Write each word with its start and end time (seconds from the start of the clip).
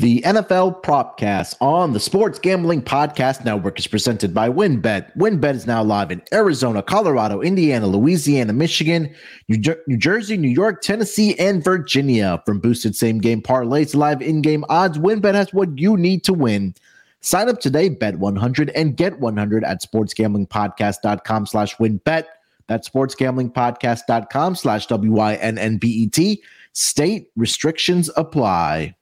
The 0.00 0.22
NFL 0.22 0.82
Propcast 0.82 1.56
on 1.60 1.92
the 1.92 2.00
Sports 2.00 2.38
Gambling 2.38 2.80
Podcast 2.80 3.44
Network 3.44 3.78
is 3.78 3.86
presented 3.86 4.32
by 4.32 4.48
WynnBET. 4.48 5.14
WynnBET 5.14 5.54
is 5.54 5.66
now 5.66 5.82
live 5.82 6.10
in 6.10 6.22
Arizona, 6.32 6.82
Colorado, 6.82 7.42
Indiana, 7.42 7.86
Louisiana, 7.86 8.54
Michigan, 8.54 9.14
New, 9.48 9.58
Jer- 9.58 9.82
New 9.86 9.98
Jersey, 9.98 10.38
New 10.38 10.48
York, 10.48 10.80
Tennessee, 10.80 11.38
and 11.38 11.62
Virginia. 11.62 12.42
From 12.46 12.60
boosted 12.60 12.96
same 12.96 13.18
game 13.18 13.42
parlays 13.42 13.94
live 13.94 14.22
in 14.22 14.40
game 14.40 14.64
odds, 14.70 14.96
WynnBET 14.96 15.34
has 15.34 15.52
what 15.52 15.78
you 15.78 15.98
need 15.98 16.24
to 16.24 16.32
win. 16.32 16.74
Sign 17.20 17.50
up 17.50 17.60
today, 17.60 17.90
bet 17.90 18.18
100 18.18 18.70
and 18.70 18.96
get 18.96 19.20
100 19.20 19.64
at 19.64 19.82
sportsgamblingpodcast.com 19.82 21.44
slash 21.44 21.76
wynnbet. 21.76 22.24
That's 22.68 22.88
sportsgamblingpodcast.com 22.88 24.54
slash 24.54 24.86
W-Y-N-N-B-E-T. 24.86 26.42
State 26.72 27.30
restrictions 27.36 28.08
apply. 28.16 28.94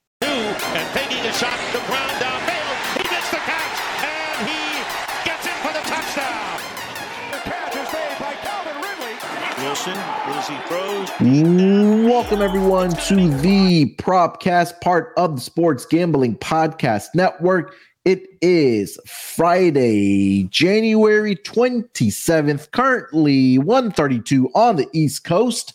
Welcome, 10.49 12.41
everyone, 12.41 12.93
to 12.93 13.29
the 13.41 13.95
Propcast, 13.97 14.81
part 14.81 15.13
of 15.19 15.35
the 15.35 15.43
Sports 15.43 15.85
Gambling 15.85 16.39
Podcast 16.39 17.09
Network. 17.15 17.75
It 18.07 18.27
is 18.41 18.99
Friday, 19.07 20.45
January 20.45 21.37
27th, 21.37 22.71
currently 22.71 23.59
132 23.59 24.49
on 24.55 24.77
the 24.77 24.89
East 24.95 25.25
Coast. 25.25 25.75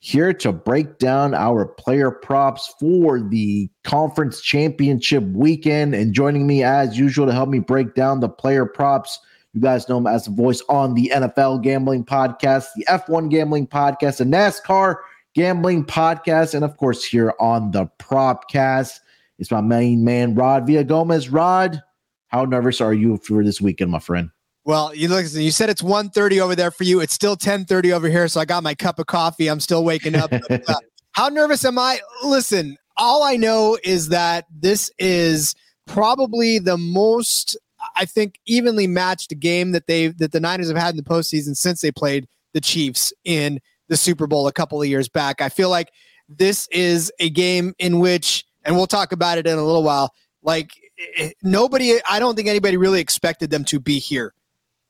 Here 0.00 0.34
to 0.34 0.52
break 0.52 0.98
down 0.98 1.32
our 1.32 1.64
player 1.64 2.10
props 2.10 2.74
for 2.78 3.18
the 3.18 3.70
conference 3.82 4.42
championship 4.42 5.24
weekend. 5.24 5.94
And 5.94 6.12
joining 6.12 6.46
me, 6.46 6.62
as 6.62 6.98
usual, 6.98 7.24
to 7.24 7.32
help 7.32 7.48
me 7.48 7.60
break 7.60 7.94
down 7.94 8.20
the 8.20 8.28
player 8.28 8.66
props. 8.66 9.18
You 9.52 9.60
guys 9.60 9.88
know 9.88 9.98
him 9.98 10.06
as 10.06 10.24
the 10.24 10.30
voice 10.30 10.62
on 10.68 10.94
the 10.94 11.12
NFL 11.14 11.62
Gambling 11.62 12.04
Podcast, 12.04 12.68
the 12.74 12.86
F1 12.88 13.30
Gambling 13.30 13.66
Podcast, 13.66 14.18
the 14.18 14.24
NASCAR 14.24 14.96
Gambling 15.34 15.84
Podcast, 15.84 16.54
and 16.54 16.64
of 16.64 16.76
course, 16.78 17.04
here 17.04 17.34
on 17.38 17.70
the 17.70 17.86
Propcast. 17.98 19.00
It's 19.38 19.50
my 19.50 19.60
main 19.60 20.04
man, 20.04 20.34
Rod 20.34 20.66
Villagomez. 20.66 21.28
Rod, 21.30 21.82
how 22.28 22.44
nervous 22.44 22.80
are 22.80 22.94
you 22.94 23.18
for 23.18 23.44
this 23.44 23.60
weekend, 23.60 23.90
my 23.90 23.98
friend? 23.98 24.30
Well, 24.64 24.94
you 24.94 25.08
look. 25.08 25.26
You 25.32 25.50
said 25.50 25.68
it's 25.68 25.82
1.30 25.82 26.40
over 26.40 26.54
there 26.54 26.70
for 26.70 26.84
you. 26.84 27.00
It's 27.00 27.12
still 27.12 27.36
10.30 27.36 27.92
over 27.92 28.08
here. 28.08 28.28
So 28.28 28.40
I 28.40 28.44
got 28.44 28.62
my 28.62 28.74
cup 28.74 28.98
of 28.98 29.06
coffee. 29.06 29.48
I'm 29.48 29.60
still 29.60 29.84
waking 29.84 30.14
up. 30.14 30.30
But, 30.30 30.68
uh, 30.68 30.74
how 31.12 31.28
nervous 31.28 31.64
am 31.64 31.78
I? 31.78 32.00
Listen, 32.24 32.76
all 32.96 33.22
I 33.22 33.36
know 33.36 33.76
is 33.82 34.08
that 34.10 34.46
this 34.50 34.90
is 34.98 35.54
probably 35.86 36.58
the 36.58 36.78
most, 36.78 37.56
I 37.96 38.04
think, 38.04 38.38
evenly 38.46 38.86
matched 38.86 39.32
a 39.32 39.34
game 39.34 39.72
that 39.72 39.86
they 39.86 40.08
that 40.08 40.32
the 40.32 40.40
Niners 40.40 40.68
have 40.68 40.76
had 40.76 40.90
in 40.90 40.96
the 40.96 41.02
postseason 41.02 41.56
since 41.56 41.80
they 41.80 41.90
played 41.90 42.26
the 42.52 42.60
Chiefs 42.60 43.12
in 43.24 43.60
the 43.88 43.96
Super 43.96 44.26
Bowl 44.26 44.46
a 44.46 44.52
couple 44.52 44.80
of 44.80 44.88
years 44.88 45.08
back. 45.08 45.40
I 45.40 45.48
feel 45.48 45.70
like 45.70 45.90
this 46.28 46.68
is 46.68 47.12
a 47.18 47.28
game 47.30 47.74
in 47.78 47.98
which, 47.98 48.44
and 48.64 48.76
we'll 48.76 48.86
talk 48.86 49.12
about 49.12 49.38
it 49.38 49.46
in 49.46 49.58
a 49.58 49.64
little 49.64 49.82
while. 49.82 50.12
Like 50.42 50.70
eh, 51.16 51.30
nobody, 51.42 51.98
I 52.08 52.18
don't 52.18 52.36
think 52.36 52.48
anybody 52.48 52.76
really 52.76 53.00
expected 53.00 53.50
them 53.50 53.64
to 53.66 53.78
be 53.80 53.98
here 53.98 54.32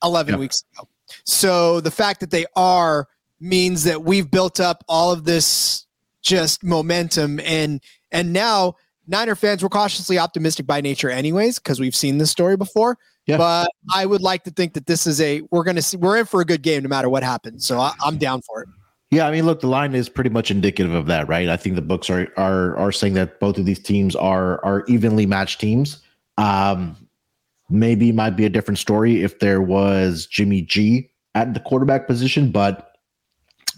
11 0.05 0.33
Yep. 0.35 0.41
weeks 0.41 0.65
ago. 0.75 0.89
So 1.25 1.81
the 1.81 1.91
fact 1.91 2.21
that 2.21 2.31
they 2.31 2.47
are 2.57 3.09
means 3.41 3.85
that 3.85 4.03
we've 4.03 4.31
built 4.31 4.61
up 4.61 4.85
all 4.89 5.11
of 5.13 5.25
this 5.25 5.87
just 6.23 6.63
momentum 6.63 7.41
and 7.41 7.81
and 8.13 8.33
now 8.33 8.77
Niner 9.13 9.35
fans 9.35 9.63
were 9.63 9.69
cautiously 9.69 10.19
optimistic 10.19 10.67
by 10.67 10.81
nature 10.81 11.11
anyways 11.11 11.59
because 11.59 11.79
we've 11.79 11.95
seen 11.95 12.17
this 12.17 12.31
story 12.31 12.57
before. 12.57 12.99
Yeah. 13.27 13.37
But 13.37 13.71
I 13.95 14.07
would 14.07 14.23
like 14.23 14.43
to 14.45 14.51
think 14.51 14.73
that 14.73 14.87
this 14.87 15.07
is 15.07 15.21
a 15.21 15.43
we're 15.51 15.65
going 15.65 15.77
to 15.77 15.83
see 15.83 15.99
we're 15.99 16.17
in 16.17 16.25
for 16.25 16.41
a 16.41 16.45
good 16.45 16.63
game 16.63 16.83
no 16.83 16.89
matter 16.89 17.09
what 17.09 17.23
happens. 17.23 17.67
So 17.67 17.79
I, 17.79 17.93
I'm 18.05 18.17
down 18.17 18.41
for 18.43 18.63
it. 18.63 18.69
Yeah, 19.11 19.29
I 19.29 19.31
mean, 19.31 19.45
look, 19.45 19.61
the 19.61 19.69
line 19.69 19.95
is 19.95 20.09
pretty 20.09 20.31
much 20.31 20.51
indicative 20.51 20.95
of 20.95 21.05
that, 21.07 21.29
right? 21.29 21.51
I 21.51 21.59
think 21.59 21.77
the 21.77 21.83
books 21.83 22.09
are 22.09 22.33
are 22.39 22.75
are 22.79 22.91
saying 22.91 23.13
that 23.15 23.39
both 23.39 23.59
of 23.59 23.67
these 23.67 23.79
teams 23.79 24.17
are 24.17 24.65
are 24.65 24.85
evenly 24.89 25.27
matched 25.27 25.61
teams. 25.61 26.03
Um, 26.39 26.97
maybe 27.69 28.09
it 28.09 28.15
might 28.15 28.31
be 28.37 28.47
a 28.47 28.51
different 28.51 28.79
story 28.79 29.23
if 29.23 29.39
there 29.39 29.61
was 29.61 30.27
Jimmy 30.27 30.63
G 30.63 31.11
at 31.35 31.53
the 31.53 31.61
quarterback 31.61 32.07
position, 32.07 32.51
but 32.51 32.92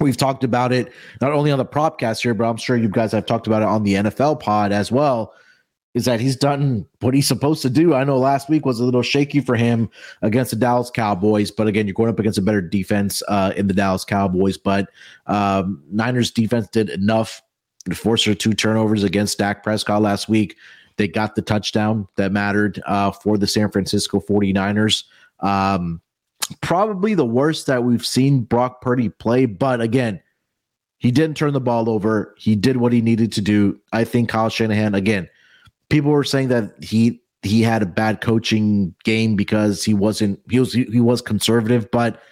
we've 0.01 0.17
talked 0.17 0.45
about 0.45 0.73
it 0.73 0.93
not 1.21 1.33
only 1.33 1.51
on 1.51 1.59
the 1.59 1.65
propcast 1.65 2.23
here, 2.23 2.35
but 2.35 2.49
I'm 2.49 2.57
sure 2.57 2.77
you 2.77 2.89
guys 2.89 3.13
have 3.13 3.27
talked 3.27 3.47
about 3.47 3.63
it 3.63 3.69
on 3.69 3.83
the 3.83 3.95
NFL 3.95 4.41
pod 4.41 4.73
as 4.73 4.91
well. 4.91 5.33
Is 5.95 6.07
that 6.07 6.19
he's 6.19 6.35
done 6.35 6.87
what 7.01 7.15
he's 7.15 7.29
supposed 7.29 7.63
to 7.63 7.71
do? 7.71 7.95
I 7.95 8.03
know 8.03 8.19
last 8.19 8.49
week 8.49 8.67
was 8.67 8.81
a 8.81 8.85
little 8.85 9.03
shaky 9.03 9.41
for 9.41 9.55
him 9.55 9.89
against 10.23 10.51
the 10.51 10.57
Dallas 10.57 10.91
Cowboys, 10.91 11.53
but 11.53 11.69
again, 11.69 11.87
you're 11.87 11.95
going 11.95 12.11
up 12.11 12.19
against 12.19 12.39
a 12.39 12.43
better 12.43 12.61
defense 12.61 13.23
uh, 13.29 13.53
in 13.57 13.69
the 13.69 13.75
Dallas 13.75 14.05
Cowboys. 14.05 14.59
But 14.59 14.89
um, 15.27 15.85
Niners 15.93 16.33
defense 16.33 16.67
did 16.67 16.91
enough 16.91 17.41
to 17.89 17.95
force 17.95 18.25
their 18.25 18.35
two 18.35 18.55
turnovers 18.55 19.05
against 19.05 19.39
Dak 19.39 19.63
Prescott 19.63 20.03
last 20.03 20.29
week. 20.29 20.57
They 20.97 21.07
got 21.07 21.37
the 21.37 21.43
touchdown 21.43 22.09
that 22.17 22.33
mattered 22.33 22.83
uh, 22.87 23.13
for 23.13 23.39
the 23.39 23.47
San 23.47 23.71
Francisco 23.71 24.19
49ers. 24.19 25.05
Um, 25.41 26.01
probably 26.61 27.15
the 27.15 27.25
worst 27.25 27.67
that 27.67 27.85
we've 27.85 28.05
seen 28.05 28.43
Brock 28.43 28.81
Purdy 28.81 29.09
play, 29.09 29.47
but 29.47 29.81
again, 29.81 30.21
he 30.99 31.11
didn't 31.11 31.37
turn 31.37 31.53
the 31.53 31.61
ball 31.61 31.91
over. 31.91 32.35
He 32.39 32.57
did 32.57 32.79
what 32.79 32.93
he 32.93 33.01
needed 33.01 33.33
to 33.33 33.43
do. 33.43 33.79
I 33.93 34.05
think 34.05 34.29
Kyle 34.29 34.49
Shanahan, 34.49 34.95
again, 34.95 35.29
people 35.91 36.11
were 36.11 36.25
saying 36.25 36.49
that 36.49 36.83
he 36.83 37.21
he 37.43 37.61
had 37.61 37.83
a 37.83 37.87
bad 37.87 38.23
coaching 38.23 38.95
game 39.05 39.37
because 39.37 39.85
he 39.85 39.93
wasn't 39.93 40.41
he 40.49 40.59
was 40.59 40.73
he 40.73 41.01
was 41.01 41.21
conservative, 41.21 41.91
but 41.91 42.23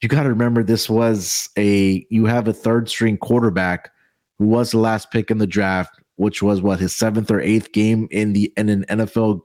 you 0.00 0.08
got 0.08 0.22
to 0.22 0.30
remember 0.30 0.62
this 0.62 0.88
was 0.88 1.48
a 1.58 2.06
you 2.10 2.26
have 2.26 2.48
a 2.48 2.52
third 2.52 2.88
string 2.88 3.18
quarterback 3.18 3.90
who 4.38 4.46
was 4.46 4.70
the 4.70 4.78
last 4.78 5.10
pick 5.10 5.30
in 5.30 5.38
the 5.38 5.46
draft, 5.46 5.94
which 6.16 6.42
was 6.42 6.62
what 6.62 6.80
his 6.80 6.94
seventh 6.94 7.30
or 7.30 7.40
eighth 7.40 7.72
game 7.72 8.08
in 8.10 8.32
the 8.32 8.52
in 8.56 8.68
an 8.68 8.84
NFL 8.88 9.42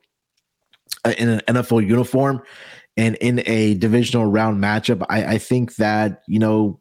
uh, 1.06 1.14
in 1.18 1.30
an 1.30 1.42
NFL 1.48 1.86
uniform 1.86 2.42
and 3.00 3.16
in 3.16 3.42
a 3.46 3.76
divisional 3.76 4.26
round 4.26 4.62
matchup. 4.62 5.06
I, 5.10 5.24
I 5.24 5.38
think 5.38 5.78
that 5.78 6.22
you 6.28 6.38
know 6.38 6.80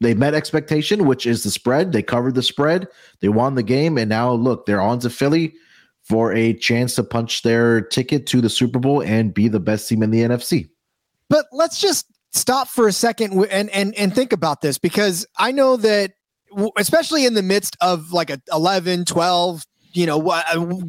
they 0.00 0.14
met 0.14 0.34
expectation, 0.34 1.06
which 1.06 1.26
is 1.26 1.42
the 1.42 1.50
spread. 1.50 1.92
They 1.92 2.02
covered 2.02 2.34
the 2.34 2.42
spread. 2.42 2.86
They 3.20 3.30
won 3.30 3.54
the 3.54 3.62
game, 3.62 3.96
and 3.96 4.08
now 4.08 4.32
look, 4.32 4.66
they're 4.66 4.80
on 4.80 4.98
to 5.00 5.10
Philly 5.10 5.54
for 6.02 6.32
a 6.32 6.52
chance 6.54 6.94
to 6.96 7.04
punch 7.04 7.42
their 7.42 7.80
ticket 7.80 8.26
to 8.26 8.40
the 8.40 8.50
Super 8.50 8.78
Bowl 8.78 9.02
and 9.02 9.32
be 9.32 9.48
the 9.48 9.60
best 9.60 9.88
team 9.88 10.02
in 10.02 10.10
the 10.10 10.20
NFC. 10.20 10.68
But 11.28 11.46
let's 11.52 11.80
just 11.80 12.06
stop 12.32 12.68
for 12.68 12.86
a 12.86 12.92
second 12.92 13.32
and 13.50 13.70
and 13.70 13.94
and 13.94 14.14
think 14.14 14.32
about 14.32 14.60
this 14.60 14.76
because 14.76 15.26
I 15.38 15.52
know 15.52 15.76
that 15.78 16.12
especially 16.76 17.24
in 17.24 17.34
the 17.34 17.42
midst 17.42 17.76
of 17.80 18.12
like 18.12 18.28
a 18.28 18.40
11, 18.52 19.06
12, 19.06 19.64
you 19.92 20.04
know, 20.04 20.18
wha- 20.18 20.42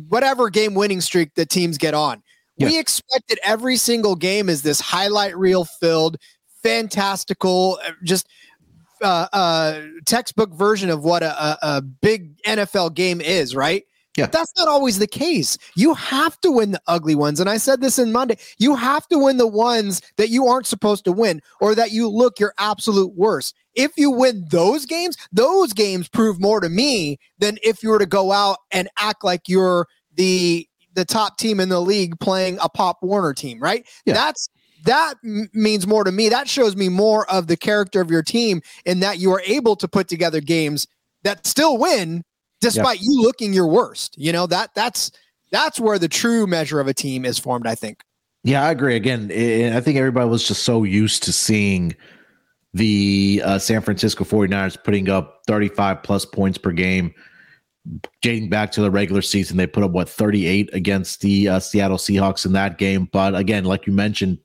whatever 0.09 0.49
game 0.49 0.73
winning 0.73 0.99
streak 0.99 1.35
that 1.35 1.49
teams 1.49 1.77
get 1.77 1.93
on. 1.93 2.21
We 2.67 2.79
expected 2.79 3.39
every 3.43 3.77
single 3.77 4.15
game 4.15 4.49
is 4.49 4.61
this 4.61 4.79
highlight 4.79 5.37
reel 5.37 5.65
filled 5.65 6.17
fantastical 6.63 7.79
uh, 7.83 7.91
just 8.03 8.27
uh, 9.01 9.27
uh, 9.33 9.81
textbook 10.05 10.53
version 10.53 10.89
of 10.89 11.03
what 11.03 11.23
a, 11.23 11.43
a, 11.43 11.57
a 11.61 11.81
big 11.81 12.37
NFL 12.43 12.93
game 12.93 13.19
is, 13.19 13.55
right? 13.55 13.83
Yeah. 14.17 14.25
But 14.25 14.33
that's 14.33 14.51
not 14.57 14.67
always 14.67 14.99
the 14.99 15.07
case. 15.07 15.57
You 15.75 15.93
have 15.93 16.39
to 16.41 16.51
win 16.51 16.71
the 16.71 16.81
ugly 16.87 17.15
ones. 17.15 17.39
And 17.39 17.49
I 17.49 17.57
said 17.57 17.81
this 17.81 17.97
in 17.97 18.11
Monday. 18.11 18.37
You 18.57 18.75
have 18.75 19.07
to 19.07 19.17
win 19.17 19.37
the 19.37 19.47
ones 19.47 20.01
that 20.17 20.29
you 20.29 20.47
aren't 20.47 20.67
supposed 20.67 21.05
to 21.05 21.11
win 21.13 21.41
or 21.61 21.75
that 21.75 21.91
you 21.91 22.09
look 22.09 22.39
your 22.39 22.53
absolute 22.57 23.15
worst. 23.15 23.55
If 23.73 23.93
you 23.95 24.11
win 24.11 24.45
those 24.49 24.85
games, 24.85 25.15
those 25.31 25.71
games 25.71 26.09
prove 26.09 26.41
more 26.41 26.59
to 26.59 26.67
me 26.67 27.19
than 27.39 27.57
if 27.63 27.81
you 27.81 27.89
were 27.89 27.99
to 27.99 28.05
go 28.05 28.33
out 28.33 28.57
and 28.71 28.89
act 28.97 29.23
like 29.23 29.47
you're 29.47 29.87
the 30.15 30.67
the 30.93 31.05
top 31.05 31.37
team 31.37 31.59
in 31.59 31.69
the 31.69 31.81
league 31.81 32.19
playing 32.19 32.57
a 32.61 32.69
Pop 32.69 33.01
Warner 33.01 33.33
team, 33.33 33.59
right? 33.59 33.87
Yeah. 34.05 34.13
That's 34.13 34.49
that 34.85 35.15
m- 35.23 35.49
means 35.53 35.87
more 35.87 36.03
to 36.03 36.11
me. 36.11 36.29
That 36.29 36.47
shows 36.47 36.75
me 36.75 36.89
more 36.89 37.29
of 37.31 37.47
the 37.47 37.57
character 37.57 38.01
of 38.01 38.09
your 38.09 38.23
team 38.23 38.61
in 38.85 38.99
that 39.01 39.19
you 39.19 39.31
are 39.31 39.41
able 39.45 39.75
to 39.77 39.87
put 39.87 40.07
together 40.07 40.41
games 40.41 40.87
that 41.23 41.45
still 41.45 41.77
win 41.77 42.23
despite 42.61 43.01
you 43.01 43.21
looking 43.21 43.53
your 43.53 43.67
worst. 43.67 44.15
You 44.17 44.31
know, 44.31 44.47
that 44.47 44.71
that's 44.75 45.11
that's 45.51 45.79
where 45.79 45.99
the 45.99 46.07
true 46.07 46.47
measure 46.47 46.79
of 46.79 46.87
a 46.87 46.93
team 46.93 47.25
is 47.25 47.37
formed, 47.37 47.67
I 47.67 47.75
think. 47.75 48.03
Yeah, 48.43 48.63
I 48.65 48.71
agree. 48.71 48.95
Again, 48.95 49.31
I 49.31 49.77
I 49.77 49.81
think 49.81 49.97
everybody 49.97 50.29
was 50.29 50.47
just 50.47 50.63
so 50.63 50.83
used 50.83 51.23
to 51.23 51.33
seeing 51.33 51.95
the 52.73 53.41
uh, 53.43 53.59
San 53.59 53.81
Francisco 53.81 54.23
49ers 54.23 54.81
putting 54.83 55.09
up 55.09 55.41
35 55.47 56.03
plus 56.03 56.25
points 56.25 56.57
per 56.57 56.71
game. 56.71 57.13
Dating 58.21 58.49
back 58.49 58.71
to 58.73 58.81
the 58.81 58.91
regular 58.91 59.21
season, 59.21 59.57
they 59.57 59.65
put 59.65 59.83
up 59.83 59.91
what 59.91 60.07
38 60.07 60.69
against 60.73 61.21
the 61.21 61.49
uh, 61.49 61.59
Seattle 61.59 61.97
Seahawks 61.97 62.45
in 62.45 62.53
that 62.53 62.77
game. 62.77 63.09
But 63.11 63.35
again, 63.35 63.65
like 63.65 63.87
you 63.87 63.93
mentioned, 63.93 64.37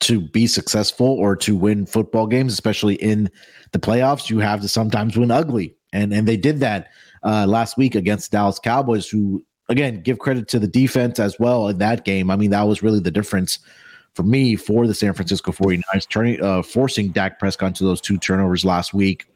to 0.00 0.20
be 0.20 0.46
successful 0.46 1.06
or 1.06 1.34
to 1.36 1.56
win 1.56 1.86
football 1.86 2.26
games, 2.26 2.52
especially 2.52 2.94
in 2.96 3.30
the 3.72 3.78
playoffs, 3.78 4.30
you 4.30 4.38
have 4.38 4.60
to 4.60 4.68
sometimes 4.68 5.16
win 5.16 5.30
ugly. 5.30 5.74
And 5.92 6.12
and 6.12 6.28
they 6.28 6.36
did 6.36 6.60
that 6.60 6.88
uh, 7.24 7.46
last 7.48 7.76
week 7.76 7.94
against 7.94 8.30
Dallas 8.30 8.58
Cowboys, 8.58 9.08
who 9.08 9.44
again, 9.68 10.00
give 10.00 10.18
credit 10.18 10.48
to 10.48 10.58
the 10.58 10.68
defense 10.68 11.18
as 11.18 11.38
well 11.38 11.68
in 11.68 11.78
that 11.78 12.04
game. 12.04 12.30
I 12.30 12.36
mean, 12.36 12.50
that 12.50 12.62
was 12.62 12.82
really 12.82 13.00
the 13.00 13.10
difference 13.10 13.58
for 14.14 14.22
me 14.22 14.56
for 14.56 14.86
the 14.86 14.94
San 14.94 15.14
Francisco 15.14 15.52
49ers, 15.52 16.08
turning 16.08 16.42
uh, 16.42 16.62
forcing 16.62 17.08
Dak 17.08 17.38
Prescott 17.38 17.74
to 17.76 17.84
those 17.84 18.00
two 18.00 18.18
turnovers 18.18 18.64
last 18.64 18.94
week 18.94 19.26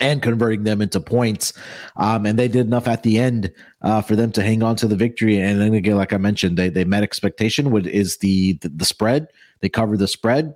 and 0.00 0.22
converting 0.22 0.64
them 0.64 0.80
into 0.80 1.00
points. 1.00 1.52
Um, 1.96 2.26
and 2.26 2.38
they 2.38 2.48
did 2.48 2.66
enough 2.66 2.88
at 2.88 3.02
the 3.02 3.18
end 3.18 3.52
uh, 3.82 4.02
for 4.02 4.16
them 4.16 4.32
to 4.32 4.42
hang 4.42 4.62
on 4.62 4.76
to 4.76 4.86
the 4.88 4.96
victory. 4.96 5.38
And 5.38 5.60
then 5.60 5.74
again, 5.74 5.96
like 5.96 6.12
I 6.12 6.18
mentioned, 6.18 6.56
they 6.56 6.68
they 6.68 6.84
met 6.84 7.02
expectation. 7.02 7.70
What 7.70 7.86
is 7.86 8.18
the, 8.18 8.54
the 8.54 8.68
the 8.70 8.84
spread? 8.84 9.28
They 9.60 9.68
covered 9.68 9.98
the 9.98 10.08
spread. 10.08 10.54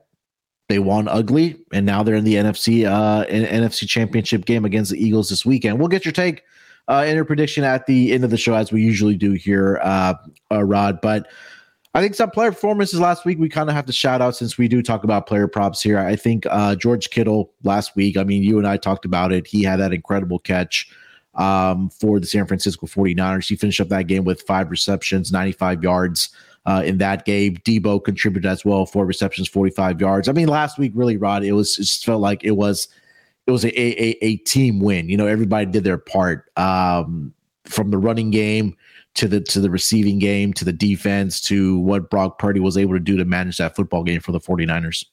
They 0.69 0.79
won 0.79 1.09
ugly, 1.09 1.61
and 1.73 1.85
now 1.85 2.03
they're 2.03 2.15
in 2.15 2.25
the 2.25 2.35
NFC 2.35 2.87
uh, 2.87 3.27
in, 3.27 3.45
NFC 3.45 3.87
Championship 3.87 4.45
game 4.45 4.65
against 4.65 4.93
the 4.93 5.05
Eagles 5.05 5.29
this 5.29 5.45
weekend. 5.45 5.79
We'll 5.79 5.89
get 5.89 6.05
your 6.05 6.13
take 6.13 6.45
uh, 6.89 7.05
and 7.07 7.15
your 7.15 7.25
prediction 7.25 7.65
at 7.65 7.87
the 7.87 8.13
end 8.13 8.25
of 8.25 8.31
the 8.31 8.37
show, 8.37 8.55
as 8.55 8.73
we 8.73 8.83
usually 8.83 9.17
do 9.17 9.33
here, 9.33 9.81
uh, 9.83 10.15
uh, 10.51 10.63
Rod. 10.63 11.01
But 11.01 11.29
I 11.95 12.01
think 12.01 12.15
some 12.15 12.31
player 12.31 12.53
performances 12.53 13.01
last 13.01 13.27
week 13.27 13.39
we 13.39 13.51
kind 13.51 13.69
of 13.69 13.75
have 13.75 13.85
to 13.87 13.93
shout 13.93 14.23
out 14.23 14.35
since 14.35 14.57
we 14.57 14.67
do 14.67 14.83
talk 14.83 15.05
about 15.05 15.27
player 15.27 15.47
props 15.47 15.83
here. 15.83 15.99
I 15.99 16.17
think 16.17 16.47
uh, 16.49 16.75
George 16.75 17.11
Kittle 17.11 17.53
last 17.65 17.95
week, 17.97 18.17
I 18.17 18.25
mean, 18.25 18.43
you 18.43 18.57
and 18.57 18.67
I 18.67 18.79
talked 18.79 19.05
about 19.05 19.31
it. 19.31 19.47
He 19.47 19.63
had 19.63 19.79
that 19.81 19.93
incredible 19.93 20.39
catch 20.39 20.91
um, 21.35 21.91
for 21.91 22.19
the 22.19 22.27
San 22.27 22.47
Francisco 22.47 22.87
49ers. 22.87 23.47
He 23.47 23.57
finished 23.57 23.81
up 23.81 23.89
that 23.89 24.07
game 24.07 24.25
with 24.25 24.41
five 24.43 24.71
receptions, 24.71 25.33
95 25.33 25.83
yards 25.83 26.31
uh, 26.65 26.83
in 26.85 26.97
that 26.99 27.27
game. 27.27 27.57
Deebo 27.59 28.03
contributed 28.03 28.51
as 28.51 28.65
well, 28.65 28.87
four 28.87 29.05
receptions, 29.05 29.47
45 29.49 30.01
yards. 30.01 30.29
I 30.29 30.33
mean, 30.33 30.49
last 30.49 30.79
week, 30.79 30.93
really, 30.95 31.19
Rod, 31.19 31.45
it 31.45 31.53
was 31.53 31.79
it 31.79 31.83
just 31.83 32.07
felt 32.07 32.23
like 32.23 32.43
it 32.43 32.53
was 32.53 32.89
it 33.47 33.51
was 33.51 33.65
a, 33.65 33.81
a, 33.81 34.17
a 34.25 34.37
team 34.39 34.81
win. 34.81 35.11
You 35.11 35.19
know, 35.19 35.27
everybody 35.27 35.67
did 35.67 35.85
their 35.85 35.99
part 35.99 36.51
um, 36.57 37.35
from 37.65 37.91
the 37.91 37.99
running 37.99 38.31
game 38.31 38.77
to 39.15 39.29
the 39.29 39.41
to 39.41 39.61
the 39.61 39.71
receiving 39.71 40.19
game 40.19 40.53
to 40.55 40.65
the 40.65 40.73
defense 40.73 41.41
to 41.41 41.79
what 41.79 42.11
Brock 42.11 42.39
Purdy 42.39 42.61
was 42.61 42.77
able 42.77 42.95
to 42.95 43.01
do 43.01 43.17
to 43.17 43.25
manage 43.25 43.59
that 43.59 43.77
football 43.77 44.05
game 44.05 44.21
for 44.21 44.33
the 44.33 44.41
49ers. 44.41 45.05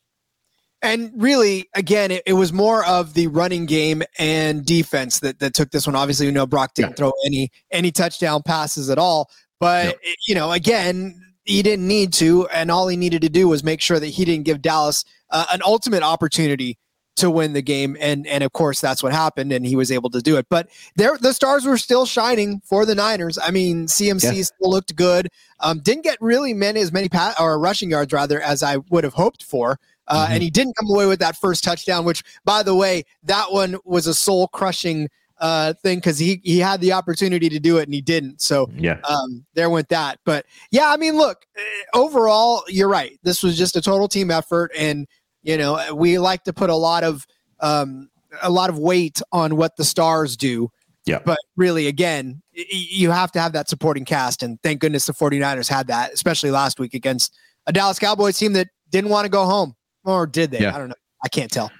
And 0.81 1.11
really, 1.17 1.67
again, 1.75 2.09
it, 2.09 2.23
it 2.25 2.33
was 2.33 2.53
more 2.53 2.85
of 2.85 3.13
the 3.13 3.27
running 3.27 3.65
game 3.65 4.01
and 4.17 4.65
defense 4.65 5.19
that, 5.19 5.39
that 5.39 5.53
took 5.53 5.71
this 5.71 5.85
one. 5.85 5.95
Obviously, 5.95 6.27
you 6.27 6.31
know, 6.31 6.47
Brock 6.47 6.73
didn't 6.73 6.91
yeah. 6.91 6.95
throw 6.95 7.11
any 7.25 7.51
any 7.71 7.91
touchdown 7.91 8.41
passes 8.43 8.89
at 8.89 8.97
all. 8.97 9.29
But 9.59 9.97
you 10.25 10.35
know, 10.35 10.53
again, 10.53 11.21
he 11.43 11.61
didn't 11.61 11.87
need 11.87 12.13
to, 12.13 12.47
and 12.49 12.71
all 12.71 12.87
he 12.87 12.95
needed 12.95 13.21
to 13.23 13.29
do 13.29 13.49
was 13.49 13.63
make 13.63 13.81
sure 13.81 13.99
that 13.99 14.07
he 14.07 14.23
didn't 14.23 14.45
give 14.45 14.61
Dallas 14.61 15.03
uh, 15.31 15.45
an 15.51 15.61
ultimate 15.65 16.03
opportunity 16.03 16.77
to 17.19 17.29
win 17.29 17.53
the 17.53 17.61
game. 17.61 17.97
And 17.99 18.27
and 18.27 18.43
of 18.43 18.53
course 18.53 18.81
that's 18.81 19.03
what 19.03 19.11
happened, 19.11 19.51
and 19.51 19.65
he 19.65 19.75
was 19.75 19.91
able 19.91 20.09
to 20.11 20.21
do 20.21 20.37
it. 20.37 20.47
But 20.49 20.69
there 20.95 21.17
the 21.17 21.33
stars 21.33 21.65
were 21.65 21.77
still 21.77 22.05
shining 22.05 22.61
for 22.65 22.85
the 22.85 22.95
Niners. 22.95 23.37
I 23.41 23.51
mean, 23.51 23.85
CMC 23.85 24.35
yeah. 24.35 24.43
still 24.43 24.69
looked 24.69 24.95
good. 24.95 25.29
Um, 25.59 25.79
didn't 25.79 26.03
get 26.03 26.17
really 26.21 26.53
many 26.53 26.79
as 26.81 26.91
many 26.91 27.09
pat 27.09 27.39
or 27.39 27.59
rushing 27.59 27.91
yards 27.91 28.13
rather 28.13 28.41
as 28.41 28.63
I 28.63 28.77
would 28.89 29.03
have 29.03 29.13
hoped 29.13 29.43
for. 29.43 29.79
Uh, 30.07 30.23
mm-hmm. 30.23 30.33
And 30.33 30.43
he 30.43 30.49
didn't 30.49 30.75
come 30.75 30.89
away 30.89 31.05
with 31.05 31.19
that 31.19 31.35
first 31.35 31.63
touchdown, 31.63 32.03
which, 32.03 32.23
by 32.43 32.63
the 32.63 32.73
way, 32.73 33.03
that 33.23 33.51
one 33.51 33.77
was 33.85 34.07
a 34.07 34.13
soul 34.13 34.47
crushing 34.47 35.07
uh, 35.39 35.73
thing 35.73 35.99
because 35.99 36.19
he 36.19 36.41
he 36.43 36.59
had 36.59 36.81
the 36.81 36.91
opportunity 36.91 37.49
to 37.49 37.59
do 37.59 37.77
it 37.77 37.83
and 37.83 37.93
he 37.93 38.01
didn't. 38.01 38.41
So 38.41 38.69
yeah, 38.75 38.99
um, 39.07 39.45
there 39.53 39.69
went 39.69 39.89
that. 39.89 40.19
But 40.25 40.45
yeah, 40.71 40.91
I 40.91 40.97
mean, 40.97 41.15
look, 41.15 41.45
eh, 41.57 41.61
overall, 41.93 42.63
you're 42.67 42.89
right. 42.89 43.17
This 43.23 43.41
was 43.41 43.57
just 43.57 43.75
a 43.75 43.81
total 43.81 44.07
team 44.07 44.31
effort, 44.31 44.71
and 44.77 45.07
you 45.49 45.57
know, 45.57 45.95
we 45.95 46.19
like 46.19 46.43
to 46.43 46.53
put 46.53 46.69
a 46.69 46.75
lot 46.75 47.03
of 47.03 47.25
um, 47.59 48.09
a 48.43 48.51
lot 48.51 48.69
of 48.69 48.77
weight 48.77 49.19
on 49.31 49.55
what 49.55 49.75
the 49.77 49.83
stars 49.83 50.37
do. 50.37 50.69
Yeah. 51.05 51.19
But 51.25 51.39
really, 51.55 51.87
again, 51.87 52.43
y- 52.55 52.65
you 52.69 53.09
have 53.09 53.31
to 53.31 53.39
have 53.39 53.53
that 53.53 53.67
supporting 53.67 54.05
cast. 54.05 54.43
And 54.43 54.61
thank 54.61 54.79
goodness 54.79 55.07
the 55.07 55.13
49ers 55.13 55.67
had 55.67 55.87
that, 55.87 56.13
especially 56.13 56.51
last 56.51 56.79
week 56.79 56.93
against 56.93 57.35
a 57.65 57.73
Dallas 57.73 57.97
Cowboys 57.97 58.37
team 58.37 58.53
that 58.53 58.67
didn't 58.91 59.09
want 59.09 59.25
to 59.25 59.29
go 59.29 59.45
home. 59.45 59.73
Or 60.03 60.27
did 60.27 60.51
they? 60.51 60.61
Yeah. 60.61 60.75
I 60.75 60.77
don't 60.77 60.89
know. 60.89 60.95
I 61.23 61.29
can't 61.29 61.51
tell. 61.51 61.71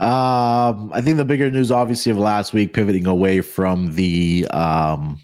Um, 0.00 0.92
I 0.92 1.00
think 1.00 1.16
the 1.16 1.24
bigger 1.24 1.48
news, 1.52 1.70
obviously, 1.70 2.10
of 2.10 2.18
last 2.18 2.52
week, 2.52 2.72
pivoting 2.72 3.06
away 3.06 3.40
from 3.40 3.94
the 3.94 4.48
um, 4.48 5.20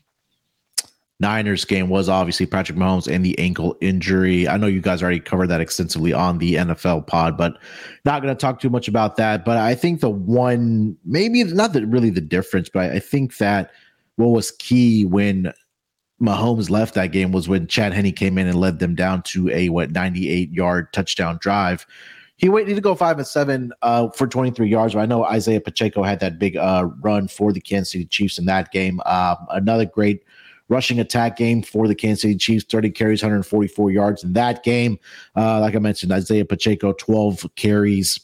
Niners 1.21 1.67
game 1.67 1.91
was 1.91 2.09
obviously 2.09 2.47
Patrick 2.47 2.79
Mahomes 2.79 3.07
and 3.07 3.25
the 3.25 3.39
ankle 3.39 3.77
injury. 3.83 4.49
I 4.49 4.57
know 4.57 4.67
you 4.67 4.81
guys 4.81 5.03
already 5.03 5.21
covered 5.21 5.49
that 5.49 5.61
extensively 5.61 6.15
on 6.15 6.39
the 6.39 6.55
NFL 6.55 7.07
pod, 7.07 7.37
but 7.37 7.59
not 8.07 8.23
going 8.23 8.35
to 8.35 8.41
talk 8.41 8.59
too 8.59 8.71
much 8.71 8.89
about 8.89 9.17
that. 9.17 9.45
But 9.45 9.59
I 9.59 9.75
think 9.75 10.01
the 10.01 10.09
one, 10.09 10.97
maybe 11.05 11.45
not 11.45 11.75
that 11.75 11.87
really 11.87 12.09
the 12.09 12.23
difference, 12.23 12.71
but 12.71 12.91
I 12.91 12.99
think 12.99 13.37
that 13.37 13.71
what 14.17 14.29
was 14.29 14.51
key 14.51 15.05
when 15.05 15.53
Mahomes 16.23 16.71
left 16.71 16.95
that 16.95 17.13
game 17.13 17.33
was 17.33 17.49
when 17.49 17.67
Chad 17.67 17.93
Henne 17.93 18.13
came 18.13 18.39
in 18.39 18.47
and 18.47 18.59
led 18.59 18.79
them 18.79 18.95
down 18.95 19.23
to 19.25 19.51
a 19.51 19.69
what 19.69 19.91
98 19.91 20.51
yard 20.53 20.93
touchdown 20.93 21.39
drive. 21.41 21.87
He 22.37 22.49
waited 22.49 22.75
to 22.75 22.81
go 22.81 22.95
five 22.95 23.19
and 23.19 23.27
seven 23.27 23.71
uh, 23.83 24.09
for 24.09 24.27
23 24.27 24.67
yards. 24.67 24.95
But 24.95 25.01
I 25.01 25.07
know 25.07 25.25
Isaiah 25.25 25.61
Pacheco 25.61 26.03
had 26.03 26.21
that 26.21 26.39
big 26.39 26.57
uh, 26.57 26.89
run 27.03 27.29
for 27.29 27.53
the 27.53 27.61
Kansas 27.61 27.93
City 27.93 28.07
Chiefs 28.07 28.39
in 28.39 28.47
that 28.47 28.73
game. 28.73 29.01
Um, 29.05 29.37
another 29.51 29.85
great 29.85 30.23
rushing 30.71 31.01
attack 31.01 31.37
game 31.37 31.63
for 31.63 31.87
the 31.87 31.95
Kansas 31.95 32.23
City 32.23 32.37
Chiefs 32.37 32.65
30 32.71 32.91
carries, 32.91 33.23
144 33.23 33.91
yards 33.91 34.25
in 34.25 34.33
that 34.33 34.63
game. 34.63 34.99
Uh, 35.37 35.61
like 35.61 35.75
I 35.75 35.79
mentioned, 35.79 36.13
Isaiah 36.13 36.45
Pacheco, 36.45 36.93
12 36.93 37.47
carries, 37.57 38.19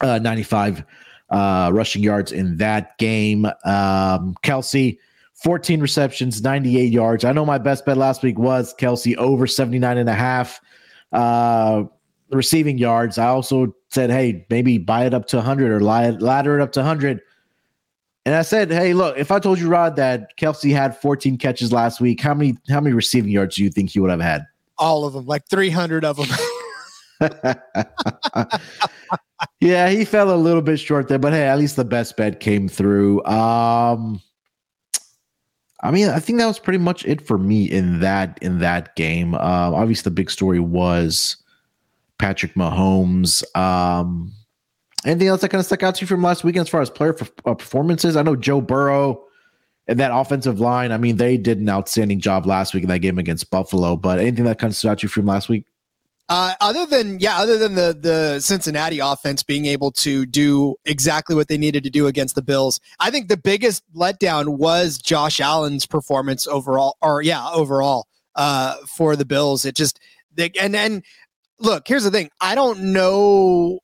uh, 0.00 0.18
95 0.18 0.84
uh, 1.30 1.70
rushing 1.72 2.02
yards 2.02 2.32
in 2.32 2.56
that 2.58 2.98
game. 2.98 3.46
Um, 3.64 4.34
Kelce, 4.42 4.98
14 5.34 5.80
receptions, 5.80 6.42
98 6.42 6.92
yards. 6.92 7.24
I 7.24 7.32
know 7.32 7.46
my 7.46 7.58
best 7.58 7.86
bet 7.86 7.96
last 7.96 8.22
week 8.22 8.38
was 8.38 8.74
Kelce 8.74 9.16
over 9.16 9.46
79 9.46 9.96
and 9.96 10.08
a 10.08 10.14
half 10.14 10.60
uh, 11.12 11.84
receiving 12.30 12.78
yards. 12.78 13.16
I 13.16 13.28
also 13.28 13.74
said, 13.90 14.10
hey, 14.10 14.44
maybe 14.50 14.78
buy 14.78 15.06
it 15.06 15.14
up 15.14 15.26
to 15.26 15.36
100 15.36 15.70
or 15.70 15.80
ladder 15.80 16.58
it 16.58 16.62
up 16.62 16.72
to 16.72 16.80
100. 16.80 17.20
And 18.28 18.36
I 18.36 18.42
said, 18.42 18.70
"Hey, 18.70 18.92
look, 18.92 19.16
if 19.16 19.30
I 19.30 19.38
told 19.38 19.58
you, 19.58 19.70
Rod, 19.70 19.96
that 19.96 20.36
Kelce 20.36 20.70
had 20.70 20.94
14 20.94 21.38
catches 21.38 21.72
last 21.72 21.98
week, 21.98 22.20
how 22.20 22.34
many 22.34 22.58
how 22.68 22.78
many 22.78 22.94
receiving 22.94 23.30
yards 23.30 23.56
do 23.56 23.64
you 23.64 23.70
think 23.70 23.88
he 23.88 24.00
would 24.00 24.10
have 24.10 24.20
had?" 24.20 24.44
All 24.76 25.06
of 25.06 25.14
them, 25.14 25.24
like 25.24 25.48
300 25.48 26.04
of 26.04 26.18
them. 26.18 26.26
yeah, 29.60 29.88
he 29.88 30.04
fell 30.04 30.30
a 30.30 30.36
little 30.36 30.60
bit 30.60 30.78
short 30.78 31.08
there, 31.08 31.18
but 31.18 31.32
hey, 31.32 31.48
at 31.48 31.58
least 31.58 31.76
the 31.76 31.86
best 31.86 32.18
bet 32.18 32.38
came 32.38 32.68
through. 32.68 33.24
Um, 33.24 34.20
I 35.82 35.90
mean, 35.90 36.10
I 36.10 36.20
think 36.20 36.38
that 36.38 36.46
was 36.46 36.58
pretty 36.58 36.80
much 36.80 37.06
it 37.06 37.26
for 37.26 37.38
me 37.38 37.64
in 37.64 38.00
that 38.00 38.38
in 38.42 38.58
that 38.58 38.94
game. 38.94 39.36
Uh, 39.36 39.72
obviously, 39.72 40.04
the 40.04 40.14
big 40.14 40.30
story 40.30 40.60
was 40.60 41.36
Patrick 42.18 42.52
Mahomes. 42.56 43.42
Um, 43.56 44.34
Anything 45.04 45.28
else 45.28 45.40
that 45.42 45.50
kind 45.50 45.60
of 45.60 45.66
stuck 45.66 45.82
out 45.82 45.94
to 45.96 46.00
you 46.00 46.06
from 46.06 46.22
last 46.22 46.44
weekend 46.44 46.62
as 46.62 46.68
far 46.68 46.80
as 46.80 46.90
player 46.90 47.16
uh, 47.44 47.54
performances? 47.54 48.16
I 48.16 48.22
know 48.22 48.36
Joe 48.36 48.60
Burrow 48.60 49.24
and 49.86 49.98
that 50.00 50.10
offensive 50.12 50.60
line. 50.60 50.92
I 50.92 50.98
mean, 50.98 51.16
they 51.16 51.36
did 51.36 51.58
an 51.58 51.68
outstanding 51.68 52.20
job 52.20 52.46
last 52.46 52.74
week 52.74 52.82
in 52.82 52.88
that 52.90 52.98
game 52.98 53.18
against 53.18 53.50
Buffalo. 53.50 53.96
But 53.96 54.18
anything 54.18 54.44
that 54.44 54.58
kind 54.58 54.70
of 54.70 54.76
stood 54.76 54.88
out 54.88 54.98
to 54.98 55.04
you 55.04 55.08
from 55.08 55.26
last 55.26 55.48
week? 55.48 55.64
Uh, 56.28 56.52
other 56.60 56.84
than 56.84 57.18
yeah, 57.20 57.38
other 57.38 57.56
than 57.56 57.74
the 57.74 57.96
the 57.98 58.38
Cincinnati 58.40 58.98
offense 58.98 59.42
being 59.42 59.64
able 59.64 59.90
to 59.92 60.26
do 60.26 60.76
exactly 60.84 61.34
what 61.34 61.48
they 61.48 61.56
needed 61.56 61.82
to 61.84 61.90
do 61.90 62.06
against 62.06 62.34
the 62.34 62.42
Bills, 62.42 62.80
I 63.00 63.10
think 63.10 63.28
the 63.28 63.38
biggest 63.38 63.82
letdown 63.94 64.58
was 64.58 64.98
Josh 64.98 65.40
Allen's 65.40 65.86
performance 65.86 66.46
overall. 66.46 66.98
Or 67.00 67.22
yeah, 67.22 67.48
overall 67.48 68.08
uh, 68.34 68.76
for 68.86 69.16
the 69.16 69.24
Bills. 69.24 69.64
It 69.64 69.74
just 69.74 70.00
they, 70.34 70.50
and 70.60 70.76
and 70.76 71.02
look, 71.60 71.88
here's 71.88 72.04
the 72.04 72.10
thing. 72.10 72.28
I 72.42 72.54
don't 72.54 72.92
know 72.92 73.80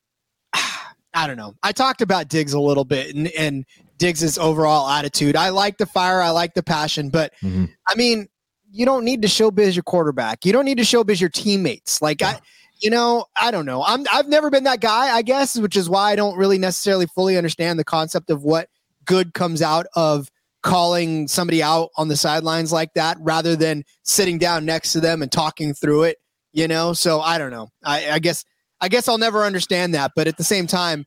I 1.14 1.26
don't 1.26 1.36
know. 1.36 1.54
I 1.62 1.72
talked 1.72 2.02
about 2.02 2.28
Diggs 2.28 2.52
a 2.52 2.60
little 2.60 2.84
bit 2.84 3.14
and, 3.14 3.28
and 3.28 3.64
Diggs's 3.98 4.36
overall 4.36 4.88
attitude. 4.88 5.36
I 5.36 5.50
like 5.50 5.78
the 5.78 5.86
fire, 5.86 6.20
I 6.20 6.30
like 6.30 6.54
the 6.54 6.62
passion, 6.62 7.08
but 7.08 7.32
mm-hmm. 7.42 7.66
I 7.86 7.94
mean, 7.94 8.28
you 8.70 8.84
don't 8.84 9.04
need 9.04 9.22
to 9.22 9.28
showbiz 9.28 9.76
your 9.76 9.84
quarterback. 9.84 10.44
You 10.44 10.52
don't 10.52 10.64
need 10.64 10.78
to 10.78 10.84
showbiz 10.84 11.20
your 11.20 11.30
teammates. 11.30 12.02
Like 12.02 12.22
I, 12.22 12.40
you 12.80 12.90
know, 12.90 13.26
I 13.40 13.52
don't 13.52 13.66
know. 13.66 13.84
I'm 13.84 14.04
I've 14.12 14.28
never 14.28 14.50
been 14.50 14.64
that 14.64 14.80
guy, 14.80 15.14
I 15.14 15.22
guess, 15.22 15.56
which 15.56 15.76
is 15.76 15.88
why 15.88 16.10
I 16.10 16.16
don't 16.16 16.36
really 16.36 16.58
necessarily 16.58 17.06
fully 17.06 17.36
understand 17.36 17.78
the 17.78 17.84
concept 17.84 18.30
of 18.30 18.42
what 18.42 18.68
good 19.04 19.32
comes 19.32 19.62
out 19.62 19.86
of 19.94 20.28
calling 20.64 21.28
somebody 21.28 21.62
out 21.62 21.90
on 21.96 22.08
the 22.08 22.16
sidelines 22.16 22.72
like 22.72 22.92
that 22.94 23.16
rather 23.20 23.54
than 23.54 23.84
sitting 24.02 24.38
down 24.38 24.64
next 24.64 24.92
to 24.92 25.00
them 25.00 25.22
and 25.22 25.30
talking 25.30 25.74
through 25.74 26.04
it, 26.04 26.16
you 26.52 26.66
know? 26.66 26.94
So 26.94 27.20
I 27.20 27.38
don't 27.38 27.50
know. 27.50 27.68
I, 27.84 28.12
I 28.12 28.18
guess 28.18 28.44
I 28.80 28.88
guess 28.88 29.08
I'll 29.08 29.18
never 29.18 29.44
understand 29.44 29.94
that. 29.94 30.12
But 30.16 30.28
at 30.28 30.36
the 30.36 30.44
same 30.44 30.66
time, 30.66 31.06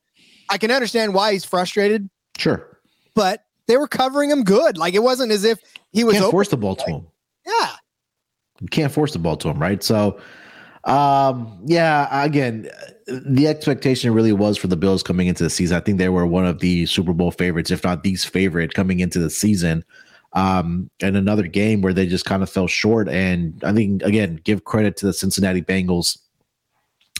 I 0.50 0.58
can 0.58 0.70
understand 0.70 1.14
why 1.14 1.32
he's 1.32 1.44
frustrated. 1.44 2.08
Sure. 2.38 2.78
But 3.14 3.44
they 3.66 3.76
were 3.76 3.88
covering 3.88 4.30
him 4.30 4.44
good. 4.44 4.78
Like 4.78 4.94
it 4.94 5.02
wasn't 5.02 5.32
as 5.32 5.44
if 5.44 5.58
he 5.92 6.04
was. 6.04 6.16
Can't 6.16 6.30
force 6.30 6.48
the 6.48 6.56
ball 6.56 6.76
to 6.76 6.84
him. 6.90 7.06
Yeah. 7.46 7.70
You 8.60 8.68
can't 8.68 8.92
force 8.92 9.12
the 9.12 9.18
ball 9.18 9.36
to 9.36 9.48
him, 9.48 9.58
right? 9.58 9.82
So, 9.82 10.18
um, 10.84 11.60
yeah, 11.66 12.24
again, 12.24 12.68
the 13.06 13.46
expectation 13.46 14.12
really 14.14 14.32
was 14.32 14.56
for 14.56 14.66
the 14.66 14.76
Bills 14.76 15.02
coming 15.02 15.26
into 15.28 15.44
the 15.44 15.50
season. 15.50 15.76
I 15.76 15.80
think 15.80 15.98
they 15.98 16.08
were 16.08 16.26
one 16.26 16.46
of 16.46 16.60
the 16.60 16.86
Super 16.86 17.12
Bowl 17.12 17.30
favorites, 17.30 17.70
if 17.70 17.84
not 17.84 18.02
these 18.02 18.24
favorite 18.24 18.74
coming 18.74 19.00
into 19.00 19.18
the 19.18 19.30
season. 19.30 19.84
um, 20.32 20.90
and 21.00 21.16
another 21.16 21.46
game 21.46 21.80
where 21.80 21.92
they 21.92 22.06
just 22.06 22.24
kind 22.24 22.42
of 22.42 22.50
fell 22.50 22.66
short. 22.66 23.08
And 23.08 23.62
I 23.64 23.72
think 23.72 24.02
again, 24.02 24.40
give 24.44 24.64
credit 24.64 24.96
to 24.98 25.06
the 25.06 25.12
Cincinnati 25.12 25.62
Bengals 25.62 26.18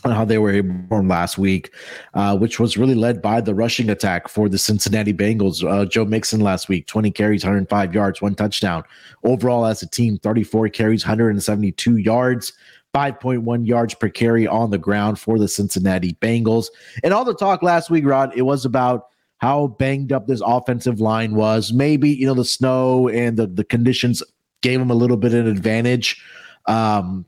how 0.05 0.25
they 0.25 0.38
were 0.38 0.52
able 0.52 0.75
perform 0.75 1.09
last 1.09 1.38
week, 1.38 1.73
uh, 2.14 2.37
which 2.37 2.61
was 2.61 2.76
really 2.76 2.95
led 2.95 3.21
by 3.21 3.40
the 3.40 3.55
rushing 3.55 3.90
attack 3.90 4.28
for 4.28 4.49
the 4.49 4.59
Cincinnati 4.59 5.12
Bengals. 5.12 5.69
Uh, 5.69 5.85
Joe 5.85 6.05
Mixon 6.05 6.40
last 6.40 6.69
week, 6.69 6.87
20 6.87 7.11
carries, 7.11 7.45
105 7.45 7.95
yards, 7.95 8.23
one 8.23 8.35
touchdown. 8.35 8.85
Overall, 9.25 9.67
as 9.67 9.83
a 9.83 9.88
team, 9.88 10.19
34 10.19 10.69
carries, 10.71 11.05
172 11.05 11.97
yards. 11.97 12.52
5.1 12.95 13.67
yards 13.67 13.93
per 13.95 14.09
carry 14.09 14.47
on 14.47 14.71
the 14.71 14.78
ground 14.78 15.19
for 15.21 15.38
the 15.38 15.47
Cincinnati 15.47 16.14
Bengals. 16.14 16.69
And 17.05 17.12
all 17.12 17.25
the 17.25 17.35
talk 17.35 17.62
last 17.62 17.90
week, 17.90 18.07
Rod, 18.07 18.33
it 18.35 18.43
was 18.43 18.64
about 18.64 19.09
how 19.38 19.69
banged 19.69 20.11
up 20.11 20.26
this 20.26 20.40
offensive 20.45 20.99
line 20.99 21.35
was. 21.35 21.71
Maybe, 21.71 22.09
you 22.09 22.26
know, 22.26 22.35
the 22.35 22.47
snow 22.47 23.09
and 23.09 23.37
the, 23.37 23.47
the 23.47 23.62
conditions 23.62 24.23
gave 24.62 24.78
them 24.78 24.90
a 24.90 24.95
little 24.95 25.19
bit 25.19 25.35
of 25.35 25.47
an 25.47 25.52
advantage 25.52 26.21
um, 26.67 27.26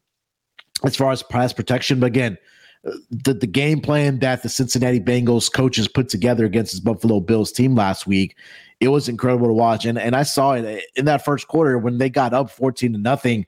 as 0.83 0.97
far 0.97 1.13
as 1.13 1.23
pass 1.23 1.53
protection. 1.53 2.01
But 2.01 2.07
again, 2.07 2.39
the, 2.83 3.35
the 3.35 3.47
game 3.47 3.81
plan 3.81 4.19
that 4.21 4.43
the 4.43 4.49
Cincinnati 4.49 5.01
Bengals 5.01 5.53
coaches 5.53 5.89
put 5.89 6.09
together 6.09 6.45
against 6.45 6.73
this 6.73 6.81
Buffalo 6.81 7.21
Bills 7.21 7.53
team 7.53 7.75
last 7.75 8.07
week, 8.07 8.37
it 8.81 8.89
was 8.89 9.09
incredible 9.09 9.49
to 9.49 9.53
watch. 9.53 9.85
And 9.85 9.99
and 9.99 10.17
I 10.17 10.23
saw 10.23 10.53
it 10.53 10.85
in 10.97 11.05
that 11.05 11.25
first 11.25 11.49
quarter 11.49 11.79
when 11.79 11.99
they 11.99 12.09
got 12.09 12.33
up 12.33 12.51
14 12.51 12.93
to 12.95 12.99
nothing. 12.99 13.47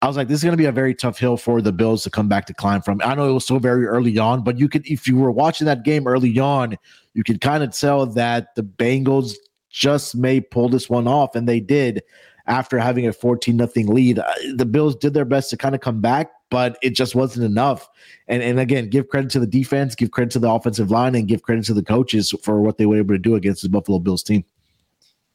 I 0.00 0.06
was 0.06 0.16
like, 0.16 0.28
this 0.28 0.36
is 0.38 0.44
going 0.44 0.52
to 0.52 0.58
be 0.58 0.66
a 0.66 0.72
very 0.72 0.94
tough 0.94 1.18
hill 1.18 1.36
for 1.36 1.60
the 1.60 1.72
Bills 1.72 2.04
to 2.04 2.10
come 2.10 2.28
back 2.28 2.46
to 2.46 2.54
climb 2.54 2.82
from. 2.82 3.00
I 3.04 3.16
know 3.16 3.28
it 3.28 3.32
was 3.32 3.46
so 3.46 3.58
very 3.58 3.84
early 3.84 4.16
on, 4.16 4.44
but 4.44 4.56
you 4.56 4.68
could, 4.68 4.86
if 4.86 5.08
you 5.08 5.16
were 5.16 5.32
watching 5.32 5.64
that 5.64 5.82
game 5.82 6.06
early 6.06 6.38
on, 6.38 6.76
you 7.14 7.24
could 7.24 7.40
kind 7.40 7.64
of 7.64 7.76
tell 7.76 8.06
that 8.06 8.54
the 8.54 8.62
Bengals 8.62 9.34
just 9.70 10.14
may 10.14 10.40
pull 10.40 10.68
this 10.68 10.88
one 10.88 11.08
off, 11.08 11.34
and 11.34 11.48
they 11.48 11.58
did 11.58 12.02
after 12.46 12.78
having 12.78 13.08
a 13.08 13.12
14 13.12 13.56
nothing 13.56 13.88
lead. 13.88 14.20
Uh, 14.20 14.32
the 14.54 14.64
Bills 14.64 14.94
did 14.94 15.14
their 15.14 15.24
best 15.24 15.50
to 15.50 15.56
kind 15.56 15.74
of 15.74 15.80
come 15.80 16.00
back, 16.00 16.30
but 16.50 16.78
it 16.82 16.90
just 16.90 17.14
wasn't 17.14 17.44
enough. 17.44 17.88
And 18.26 18.42
and 18.42 18.60
again, 18.60 18.88
give 18.88 19.08
credit 19.08 19.30
to 19.32 19.40
the 19.40 19.46
defense, 19.46 19.94
give 19.94 20.10
credit 20.10 20.32
to 20.32 20.38
the 20.38 20.50
offensive 20.50 20.90
line, 20.90 21.14
and 21.14 21.28
give 21.28 21.42
credit 21.42 21.64
to 21.66 21.74
the 21.74 21.82
coaches 21.82 22.34
for 22.42 22.60
what 22.60 22.78
they 22.78 22.86
were 22.86 22.96
able 22.96 23.14
to 23.14 23.18
do 23.18 23.34
against 23.34 23.62
the 23.62 23.68
Buffalo 23.68 23.98
Bills 23.98 24.22
team. 24.22 24.44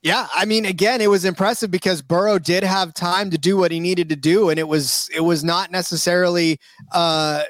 Yeah, 0.02 0.28
I 0.36 0.44
mean, 0.44 0.66
again, 0.66 1.00
it 1.00 1.10
was 1.10 1.24
impressive 1.24 1.72
because 1.72 2.02
Burrow 2.02 2.38
did 2.38 2.64
have 2.64 2.94
time 2.94 3.32
to 3.32 3.38
do 3.38 3.56
what 3.56 3.72
he 3.72 3.80
needed 3.80 4.10
to 4.10 4.18
do, 4.18 4.50
and 4.50 4.60
it 4.60 4.68
was 4.68 5.10
it 5.16 5.22
was 5.22 5.44
not 5.44 5.72
necessarily 5.72 6.60
uh, 6.92 7.44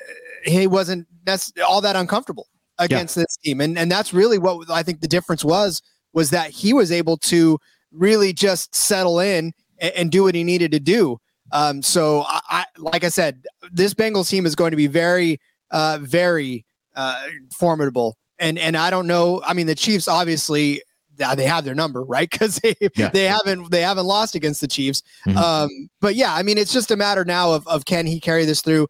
he 0.46 0.68
wasn't 0.68 1.08
nec- 1.26 1.60
all 1.68 1.82
that 1.82 1.96
uncomfortable 1.96 2.48
against 2.78 3.18
yeah. 3.18 3.24
this 3.24 3.38
team, 3.44 3.60
and 3.60 3.78
and 3.78 3.92
that's 3.92 4.14
really 4.14 4.38
what 4.38 4.70
I 4.70 4.84
think 4.84 5.02
the 5.02 5.08
difference 5.08 5.44
was 5.44 5.82
was 6.14 6.30
that 6.30 6.52
he 6.52 6.74
was 6.74 6.92
able 6.92 7.18
to 7.18 7.58
really 7.92 8.34
just 8.34 8.76
settle 8.76 9.20
in 9.20 9.52
and, 9.80 9.94
and 9.96 10.12
do 10.12 10.24
what 10.24 10.36
he 10.36 10.44
needed 10.44 10.72
to 10.72 10.80
do. 10.80 11.18
Um, 11.54 11.82
so, 11.82 12.24
I, 12.28 12.42
I, 12.50 12.66
like 12.78 13.06
I 13.06 13.10
said, 13.10 13.46
this 13.72 13.94
Bengals 13.94 14.30
team 14.30 14.46
is 14.46 14.56
going 14.56 14.72
to 14.72 14.78
be 14.78 14.88
very, 14.88 15.40
uh, 15.72 16.00
very 16.02 16.66
uh, 16.96 17.22
formidable, 17.58 18.18
and 18.40 18.60
and 18.60 18.76
I 18.76 18.90
don't 18.90 19.08
know. 19.08 19.42
I 19.46 19.54
mean, 19.54 19.68
the 19.68 19.76
Chiefs 19.76 20.08
obviously 20.08 20.82
they 21.16 21.46
have 21.46 21.64
their 21.64 21.76
number, 21.76 22.04
right? 22.04 22.30
Because 22.34 22.58
they 22.58 22.76
yeah. 22.96 23.10
they 23.10 23.26
haven't 23.26 23.72
they 23.72 23.82
haven't 23.82 24.06
lost 24.06 24.36
against 24.36 24.62
the 24.62 24.68
Chiefs. 24.68 25.04
Mm-hmm. 25.26 25.38
Um, 25.38 25.70
but 26.02 26.16
yeah, 26.16 26.34
I 26.34 26.44
mean, 26.44 26.58
it's 26.58 26.74
just 26.74 26.92
a 26.92 26.98
matter 26.98 27.24
now 27.26 27.52
of 27.52 27.68
of 27.68 27.86
can 27.86 28.06
he 28.06 28.20
carry 28.20 28.46
this 28.46 28.62
through? 28.62 28.88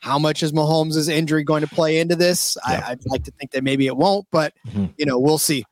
How 0.00 0.18
much 0.18 0.42
is 0.42 0.52
Mahomes' 0.52 1.08
injury 1.08 1.44
going 1.44 1.62
to 1.62 1.66
play 1.66 1.98
into 1.98 2.14
this? 2.14 2.58
Yeah. 2.68 2.84
I, 2.86 2.90
would 2.90 3.06
like 3.06 3.24
to 3.24 3.30
think 3.32 3.52
that 3.52 3.64
maybe 3.64 3.86
it 3.86 3.96
won't, 3.96 4.26
but 4.30 4.52
mm-hmm. 4.66 4.86
you 4.98 5.06
know, 5.06 5.18
we'll 5.18 5.38
see. 5.38 5.64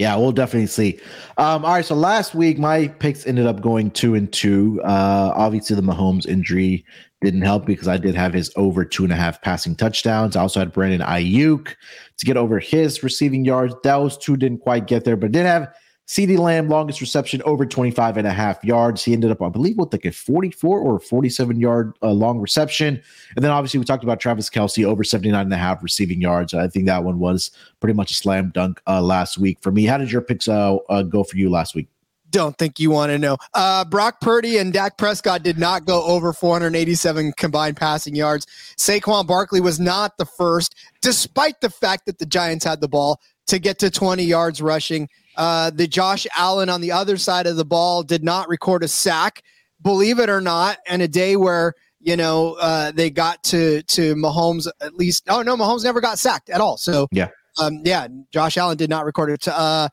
Yeah, 0.00 0.16
we'll 0.16 0.32
definitely 0.32 0.66
see. 0.68 0.98
Um, 1.36 1.62
all 1.62 1.74
right, 1.74 1.84
so 1.84 1.94
last 1.94 2.34
week 2.34 2.58
my 2.58 2.88
picks 2.88 3.26
ended 3.26 3.44
up 3.44 3.60
going 3.60 3.90
two 3.90 4.14
and 4.14 4.32
two. 4.32 4.80
Uh, 4.82 5.30
obviously, 5.36 5.76
the 5.76 5.82
Mahomes 5.82 6.26
injury 6.26 6.86
didn't 7.20 7.42
help 7.42 7.66
because 7.66 7.86
I 7.86 7.98
did 7.98 8.14
have 8.14 8.32
his 8.32 8.50
over 8.56 8.82
two 8.82 9.04
and 9.04 9.12
a 9.12 9.16
half 9.16 9.42
passing 9.42 9.76
touchdowns. 9.76 10.36
I 10.36 10.40
also 10.40 10.58
had 10.58 10.72
Brandon 10.72 11.02
Aiyuk 11.02 11.74
to 12.16 12.24
get 12.24 12.38
over 12.38 12.58
his 12.58 13.02
receiving 13.02 13.44
yards. 13.44 13.74
Those 13.84 14.16
two 14.16 14.38
didn't 14.38 14.60
quite 14.60 14.86
get 14.86 15.04
there, 15.04 15.18
but 15.18 15.32
did 15.32 15.44
have 15.44 15.68
CeeDee 16.10 16.38
Lamb, 16.38 16.68
longest 16.68 17.00
reception 17.00 17.40
over 17.44 17.64
25 17.64 18.16
and 18.16 18.26
a 18.26 18.32
half 18.32 18.64
yards. 18.64 19.04
He 19.04 19.12
ended 19.12 19.30
up, 19.30 19.40
I 19.40 19.48
believe, 19.48 19.78
with 19.78 19.92
like 19.92 20.04
a 20.04 20.10
44 20.10 20.80
or 20.80 20.98
47 20.98 21.60
yard 21.60 21.96
uh, 22.02 22.10
long 22.10 22.40
reception. 22.40 23.00
And 23.36 23.44
then 23.44 23.52
obviously 23.52 23.78
we 23.78 23.84
talked 23.84 24.02
about 24.02 24.18
Travis 24.18 24.50
Kelce 24.50 24.84
over 24.84 25.04
79 25.04 25.40
and 25.40 25.54
a 25.54 25.56
half 25.56 25.84
receiving 25.84 26.20
yards. 26.20 26.52
I 26.52 26.66
think 26.66 26.86
that 26.86 27.04
one 27.04 27.20
was 27.20 27.52
pretty 27.78 27.94
much 27.94 28.10
a 28.10 28.14
slam 28.14 28.50
dunk 28.52 28.80
uh, 28.88 29.00
last 29.00 29.38
week 29.38 29.58
for 29.60 29.70
me. 29.70 29.84
How 29.84 29.98
did 29.98 30.10
your 30.10 30.20
picks 30.20 30.48
uh, 30.48 30.78
uh 30.88 31.04
go 31.04 31.22
for 31.22 31.36
you 31.36 31.48
last 31.48 31.76
week? 31.76 31.86
Don't 32.30 32.58
think 32.58 32.80
you 32.80 32.90
want 32.90 33.10
to 33.10 33.18
know. 33.18 33.36
Uh, 33.54 33.84
Brock 33.84 34.20
Purdy 34.20 34.58
and 34.58 34.72
Dak 34.72 34.98
Prescott 34.98 35.44
did 35.44 35.58
not 35.58 35.84
go 35.84 36.02
over 36.02 36.32
487 36.32 37.34
combined 37.36 37.76
passing 37.76 38.16
yards. 38.16 38.48
Saquon 38.76 39.28
Barkley 39.28 39.60
was 39.60 39.78
not 39.78 40.18
the 40.18 40.26
first, 40.26 40.74
despite 41.02 41.60
the 41.60 41.70
fact 41.70 42.06
that 42.06 42.18
the 42.18 42.26
Giants 42.26 42.64
had 42.64 42.80
the 42.80 42.88
ball 42.88 43.20
to 43.46 43.60
get 43.60 43.78
to 43.78 43.90
20 43.90 44.24
yards 44.24 44.60
rushing. 44.60 45.08
Uh, 45.36 45.70
the 45.70 45.86
Josh 45.86 46.26
Allen 46.36 46.68
on 46.68 46.80
the 46.80 46.92
other 46.92 47.16
side 47.16 47.46
of 47.46 47.56
the 47.56 47.64
ball 47.64 48.02
did 48.02 48.22
not 48.22 48.48
record 48.48 48.82
a 48.82 48.88
sack, 48.88 49.42
believe 49.82 50.18
it 50.18 50.28
or 50.28 50.40
not, 50.40 50.78
and 50.88 51.02
a 51.02 51.08
day 51.08 51.36
where 51.36 51.74
you 52.00 52.16
know 52.16 52.56
uh, 52.60 52.90
they 52.92 53.10
got 53.10 53.42
to 53.44 53.82
to 53.82 54.14
Mahomes 54.14 54.66
at 54.80 54.94
least. 54.94 55.24
Oh 55.28 55.42
no, 55.42 55.56
Mahomes 55.56 55.84
never 55.84 56.00
got 56.00 56.18
sacked 56.18 56.50
at 56.50 56.60
all. 56.60 56.76
So 56.76 57.08
yeah, 57.12 57.28
um, 57.58 57.80
yeah, 57.84 58.08
Josh 58.32 58.56
Allen 58.56 58.76
did 58.76 58.90
not 58.90 59.04
record 59.04 59.30
it. 59.30 59.46
Uh, 59.46 59.88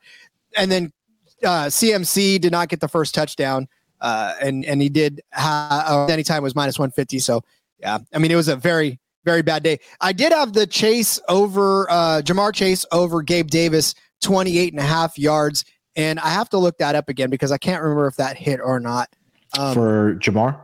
and 0.56 0.70
then 0.70 0.92
uh, 1.44 1.66
CMC 1.66 2.40
did 2.40 2.52
not 2.52 2.68
get 2.68 2.80
the 2.80 2.88
first 2.88 3.14
touchdown, 3.14 3.68
uh, 4.00 4.34
and 4.40 4.64
and 4.64 4.82
he 4.82 4.88
did. 4.88 5.22
Ha- 5.32 6.06
any 6.10 6.22
time 6.22 6.42
was 6.42 6.54
minus 6.54 6.78
one 6.78 6.90
fifty. 6.90 7.18
So 7.18 7.42
yeah, 7.80 7.98
I 8.12 8.18
mean 8.18 8.30
it 8.30 8.36
was 8.36 8.48
a 8.48 8.56
very 8.56 8.98
very 9.24 9.42
bad 9.42 9.62
day. 9.62 9.78
I 10.00 10.12
did 10.12 10.32
have 10.32 10.52
the 10.52 10.66
chase 10.66 11.20
over 11.28 11.90
uh, 11.90 12.22
Ja'Marr 12.24 12.54
Chase 12.54 12.86
over 12.92 13.22
Gabe 13.22 13.48
Davis 13.48 13.94
28 14.20 14.72
and 14.72 14.80
a 14.80 14.86
half 14.86 15.18
yards. 15.18 15.64
And 15.96 16.20
I 16.20 16.28
have 16.30 16.48
to 16.50 16.58
look 16.58 16.78
that 16.78 16.94
up 16.94 17.08
again 17.08 17.30
because 17.30 17.50
I 17.50 17.58
can't 17.58 17.82
remember 17.82 18.06
if 18.06 18.16
that 18.16 18.36
hit 18.36 18.60
or 18.62 18.78
not. 18.78 19.08
Um, 19.58 19.74
For 19.74 20.14
Ja'Marr? 20.16 20.60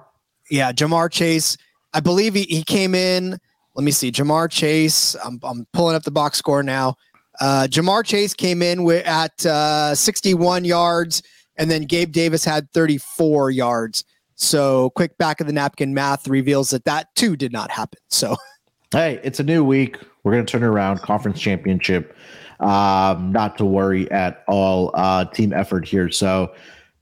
Yeah, 0.51 0.73
Ja'Marr 0.73 1.11
Chase. 1.11 1.57
I 1.93 2.01
believe 2.01 2.35
he, 2.35 2.43
he 2.43 2.63
came 2.63 2.95
in. 2.95 3.39
Let 3.75 3.85
me 3.85 3.91
see. 3.91 4.13
Ja'Marr 4.13 4.51
Chase. 4.51 5.17
I'm, 5.25 5.41
I'm 5.43 5.67
pulling 5.73 5.97
up 5.97 6.05
the 6.05 6.11
box 6.11 6.39
score 6.39 6.63
now. 6.63 6.95
Uh, 7.41 7.67
Ja'Marr 7.69 8.05
Chase 8.05 8.35
came 8.35 8.63
in 8.63 8.85
with, 8.85 9.05
at 9.07 9.45
uh, 9.45 9.95
61 9.95 10.65
yards, 10.65 11.23
and 11.57 11.71
then 11.71 11.83
Gabe 11.83 12.13
Davis 12.13 12.45
had 12.45 12.71
34 12.73 13.51
yards. 13.51 14.05
So, 14.37 14.91
quick 14.91 15.17
back 15.17 15.41
of 15.41 15.47
the 15.47 15.53
napkin 15.53 15.95
math 15.95 16.27
reveals 16.29 16.71
that 16.71 16.85
that 16.85 17.15
too 17.15 17.37
did 17.37 17.53
not 17.53 17.71
happen. 17.71 18.01
So, 18.09 18.37
hey, 18.93 19.21
it's 19.23 19.41
a 19.41 19.45
new 19.45 19.65
week. 19.65 19.99
We're 20.23 20.33
going 20.33 20.45
to 20.45 20.51
turn 20.51 20.65
around. 20.65 20.99
Conference 21.01 21.41
championship. 21.41 22.17
Um, 22.61 23.33
not 23.33 23.59
to 23.59 23.65
worry 23.65 24.11
at 24.11 24.45
all. 24.49 24.91
Uh, 24.95 25.25
team 25.25 25.53
effort 25.53 25.87
here. 25.87 26.11
So, 26.11 26.55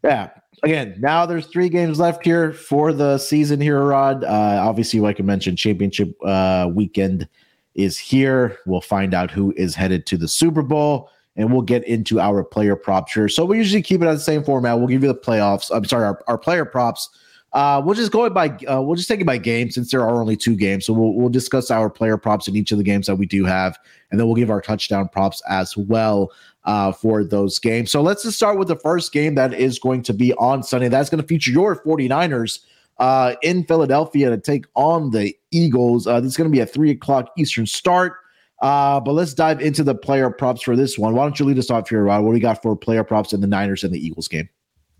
yeah. 0.02 0.30
Again, 0.64 0.94
now 1.00 1.26
there's 1.26 1.46
three 1.46 1.68
games 1.68 1.98
left 1.98 2.24
here 2.24 2.52
for 2.52 2.92
the 2.92 3.18
season 3.18 3.60
here, 3.60 3.82
Rod. 3.82 4.22
Uh, 4.22 4.60
obviously, 4.62 5.00
like 5.00 5.18
I 5.18 5.24
mentioned, 5.24 5.58
championship 5.58 6.14
uh, 6.24 6.68
weekend 6.72 7.28
is 7.74 7.98
here. 7.98 8.58
We'll 8.64 8.80
find 8.80 9.12
out 9.12 9.32
who 9.32 9.52
is 9.56 9.74
headed 9.74 10.06
to 10.06 10.16
the 10.16 10.28
Super 10.28 10.62
Bowl, 10.62 11.10
and 11.34 11.52
we'll 11.52 11.62
get 11.62 11.82
into 11.88 12.20
our 12.20 12.44
player 12.44 12.76
props 12.76 13.12
here. 13.12 13.28
So 13.28 13.44
we 13.44 13.58
usually 13.58 13.82
keep 13.82 14.02
it 14.02 14.06
on 14.06 14.14
the 14.14 14.20
same 14.20 14.44
format. 14.44 14.78
We'll 14.78 14.86
give 14.86 15.02
you 15.02 15.08
the 15.08 15.18
playoffs. 15.18 15.68
I'm 15.74 15.84
sorry, 15.84 16.04
our, 16.04 16.22
our 16.28 16.38
player 16.38 16.64
props 16.64 17.10
uh, 17.52 17.82
we'll 17.84 17.94
just 17.94 18.12
go 18.12 18.28
by. 18.30 18.48
Uh, 18.70 18.80
we'll 18.80 18.96
just 18.96 19.08
take 19.08 19.20
it 19.20 19.26
by 19.26 19.36
game 19.36 19.70
since 19.70 19.90
there 19.90 20.00
are 20.00 20.20
only 20.20 20.36
two 20.36 20.56
games. 20.56 20.86
So 20.86 20.92
we'll 20.92 21.14
we'll 21.14 21.28
discuss 21.28 21.70
our 21.70 21.90
player 21.90 22.16
props 22.16 22.48
in 22.48 22.56
each 22.56 22.72
of 22.72 22.78
the 22.78 22.84
games 22.84 23.06
that 23.06 23.16
we 23.16 23.26
do 23.26 23.44
have, 23.44 23.78
and 24.10 24.18
then 24.18 24.26
we'll 24.26 24.36
give 24.36 24.50
our 24.50 24.62
touchdown 24.62 25.08
props 25.08 25.42
as 25.48 25.76
well 25.76 26.30
uh, 26.64 26.92
for 26.92 27.24
those 27.24 27.58
games. 27.58 27.90
So 27.90 28.00
let's 28.00 28.22
just 28.22 28.36
start 28.36 28.58
with 28.58 28.68
the 28.68 28.76
first 28.76 29.12
game 29.12 29.34
that 29.34 29.52
is 29.52 29.78
going 29.78 30.02
to 30.04 30.14
be 30.14 30.32
on 30.34 30.62
Sunday. 30.62 30.88
That's 30.88 31.10
going 31.10 31.20
to 31.20 31.26
feature 31.26 31.50
your 31.50 31.82
49ers 31.82 32.60
uh, 32.98 33.34
in 33.42 33.64
Philadelphia 33.64 34.30
to 34.30 34.38
take 34.38 34.64
on 34.74 35.10
the 35.10 35.36
Eagles. 35.50 36.06
Uh, 36.06 36.20
this 36.20 36.30
is 36.30 36.36
going 36.36 36.50
to 36.50 36.54
be 36.54 36.60
a 36.60 36.66
three 36.66 36.90
o'clock 36.90 37.32
Eastern 37.36 37.66
start. 37.66 38.14
Uh, 38.62 39.00
but 39.00 39.12
let's 39.12 39.34
dive 39.34 39.60
into 39.60 39.82
the 39.82 39.94
player 39.94 40.30
props 40.30 40.62
for 40.62 40.76
this 40.76 40.96
one. 40.96 41.14
Why 41.14 41.24
don't 41.24 41.38
you 41.38 41.44
lead 41.44 41.58
us 41.58 41.68
off 41.68 41.88
here, 41.88 42.04
Rod? 42.04 42.22
What 42.22 42.30
do 42.30 42.34
we 42.34 42.40
got 42.40 42.62
for 42.62 42.76
player 42.76 43.02
props 43.02 43.32
in 43.32 43.40
the 43.40 43.46
Niners 43.48 43.82
and 43.82 43.92
the 43.92 43.98
Eagles 43.98 44.28
game? 44.28 44.48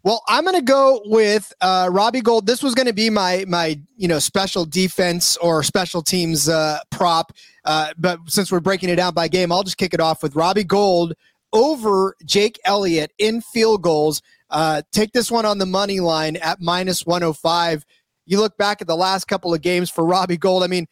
Well, 0.04 0.23
I'm 0.26 0.42
going 0.42 0.56
to 0.56 0.62
go 0.62 1.00
with 1.04 1.52
uh, 1.61 1.88
Robbie 1.92 2.23
Gould. 2.23 2.47
This 2.47 2.61
was 2.61 2.75
going 2.75 2.88
to 2.88 2.92
be 2.92 3.09
my 3.09 3.44
my 3.47 3.80
you 3.97 4.09
know 4.09 4.18
special 4.18 4.64
defense 4.64 5.37
or 5.37 5.62
special 5.62 6.02
teams 6.02 6.49
uh, 6.49 6.80
prop, 6.90 7.32
uh, 7.64 7.92
but 7.97 8.18
since 8.26 8.50
we're 8.50 8.61
breaking 8.61 8.88
it 8.88 8.97
down 8.97 9.14
by 9.14 9.28
game, 9.28 9.52
I'll 9.52 9.62
just 9.62 9.76
kick 9.76 9.94
it 9.94 10.00
off 10.00 10.23
with 10.23 10.35
Robbie 10.35 10.64
Gould 10.64 11.14
over 11.52 12.16
Jake 12.25 12.59
Elliott 12.64 13.12
in 13.18 13.40
field 13.40 13.82
goals. 13.82 14.23
Uh, 14.50 14.82
take 14.90 15.12
this 15.12 15.30
one 15.30 15.47
on 15.47 15.59
the 15.59 15.66
money 15.66 16.00
line 16.00 16.37
at 16.37 16.61
minus 16.61 17.06
105. 17.06 17.85
You 18.26 18.40
look 18.40 18.56
back 18.56 18.80
at 18.80 18.88
the 18.88 18.97
last 18.97 19.26
couple 19.26 19.54
of 19.54 19.62
games 19.62 19.88
for 19.88 20.04
Robbie 20.04 20.37
Gould. 20.37 20.64
I 20.64 20.66
mean, 20.66 20.87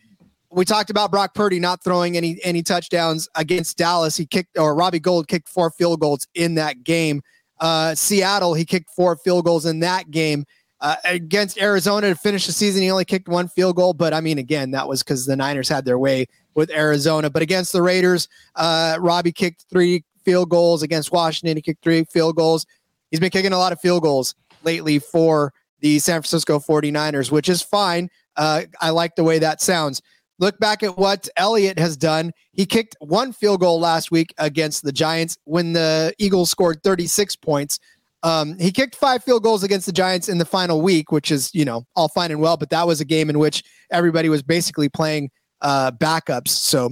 we 0.53 0.65
talked 0.65 0.91
about 0.91 1.11
Brock 1.11 1.35
Purdy 1.35 1.59
not 1.59 1.83
throwing 1.83 2.17
any 2.17 2.39
any 2.45 2.63
touchdowns 2.63 3.29
against 3.35 3.77
Dallas. 3.77 4.17
He 4.17 4.25
kicked 4.25 4.57
or 4.57 4.73
Robbie 4.75 5.01
Gould 5.01 5.27
kicked 5.27 5.49
four 5.49 5.71
field 5.73 5.99
goals 6.01 6.29
in 6.35 6.55
that 6.55 6.85
game. 6.85 7.23
Uh, 7.61 7.95
Seattle, 7.95 8.55
he 8.55 8.65
kicked 8.65 8.91
four 8.91 9.17
field 9.17 9.45
goals 9.45 9.67
in 9.67 9.81
that 9.81 10.11
game. 10.11 10.45
Uh, 10.81 10.97
against 11.05 11.61
Arizona 11.61 12.09
to 12.09 12.15
finish 12.15 12.47
the 12.47 12.53
season, 12.53 12.83
he 12.83 12.91
only 12.91 13.05
kicked 13.05 13.29
one 13.29 13.49
field 13.49 13.77
goal. 13.77 13.93
But 13.93 14.15
I 14.15 14.21
mean, 14.21 14.39
again, 14.39 14.71
that 14.71 14.89
was 14.89 15.03
because 15.03 15.27
the 15.27 15.37
Niners 15.37 15.69
had 15.69 15.85
their 15.85 15.99
way 15.99 16.27
with 16.55 16.71
Arizona. 16.71 17.29
But 17.29 17.43
against 17.43 17.73
the 17.73 17.83
Raiders, 17.83 18.29
uh, 18.57 18.97
Robbie 18.99 19.33
kicked 19.33 19.67
three 19.71 20.05
field 20.25 20.49
goals. 20.49 20.83
Against 20.83 21.13
Washington, 21.13 21.57
he 21.59 21.63
kicked 21.63 21.83
three 21.83 22.05
field 22.05 22.37
goals. 22.37 22.65
He's 23.11 23.21
been 23.21 23.31
kicking 23.31 23.53
a 23.53 23.59
lot 23.59 23.73
of 23.73 23.81
field 23.81 24.03
goals 24.03 24.35
lately 24.63 24.99
for 24.99 25.53
the 25.81 25.99
San 25.99 26.21
Francisco 26.23 26.59
49ers, 26.59 27.31
which 27.31 27.49
is 27.49 27.61
fine. 27.61 28.09
Uh, 28.37 28.63
I 28.81 28.91
like 28.91 29.17
the 29.17 29.25
way 29.25 29.39
that 29.39 29.61
sounds. 29.61 30.01
Look 30.41 30.59
back 30.59 30.83
at 30.83 30.97
what 30.97 31.29
Elliott 31.37 31.79
has 31.79 31.99
done. 31.99 32.33
He 32.53 32.65
kicked 32.65 32.97
one 33.01 33.33
field 33.33 33.61
goal 33.61 33.79
last 33.79 34.11
week 34.11 34.35
against 34.39 34.83
the 34.83 34.91
Giants 34.91 35.37
when 35.45 35.75
the 35.75 36.15
Eagles 36.19 36.51
scored 36.51 36.83
36 36.83 37.37
points. 37.37 37.79
Um, 38.23 38.59
he 38.59 38.73
kicked 38.73 38.97
five 38.97 39.23
field 39.23 39.43
goals 39.43 39.63
against 39.63 39.85
the 39.85 39.93
Giants 39.93 40.31
in 40.31 40.39
the 40.39 40.47
final 40.47 40.81
week, 40.81 41.13
which 41.13 41.31
is, 41.31 41.55
you 41.55 41.67
know, 41.67 41.87
all 41.95 42.09
fine 42.09 42.31
and 42.31 42.41
well, 42.41 42.57
but 42.57 42.71
that 42.71 42.87
was 42.87 43.03
a 43.03 43.05
game 43.05 43.29
in 43.29 43.39
which 43.39 43.63
everybody 43.91 44.31
was 44.31 44.43
basically 44.43 44.89
playing 44.89 45.31
uh, 45.61 45.91
backups. 45.93 46.49
So, 46.49 46.91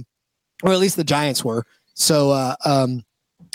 or 0.61 0.71
at 0.71 0.79
least 0.79 0.95
the 0.95 1.03
Giants 1.03 1.43
were. 1.43 1.65
So 1.95 2.29
uh, 2.29 2.55
um, 2.65 3.03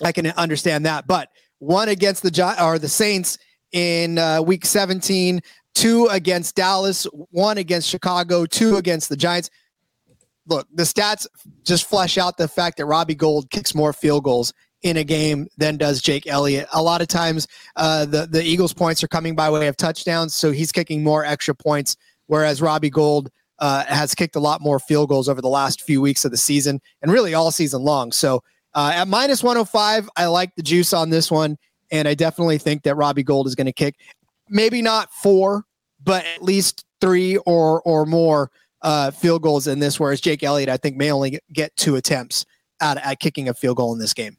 I 0.02 0.10
can 0.10 0.26
understand 0.32 0.86
that. 0.86 1.06
But 1.06 1.28
one 1.60 1.88
against 1.88 2.24
the 2.24 2.32
Gi- 2.32 2.60
or 2.60 2.80
the 2.80 2.88
Saints 2.88 3.38
in 3.70 4.18
uh, 4.18 4.42
week 4.42 4.66
17, 4.66 5.40
two 5.74 6.06
against 6.06 6.56
Dallas, 6.56 7.04
one 7.30 7.58
against 7.58 7.88
Chicago, 7.88 8.44
two 8.44 8.76
against 8.76 9.08
the 9.08 9.16
Giants. 9.16 9.50
Look, 10.46 10.66
the 10.72 10.82
stats 10.82 11.26
just 11.64 11.88
flesh 11.88 12.18
out 12.18 12.36
the 12.36 12.48
fact 12.48 12.76
that 12.76 12.86
Robbie 12.86 13.14
Gould 13.14 13.50
kicks 13.50 13.74
more 13.74 13.92
field 13.92 14.24
goals 14.24 14.52
in 14.82 14.98
a 14.98 15.04
game 15.04 15.48
than 15.56 15.78
does 15.78 16.02
Jake 16.02 16.26
Elliott. 16.26 16.68
A 16.72 16.82
lot 16.82 17.00
of 17.00 17.08
times, 17.08 17.48
uh, 17.76 18.04
the 18.04 18.26
the 18.26 18.42
Eagles' 18.42 18.74
points 18.74 19.02
are 19.02 19.08
coming 19.08 19.34
by 19.34 19.50
way 19.50 19.66
of 19.68 19.76
touchdowns, 19.76 20.34
so 20.34 20.52
he's 20.52 20.72
kicking 20.72 21.02
more 21.02 21.24
extra 21.24 21.54
points, 21.54 21.96
whereas 22.26 22.60
Robbie 22.60 22.90
Gould. 22.90 23.30
uh, 23.60 23.84
has 23.84 24.16
kicked 24.16 24.34
a 24.34 24.40
lot 24.40 24.60
more 24.60 24.80
field 24.80 25.08
goals 25.08 25.28
over 25.28 25.40
the 25.40 25.48
last 25.48 25.82
few 25.82 26.00
weeks 26.00 26.24
of 26.24 26.32
the 26.32 26.36
season 26.36 26.80
and 27.00 27.12
really 27.12 27.34
all 27.34 27.52
season 27.52 27.82
long. 27.82 28.10
So 28.10 28.42
uh, 28.74 28.90
at 28.96 29.06
minus 29.06 29.44
105, 29.44 30.10
I 30.16 30.26
like 30.26 30.54
the 30.56 30.62
juice 30.62 30.92
on 30.92 31.10
this 31.10 31.30
one, 31.30 31.56
and 31.92 32.08
I 32.08 32.14
definitely 32.14 32.58
think 32.58 32.82
that 32.82 32.96
Robbie 32.96 33.22
Gould 33.22 33.46
is 33.46 33.54
going 33.54 33.66
to 33.66 33.72
kick 33.72 33.94
maybe 34.48 34.82
not 34.82 35.12
four, 35.12 35.64
but 36.02 36.24
at 36.24 36.42
least 36.42 36.84
three 37.00 37.36
or 37.38 37.80
or 37.82 38.06
more 38.06 38.50
uh, 38.84 39.10
field 39.10 39.42
goals 39.42 39.66
in 39.66 39.80
this. 39.80 39.98
Whereas 39.98 40.20
Jake 40.20 40.44
Elliott, 40.44 40.68
I 40.68 40.76
think, 40.76 40.96
may 40.96 41.10
only 41.10 41.40
get 41.52 41.74
two 41.76 41.96
attempts 41.96 42.46
at, 42.80 42.98
at 42.98 43.18
kicking 43.18 43.48
a 43.48 43.54
field 43.54 43.78
goal 43.78 43.92
in 43.92 43.98
this 43.98 44.14
game. 44.14 44.36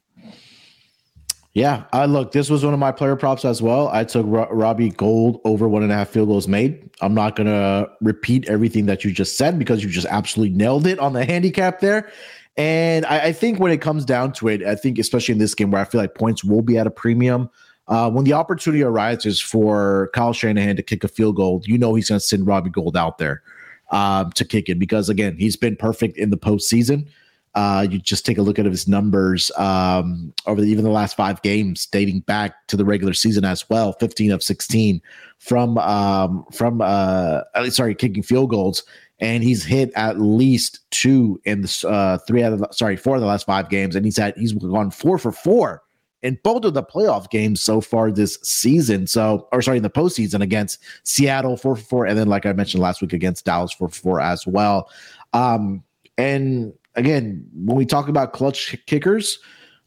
Yeah, 1.52 1.84
I 1.92 2.04
look. 2.04 2.32
This 2.32 2.50
was 2.50 2.64
one 2.64 2.74
of 2.74 2.80
my 2.80 2.92
player 2.92 3.16
props 3.16 3.44
as 3.44 3.62
well. 3.62 3.88
I 3.88 4.04
took 4.04 4.26
Ro- 4.26 4.48
Robbie 4.50 4.90
Gould 4.90 5.40
over 5.44 5.68
one 5.68 5.82
and 5.82 5.90
a 5.90 5.94
half 5.94 6.10
field 6.10 6.28
goals 6.28 6.46
made. 6.46 6.90
I'm 7.00 7.14
not 7.14 7.34
gonna 7.34 7.88
repeat 8.02 8.46
everything 8.46 8.84
that 8.86 9.04
you 9.04 9.10
just 9.10 9.38
said 9.38 9.58
because 9.58 9.82
you 9.82 9.88
just 9.88 10.06
absolutely 10.08 10.54
nailed 10.54 10.86
it 10.86 10.98
on 10.98 11.14
the 11.14 11.24
handicap 11.24 11.80
there. 11.80 12.10
And 12.58 13.06
I, 13.06 13.28
I 13.28 13.32
think 13.32 13.58
when 13.58 13.72
it 13.72 13.80
comes 13.80 14.04
down 14.04 14.32
to 14.32 14.48
it, 14.48 14.64
I 14.64 14.74
think 14.74 14.98
especially 14.98 15.32
in 15.32 15.38
this 15.38 15.54
game 15.54 15.70
where 15.70 15.80
I 15.80 15.86
feel 15.86 15.98
like 16.00 16.14
points 16.14 16.44
will 16.44 16.60
be 16.60 16.76
at 16.76 16.86
a 16.86 16.90
premium. 16.90 17.48
Uh, 17.88 18.10
when 18.10 18.24
the 18.24 18.34
opportunity 18.34 18.82
arises 18.82 19.40
for 19.40 20.10
Kyle 20.12 20.34
Shanahan 20.34 20.76
to 20.76 20.82
kick 20.82 21.04
a 21.04 21.08
field 21.08 21.36
goal, 21.36 21.62
you 21.64 21.78
know 21.78 21.94
he's 21.94 22.08
going 22.08 22.18
to 22.18 22.26
send 22.26 22.46
Robbie 22.46 22.68
Gould 22.68 22.96
out 22.96 23.16
there 23.16 23.42
um, 23.90 24.32
to 24.32 24.44
kick 24.44 24.68
it 24.68 24.78
because 24.78 25.08
again 25.08 25.36
he's 25.36 25.56
been 25.56 25.76
perfect 25.76 26.16
in 26.16 26.30
the 26.30 26.38
postseason. 26.38 27.06
Uh, 27.54 27.86
you 27.90 27.98
just 27.98 28.26
take 28.26 28.36
a 28.36 28.42
look 28.42 28.58
at 28.58 28.66
his 28.66 28.86
numbers 28.86 29.50
um, 29.56 30.30
over 30.44 30.60
the, 30.60 30.66
even 30.66 30.84
the 30.84 30.90
last 30.90 31.16
five 31.16 31.40
games, 31.40 31.86
dating 31.86 32.20
back 32.20 32.66
to 32.66 32.76
the 32.76 32.84
regular 32.84 33.14
season 33.14 33.46
as 33.46 33.68
well. 33.70 33.94
Fifteen 33.94 34.30
of 34.30 34.42
sixteen 34.42 35.00
from 35.38 35.78
um, 35.78 36.44
from 36.52 36.82
uh, 36.82 37.40
sorry, 37.70 37.94
kicking 37.94 38.22
field 38.22 38.50
goals, 38.50 38.82
and 39.20 39.42
he's 39.42 39.64
hit 39.64 39.90
at 39.96 40.20
least 40.20 40.80
two 40.90 41.40
in 41.44 41.62
the 41.62 41.86
uh, 41.88 42.18
three 42.26 42.42
out 42.42 42.52
of 42.52 42.58
the, 42.58 42.68
sorry 42.72 42.94
four 42.94 43.14
of 43.14 43.22
the 43.22 43.26
last 43.26 43.46
five 43.46 43.70
games, 43.70 43.96
and 43.96 44.04
he's 44.04 44.18
had 44.18 44.36
he's 44.36 44.52
gone 44.52 44.90
four 44.90 45.16
for 45.16 45.32
four 45.32 45.82
in 46.26 46.36
both 46.42 46.64
of 46.64 46.74
the 46.74 46.82
playoff 46.82 47.30
games 47.30 47.62
so 47.62 47.80
far 47.80 48.10
this 48.10 48.36
season. 48.42 49.06
So, 49.06 49.48
or 49.52 49.62
sorry, 49.62 49.76
in 49.76 49.84
the 49.84 49.90
postseason 49.90 50.42
against 50.42 50.80
Seattle 51.04 51.56
four 51.56 51.76
for 51.76 51.84
four, 51.84 52.06
and 52.06 52.18
then 52.18 52.28
like 52.28 52.44
I 52.44 52.52
mentioned 52.52 52.82
last 52.82 53.00
week 53.00 53.12
against 53.12 53.44
Dallas 53.44 53.72
four 53.72 53.88
for 53.88 53.94
four 53.94 54.20
as 54.20 54.44
well. 54.44 54.90
Um, 55.32 55.84
and 56.18 56.72
again, 56.96 57.48
when 57.54 57.76
we 57.76 57.86
talk 57.86 58.08
about 58.08 58.32
clutch 58.32 58.76
kickers, 58.86 59.38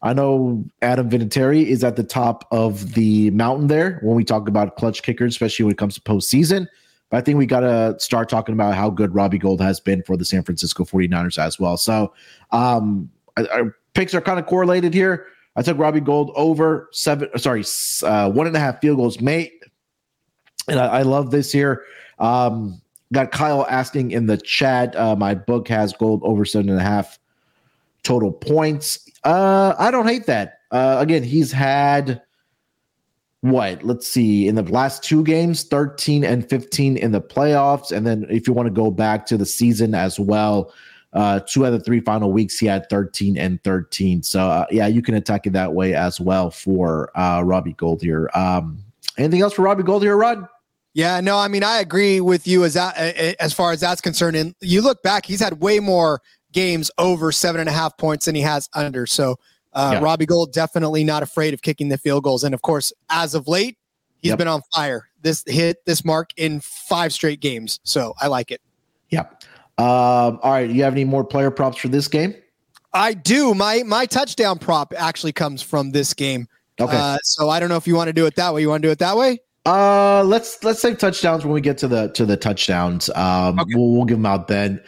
I 0.01 0.13
know 0.13 0.63
Adam 0.81 1.09
Vinatieri 1.09 1.65
is 1.65 1.83
at 1.83 1.97
the 1.97 2.03
top 2.03 2.47
of 2.51 2.93
the 2.93 3.31
mountain 3.31 3.67
there 3.67 3.99
when 4.01 4.15
we 4.15 4.23
talk 4.23 4.47
about 4.47 4.77
clutch 4.77 5.03
kickers, 5.03 5.33
especially 5.33 5.65
when 5.65 5.73
it 5.73 5.77
comes 5.77 5.95
to 5.95 6.01
postseason. 6.01 6.67
But 7.09 7.17
I 7.17 7.21
think 7.21 7.37
we 7.37 7.47
got 7.47 7.61
to 7.61 7.95
start 7.99 8.29
talking 8.29 8.53
about 8.53 8.75
how 8.75 8.89
good 8.89 9.13
Robbie 9.13 9.39
Gould 9.39 9.59
has 9.59 9.81
been 9.81 10.03
for 10.03 10.15
the 10.15 10.23
San 10.23 10.43
Francisco 10.43 10.85
49ers 10.85 11.37
as 11.37 11.59
well. 11.59 11.75
So 11.75 12.13
um, 12.51 13.09
our 13.35 13.75
picks 13.93 14.13
are 14.13 14.21
kind 14.21 14.39
of 14.39 14.45
correlated 14.45 14.93
here. 14.93 15.25
I 15.55 15.61
took 15.61 15.77
Robbie 15.77 15.99
Gould 15.99 16.31
over 16.35 16.89
seven, 16.91 17.29
sorry, 17.37 17.63
uh, 18.03 18.29
one 18.31 18.47
and 18.47 18.55
a 18.55 18.59
half 18.59 18.79
field 18.81 18.97
goals 18.97 19.19
mate. 19.19 19.53
And 20.67 20.79
I, 20.79 20.99
I 20.99 21.01
love 21.01 21.31
this 21.31 21.51
here. 21.51 21.83
Um, 22.19 22.81
got 23.13 23.31
Kyle 23.31 23.65
asking 23.69 24.11
in 24.11 24.27
the 24.27 24.37
chat. 24.37 24.95
Uh, 24.95 25.15
my 25.15 25.33
book 25.33 25.67
has 25.67 25.93
Gould 25.93 26.21
over 26.23 26.45
seven 26.45 26.69
and 26.69 26.79
a 26.79 26.83
half 26.83 27.19
total 28.03 28.31
points. 28.31 29.09
Uh, 29.23 29.73
I 29.77 29.91
don't 29.91 30.07
hate 30.07 30.25
that. 30.27 30.59
Uh, 30.71 30.97
again, 30.99 31.23
he's 31.23 31.51
had 31.51 32.21
what? 33.41 33.83
Let's 33.83 34.07
see. 34.07 34.47
In 34.47 34.55
the 34.55 34.63
last 34.63 35.03
two 35.03 35.23
games, 35.23 35.63
13 35.63 36.23
and 36.23 36.47
15 36.49 36.97
in 36.97 37.11
the 37.11 37.21
playoffs. 37.21 37.91
And 37.91 38.05
then 38.05 38.25
if 38.29 38.47
you 38.47 38.53
want 38.53 38.67
to 38.67 38.73
go 38.73 38.91
back 38.91 39.25
to 39.27 39.37
the 39.37 39.45
season 39.45 39.95
as 39.95 40.19
well, 40.19 40.73
uh, 41.13 41.39
two 41.39 41.65
out 41.65 41.73
of 41.73 41.79
the 41.79 41.85
three 41.85 41.99
final 41.99 42.31
weeks, 42.31 42.59
he 42.59 42.65
had 42.65 42.87
13 42.89 43.37
and 43.37 43.63
13. 43.63 44.23
So, 44.23 44.41
uh, 44.41 44.65
yeah, 44.69 44.87
you 44.87 45.01
can 45.01 45.15
attack 45.15 45.47
it 45.47 45.53
that 45.53 45.73
way 45.73 45.95
as 45.95 46.19
well 46.19 46.51
for 46.51 47.17
uh, 47.17 47.41
Robbie 47.43 47.73
Gould 47.73 48.01
here. 48.01 48.29
Um, 48.33 48.83
anything 49.17 49.41
else 49.41 49.53
for 49.53 49.63
Robbie 49.63 49.83
Gould 49.83 50.03
here, 50.03 50.15
Rod? 50.15 50.47
Yeah, 50.93 51.19
no, 51.21 51.37
I 51.37 51.47
mean, 51.47 51.63
I 51.63 51.79
agree 51.79 52.19
with 52.19 52.47
you 52.47 52.63
as 52.63 52.73
that, 52.73 52.97
as 53.39 53.53
far 53.53 53.71
as 53.71 53.79
that's 53.79 54.01
concerned. 54.01 54.35
And 54.35 54.55
you 54.59 54.81
look 54.81 55.01
back, 55.03 55.25
he's 55.25 55.39
had 55.39 55.61
way 55.61 55.79
more 55.79 56.21
games 56.51 56.89
over 56.97 57.31
seven 57.31 57.61
and 57.61 57.69
a 57.69 57.71
half 57.71 57.97
points 57.97 58.25
than 58.25 58.35
he 58.35 58.41
has 58.41 58.69
under. 58.73 59.05
So, 59.05 59.37
uh, 59.73 59.91
yeah. 59.93 59.99
Robbie 59.99 60.25
Gould 60.25 60.51
definitely 60.51 61.03
not 61.03 61.23
afraid 61.23 61.53
of 61.53 61.61
kicking 61.61 61.89
the 61.89 61.97
field 61.97 62.23
goals. 62.23 62.43
And 62.43 62.53
of 62.53 62.61
course, 62.61 62.91
as 63.09 63.35
of 63.35 63.47
late, 63.47 63.77
he's 64.17 64.29
yep. 64.29 64.39
been 64.39 64.47
on 64.47 64.61
fire. 64.73 65.09
This 65.21 65.43
hit 65.45 65.85
this 65.85 66.03
mark 66.03 66.31
in 66.37 66.59
five 66.59 67.13
straight 67.13 67.39
games. 67.39 67.79
So 67.83 68.13
I 68.19 68.27
like 68.27 68.51
it. 68.51 68.61
Yep. 69.09 69.43
Um, 69.79 70.39
all 70.43 70.51
right. 70.51 70.69
You 70.69 70.83
have 70.83 70.93
any 70.93 71.05
more 71.05 71.23
player 71.23 71.49
props 71.49 71.77
for 71.77 71.87
this 71.87 72.09
game? 72.09 72.35
I 72.93 73.13
do. 73.13 73.53
My 73.53 73.83
my 73.83 74.05
touchdown 74.05 74.59
prop 74.59 74.93
actually 74.97 75.31
comes 75.31 75.61
from 75.61 75.91
this 75.91 76.13
game. 76.13 76.47
Okay. 76.81 76.97
Uh, 76.97 77.17
so 77.23 77.49
I 77.49 77.61
don't 77.61 77.69
know 77.69 77.77
if 77.77 77.87
you 77.87 77.95
want 77.95 78.09
to 78.09 78.13
do 78.13 78.25
it 78.25 78.35
that 78.35 78.53
way. 78.53 78.61
You 78.61 78.69
want 78.69 78.81
to 78.81 78.87
do 78.87 78.91
it 78.91 78.99
that 78.99 79.15
way? 79.15 79.39
Uh, 79.65 80.23
let's 80.23 80.61
let's 80.65 80.81
say 80.81 80.95
touchdowns 80.95 81.45
when 81.45 81.53
we 81.53 81.61
get 81.61 81.77
to 81.77 81.87
the 81.87 82.09
to 82.09 82.25
the 82.25 82.35
touchdowns. 82.35 83.09
Um, 83.15 83.57
okay. 83.57 83.71
we'll, 83.73 83.91
we'll 83.91 84.05
give 84.05 84.17
them 84.17 84.25
out 84.25 84.49
then. 84.49 84.81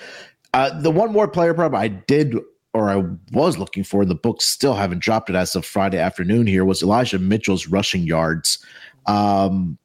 Uh, 0.54 0.78
the 0.82 0.92
one 0.92 1.14
more 1.14 1.28
player 1.28 1.54
prop 1.54 1.74
I 1.74 1.88
did 1.88 2.36
or 2.74 2.90
I 2.90 3.04
was 3.32 3.58
looking 3.58 3.84
for, 3.84 4.06
the 4.06 4.16
book 4.16 4.42
still 4.42 4.74
haven't 4.74 5.00
dropped 5.00 5.30
it 5.30 5.36
as 5.36 5.56
of 5.56 5.66
Friday 5.66 5.98
afternoon. 5.98 6.48
Here 6.48 6.66
was 6.66 6.82
Elijah 6.82 7.20
Mitchell's 7.20 7.68
rushing 7.68 8.04
yards. 8.04 8.66
Um, 9.08 9.78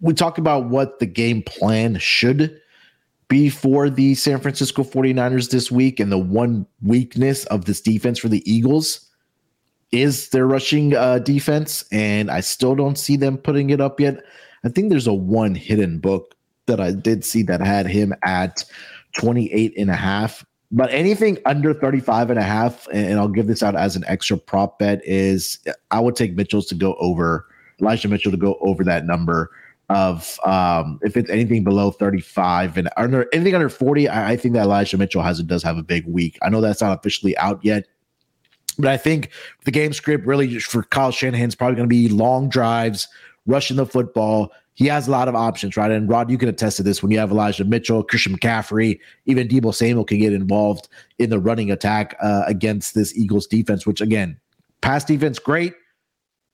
we 0.00 0.14
talked 0.14 0.38
about 0.38 0.66
what 0.66 1.00
the 1.00 1.06
game 1.06 1.42
plan 1.42 1.98
should 1.98 2.60
be 3.34 3.48
for 3.48 3.90
the 3.90 4.14
San 4.14 4.38
Francisco 4.38 4.84
49ers 4.84 5.50
this 5.50 5.68
week, 5.68 5.98
and 5.98 6.12
the 6.12 6.18
one 6.18 6.64
weakness 6.82 7.44
of 7.46 7.64
this 7.64 7.80
defense 7.80 8.16
for 8.16 8.28
the 8.28 8.48
Eagles 8.48 9.10
is 9.90 10.28
their 10.28 10.46
rushing 10.46 10.94
uh, 10.94 11.18
defense, 11.18 11.84
and 11.90 12.30
I 12.30 12.38
still 12.38 12.76
don't 12.76 12.96
see 12.96 13.16
them 13.16 13.36
putting 13.36 13.70
it 13.70 13.80
up 13.80 13.98
yet. 13.98 14.22
I 14.64 14.68
think 14.68 14.88
there's 14.88 15.08
a 15.08 15.12
one 15.12 15.56
hidden 15.56 15.98
book 15.98 16.36
that 16.66 16.78
I 16.78 16.92
did 16.92 17.24
see 17.24 17.42
that 17.42 17.60
had 17.60 17.88
him 17.88 18.14
at 18.22 18.64
28 19.18 19.74
and 19.76 19.90
a 19.90 19.96
half. 19.96 20.46
But 20.70 20.92
anything 20.92 21.38
under 21.44 21.74
35 21.74 22.30
and 22.30 22.38
a 22.38 22.42
half, 22.44 22.86
and 22.92 23.18
I'll 23.18 23.26
give 23.26 23.48
this 23.48 23.64
out 23.64 23.74
as 23.74 23.96
an 23.96 24.04
extra 24.06 24.36
prop 24.36 24.78
bet, 24.78 25.00
is 25.04 25.58
I 25.90 25.98
would 25.98 26.14
take 26.14 26.36
Mitchell's 26.36 26.66
to 26.66 26.76
go 26.76 26.94
over 27.00 27.48
Elijah 27.80 28.06
Mitchell 28.06 28.30
to 28.30 28.36
go 28.36 28.58
over 28.60 28.84
that 28.84 29.06
number 29.06 29.50
of 29.90 30.38
um 30.44 30.98
if 31.02 31.16
it's 31.16 31.28
anything 31.28 31.62
below 31.62 31.90
35 31.90 32.78
and 32.78 32.88
under 32.96 33.26
anything 33.32 33.54
under 33.54 33.68
40, 33.68 34.08
I, 34.08 34.30
I 34.30 34.36
think 34.36 34.54
that 34.54 34.62
Elijah 34.62 34.96
Mitchell 34.96 35.22
has 35.22 35.42
does 35.42 35.62
have 35.62 35.76
a 35.76 35.82
big 35.82 36.06
week. 36.06 36.38
I 36.42 36.48
know 36.48 36.60
that's 36.60 36.80
not 36.80 36.98
officially 36.98 37.36
out 37.36 37.60
yet. 37.62 37.86
But 38.78 38.88
I 38.88 38.96
think 38.96 39.30
the 39.64 39.70
game 39.70 39.92
script 39.92 40.26
really 40.26 40.58
for 40.58 40.82
Kyle 40.84 41.12
Shanahan's 41.12 41.54
probably 41.54 41.76
going 41.76 41.88
to 41.88 41.94
be 41.94 42.08
long 42.08 42.48
drives, 42.48 43.06
rushing 43.46 43.76
the 43.76 43.86
football. 43.86 44.50
He 44.74 44.86
has 44.86 45.06
a 45.06 45.12
lot 45.12 45.28
of 45.28 45.36
options, 45.36 45.76
right? 45.76 45.90
And 45.90 46.08
Rod, 46.08 46.28
you 46.30 46.38
can 46.38 46.48
attest 46.48 46.78
to 46.78 46.82
this 46.82 47.00
when 47.00 47.12
you 47.12 47.18
have 47.20 47.30
Elijah 47.30 47.64
Mitchell, 47.64 48.02
Christian 48.02 48.36
McCaffrey, 48.36 48.98
even 49.26 49.46
Deebo 49.46 49.72
Samuel 49.72 50.04
can 50.04 50.18
get 50.18 50.32
involved 50.32 50.88
in 51.18 51.30
the 51.30 51.38
running 51.38 51.70
attack 51.70 52.16
uh, 52.20 52.42
against 52.48 52.96
this 52.96 53.16
Eagles 53.16 53.46
defense, 53.46 53.86
which 53.86 54.00
again, 54.00 54.36
pass 54.80 55.04
defense, 55.04 55.38
great. 55.38 55.74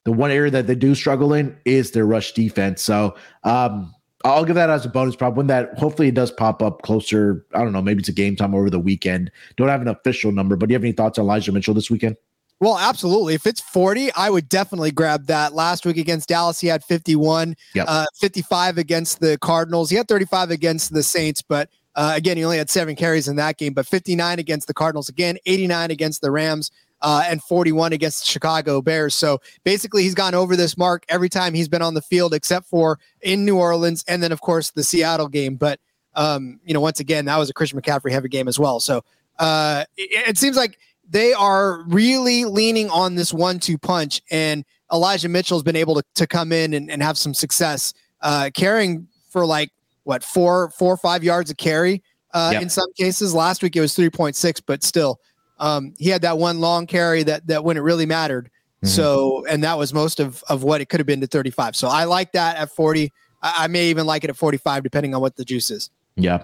The 0.05 0.13
one 0.13 0.31
area 0.31 0.51
that 0.51 0.67
they 0.67 0.75
do 0.75 0.95
struggle 0.95 1.35
in 1.35 1.57
is 1.65 1.91
their 1.93 2.07
rush 2.07 2.33
defense. 2.33 2.83
So 2.83 3.17
um, 3.45 3.95
I'll 4.25 4.45
give 4.45 4.55
that 4.55 4.71
as 4.71 4.85
a 4.85 4.89
bonus 4.89 5.17
prop 5.17 5.35
when 5.35 5.47
that 5.49 5.79
hopefully 5.79 6.09
it 6.09 6.15
does 6.15 6.31
pop 6.31 6.63
up 6.63 6.83
closer. 6.83 7.45
I 7.55 7.59
don't 7.59 7.73
know, 7.73 7.83
maybe 7.83 8.01
it's 8.01 8.09
a 8.09 8.13
game 8.13 8.37
time 8.37 8.55
over 8.55 8.71
the 8.71 8.79
weekend. 8.79 9.31
Don't 9.57 9.69
have 9.69 9.83
an 9.83 9.89
official 9.89 10.33
number, 10.33 10.57
but 10.57 10.69
do 10.69 10.73
you 10.73 10.77
have 10.77 10.85
any 10.85 10.93
thoughts 10.93 11.19
on 11.19 11.25
Elijah 11.25 11.53
Mitchell 11.53 11.75
this 11.75 11.91
weekend? 11.91 12.17
Well, 12.61 12.79
absolutely. 12.79 13.33
If 13.33 13.47
it's 13.47 13.61
40, 13.63 14.13
I 14.13 14.29
would 14.29 14.47
definitely 14.47 14.91
grab 14.91 15.27
that. 15.27 15.55
Last 15.55 15.87
week 15.87 15.97
against 15.97 16.29
Dallas, 16.29 16.61
he 16.61 16.67
had 16.67 16.85
51, 16.85 17.57
yep. 17.75 17.87
uh, 17.89 18.05
55 18.17 18.77
against 18.77 19.21
the 19.21 19.39
Cardinals. 19.39 19.89
He 19.89 19.97
had 19.97 20.09
35 20.09 20.51
against 20.51 20.93
the 20.93 21.03
Saints, 21.03 21.41
but 21.41 21.71
uh, 21.95 22.13
again, 22.15 22.37
he 22.37 22.45
only 22.45 22.59
had 22.59 22.69
seven 22.69 22.97
carries 22.97 23.29
in 23.29 23.37
that 23.37 23.57
game, 23.57 23.73
but 23.73 23.87
59 23.87 24.39
against 24.39 24.67
the 24.67 24.75
Cardinals 24.75 25.09
again, 25.09 25.39
89 25.47 25.91
against 25.91 26.21
the 26.21 26.31
Rams 26.31 26.71
uh, 27.03 27.25
and 27.27 27.43
41 27.43 27.93
against 27.93 28.23
the 28.23 28.29
Chicago 28.29 28.83
Bears. 28.83 29.15
So 29.15 29.41
basically, 29.65 30.03
he's 30.03 30.15
gone 30.15 30.35
over 30.35 30.57
this 30.57 30.77
mark 30.77 31.05
every 31.09 31.29
time 31.29 31.55
he's 31.55 31.69
been 31.69 31.83
on 31.83 31.95
the 31.95 32.03
field, 32.03 32.35
except 32.35 32.67
for 32.67 32.99
in 33.21 33.45
New 33.45 33.59
Orleans, 33.59 34.05
and 34.09 34.23
then 34.23 34.33
of 34.33 34.41
course 34.41 34.71
the 34.71 34.83
Seattle 34.83 35.29
game. 35.29 35.57
But 35.57 35.81
um, 36.15 36.61
you 36.65 36.75
know, 36.75 36.81
once 36.81 37.01
again, 37.01 37.25
that 37.27 37.39
was 37.39 37.51
a 37.51 37.53
Christian 37.53 37.81
McCaffrey 37.81 38.11
heavy 38.11 38.29
game 38.29 38.49
as 38.49 38.59
well. 38.59 38.81
So 38.81 39.03
uh, 39.39 39.85
it, 39.97 40.29
it 40.31 40.39
seems 40.39 40.57
like 40.57 40.79
they 41.09 41.33
are 41.33 41.83
really 41.89 42.45
leaning 42.45 42.91
on 42.91 43.15
this 43.15 43.33
one-two 43.33 43.79
punch, 43.79 44.21
and 44.31 44.65
Elijah 44.93 45.29
Mitchell's 45.29 45.63
been 45.63 45.77
able 45.77 45.95
to, 45.97 46.03
to 46.17 46.27
come 46.27 46.53
in 46.53 46.75
and, 46.75 46.91
and 46.91 47.03
have 47.03 47.17
some 47.17 47.35
success 47.35 47.95
uh, 48.21 48.51
carrying 48.55 49.09
for 49.31 49.47
like 49.47 49.71
what 50.05 50.23
four, 50.25 50.71
four 50.71 50.93
or 50.93 50.97
five 50.97 51.23
yards 51.25 51.51
of 51.51 51.57
carry 51.57 52.03
uh, 52.33 52.51
yep. 52.53 52.63
in 52.63 52.69
some 52.69 52.93
cases. 52.95 53.35
Last 53.35 53.63
week 53.63 53.77
it 53.77 53.81
was 53.81 53.95
three 53.95 54.11
point 54.11 54.37
six, 54.37 54.61
but 54.61 54.83
still, 54.83 55.21
um, 55.61 55.95
he 55.99 56.09
had 56.09 56.23
that 56.23 56.39
one 56.39 56.59
long 56.59 56.87
carry 56.87 57.23
that 57.23 57.47
that 57.47 57.63
when 57.63 57.77
it 57.77 57.81
really 57.81 58.07
mattered. 58.07 58.51
Mm-hmm. 58.83 58.89
So, 58.89 59.45
and 59.47 59.63
that 59.63 59.79
was 59.79 59.95
most 59.95 60.19
of 60.19 60.43
of 60.49 60.65
what 60.65 60.81
it 60.81 60.89
could 60.89 60.99
have 60.99 61.07
been 61.07 61.21
to 61.21 61.27
35. 61.27 61.77
So 61.77 61.87
I 61.89 62.05
like 62.05 62.33
that 62.33 62.57
at 62.57 62.71
40. 62.71 63.13
I, 63.43 63.55
I 63.59 63.67
may 63.69 63.91
even 63.91 64.07
like 64.07 64.25
it 64.25 64.31
at 64.31 64.37
45, 64.37 64.83
depending 64.83 65.15
on 65.15 65.21
what 65.21 65.37
the 65.37 65.45
juice 65.45 65.71
is. 65.71 65.91
Yeah. 66.17 66.43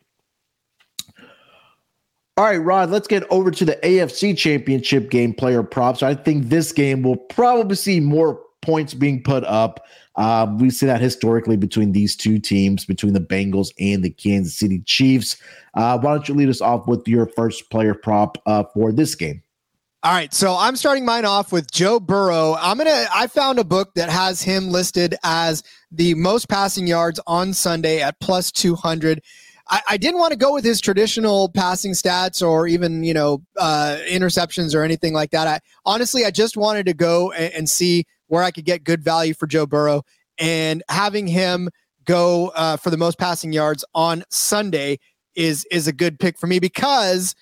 All 2.35 2.45
right, 2.45 2.57
Rod, 2.57 2.89
let's 2.89 3.07
get 3.07 3.23
over 3.29 3.51
to 3.51 3.63
the 3.63 3.75
AFC 3.83 4.35
Championship 4.35 5.11
game 5.11 5.35
player 5.35 5.61
props. 5.61 6.01
I 6.01 6.15
think 6.15 6.49
this 6.49 6.71
game 6.71 7.03
will 7.03 7.17
probably 7.17 7.75
see 7.75 7.99
more 7.99 8.41
points 8.63 8.95
being 8.95 9.21
put 9.21 9.43
up. 9.43 9.85
Um, 10.15 10.57
we 10.57 10.71
see 10.71 10.87
that 10.87 10.99
historically 10.99 11.57
between 11.57 11.91
these 11.91 12.15
two 12.15 12.39
teams, 12.39 12.85
between 12.85 13.13
the 13.13 13.19
Bengals 13.19 13.69
and 13.79 14.03
the 14.03 14.09
Kansas 14.09 14.55
City 14.55 14.79
Chiefs. 14.85 15.37
Uh, 15.75 15.99
why 15.99 16.13
don't 16.13 16.27
you 16.27 16.33
lead 16.33 16.49
us 16.49 16.59
off 16.59 16.87
with 16.87 17.07
your 17.07 17.27
first 17.27 17.69
player 17.69 17.93
prop 17.93 18.39
uh, 18.47 18.63
for 18.73 18.91
this 18.91 19.13
game? 19.13 19.43
All 20.01 20.11
right, 20.11 20.33
so 20.33 20.55
I'm 20.57 20.75
starting 20.75 21.05
mine 21.05 21.25
off 21.25 21.51
with 21.51 21.71
Joe 21.71 21.99
Burrow. 21.99 22.55
I'm 22.59 22.77
gonna. 22.77 23.05
I 23.13 23.27
found 23.27 23.57
a 23.57 23.63
book 23.63 23.93
that 23.93 24.09
has 24.09 24.41
him 24.41 24.69
listed 24.69 25.15
as 25.23 25.63
the 25.91 26.13
most 26.15 26.49
passing 26.49 26.87
yards 26.87 27.19
on 27.25 27.53
Sunday 27.53 28.01
at 28.01 28.19
plus 28.19 28.51
200. 28.51 29.21
I, 29.69 29.81
I 29.91 29.97
didn't 29.97 30.19
want 30.19 30.31
to 30.31 30.37
go 30.37 30.53
with 30.53 30.65
his 30.65 30.81
traditional 30.81 31.49
passing 31.49 31.93
stats 31.93 32.45
or 32.45 32.67
even 32.67 33.03
you 33.03 33.13
know 33.13 33.43
uh, 33.57 33.97
interceptions 34.09 34.75
or 34.75 34.83
anything 34.83 35.13
like 35.13 35.31
that. 35.31 35.47
I 35.47 35.59
honestly 35.85 36.25
I 36.25 36.31
just 36.31 36.57
wanted 36.57 36.85
to 36.87 36.93
go 36.93 37.31
and, 37.31 37.53
and, 37.53 37.69
see 37.69 38.05
where 38.27 38.43
I 38.43 38.51
could 38.51 38.65
get 38.65 38.83
good 38.83 39.03
value 39.03 39.33
for 39.33 39.47
Joe 39.47 39.65
Burrow 39.65 40.03
and 40.37 40.83
having 40.89 41.27
him 41.27 41.69
go 42.05 42.49
uh, 42.55 42.77
for 42.77 42.89
the 42.89 42.97
most 42.97 43.17
passing 43.17 43.53
yards 43.53 43.85
on 43.93 44.23
Sunday 44.29 44.99
is 45.35 45.65
is 45.71 45.87
a 45.87 45.93
good 45.93 46.19
pick 46.19 46.37
for 46.37 46.47
me 46.47 46.59
because 46.59 47.35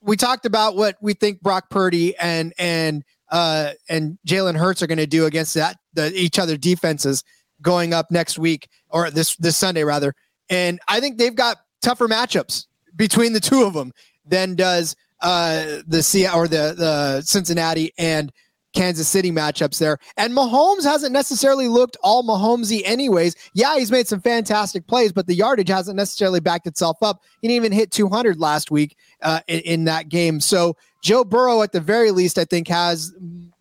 we 0.00 0.16
talked 0.16 0.46
about 0.46 0.76
what 0.76 0.96
we 1.00 1.14
think 1.14 1.40
Brock 1.40 1.70
Purdy 1.70 2.16
and 2.18 2.52
and 2.58 3.04
uh, 3.30 3.72
and 3.88 4.18
Jalen 4.26 4.56
Hurts 4.56 4.82
are 4.82 4.86
going 4.86 4.98
to 4.98 5.06
do 5.06 5.26
against 5.26 5.54
that 5.54 5.78
the 5.94 6.12
each 6.14 6.38
other 6.38 6.56
defenses 6.56 7.24
going 7.62 7.92
up 7.92 8.10
next 8.10 8.38
week 8.38 8.68
or 8.90 9.10
this 9.10 9.36
this 9.36 9.56
Sunday 9.56 9.84
rather. 9.84 10.14
And 10.50 10.80
I 10.88 11.00
think 11.00 11.18
they've 11.18 11.34
got 11.34 11.58
tougher 11.82 12.08
matchups 12.08 12.66
between 12.94 13.32
the 13.32 13.40
two 13.40 13.64
of 13.64 13.74
them 13.74 13.92
than 14.24 14.54
does 14.54 14.96
uh, 15.20 15.78
the 15.86 16.02
C 16.02 16.28
or 16.28 16.48
the 16.48 16.74
the 16.76 17.22
Cincinnati 17.22 17.92
and 17.98 18.32
Kansas 18.76 19.08
City 19.08 19.32
matchups 19.32 19.78
there. 19.78 19.98
And 20.16 20.34
Mahomes 20.34 20.84
hasn't 20.84 21.12
necessarily 21.12 21.66
looked 21.66 21.96
all 22.02 22.22
Mahomesy 22.22 22.82
anyways. 22.84 23.34
Yeah, 23.54 23.78
he's 23.78 23.90
made 23.90 24.06
some 24.06 24.20
fantastic 24.20 24.86
plays, 24.86 25.12
but 25.12 25.26
the 25.26 25.34
yardage 25.34 25.68
hasn't 25.68 25.96
necessarily 25.96 26.40
backed 26.40 26.66
itself 26.66 26.98
up. 27.02 27.22
He 27.40 27.48
didn't 27.48 27.56
even 27.56 27.72
hit 27.72 27.90
200 27.90 28.38
last 28.38 28.70
week 28.70 28.96
uh, 29.22 29.40
in, 29.48 29.60
in 29.60 29.84
that 29.84 30.10
game. 30.10 30.40
So 30.40 30.76
Joe 31.02 31.24
Burrow, 31.24 31.62
at 31.62 31.72
the 31.72 31.80
very 31.80 32.10
least, 32.10 32.38
I 32.38 32.44
think 32.44 32.68
has 32.68 33.14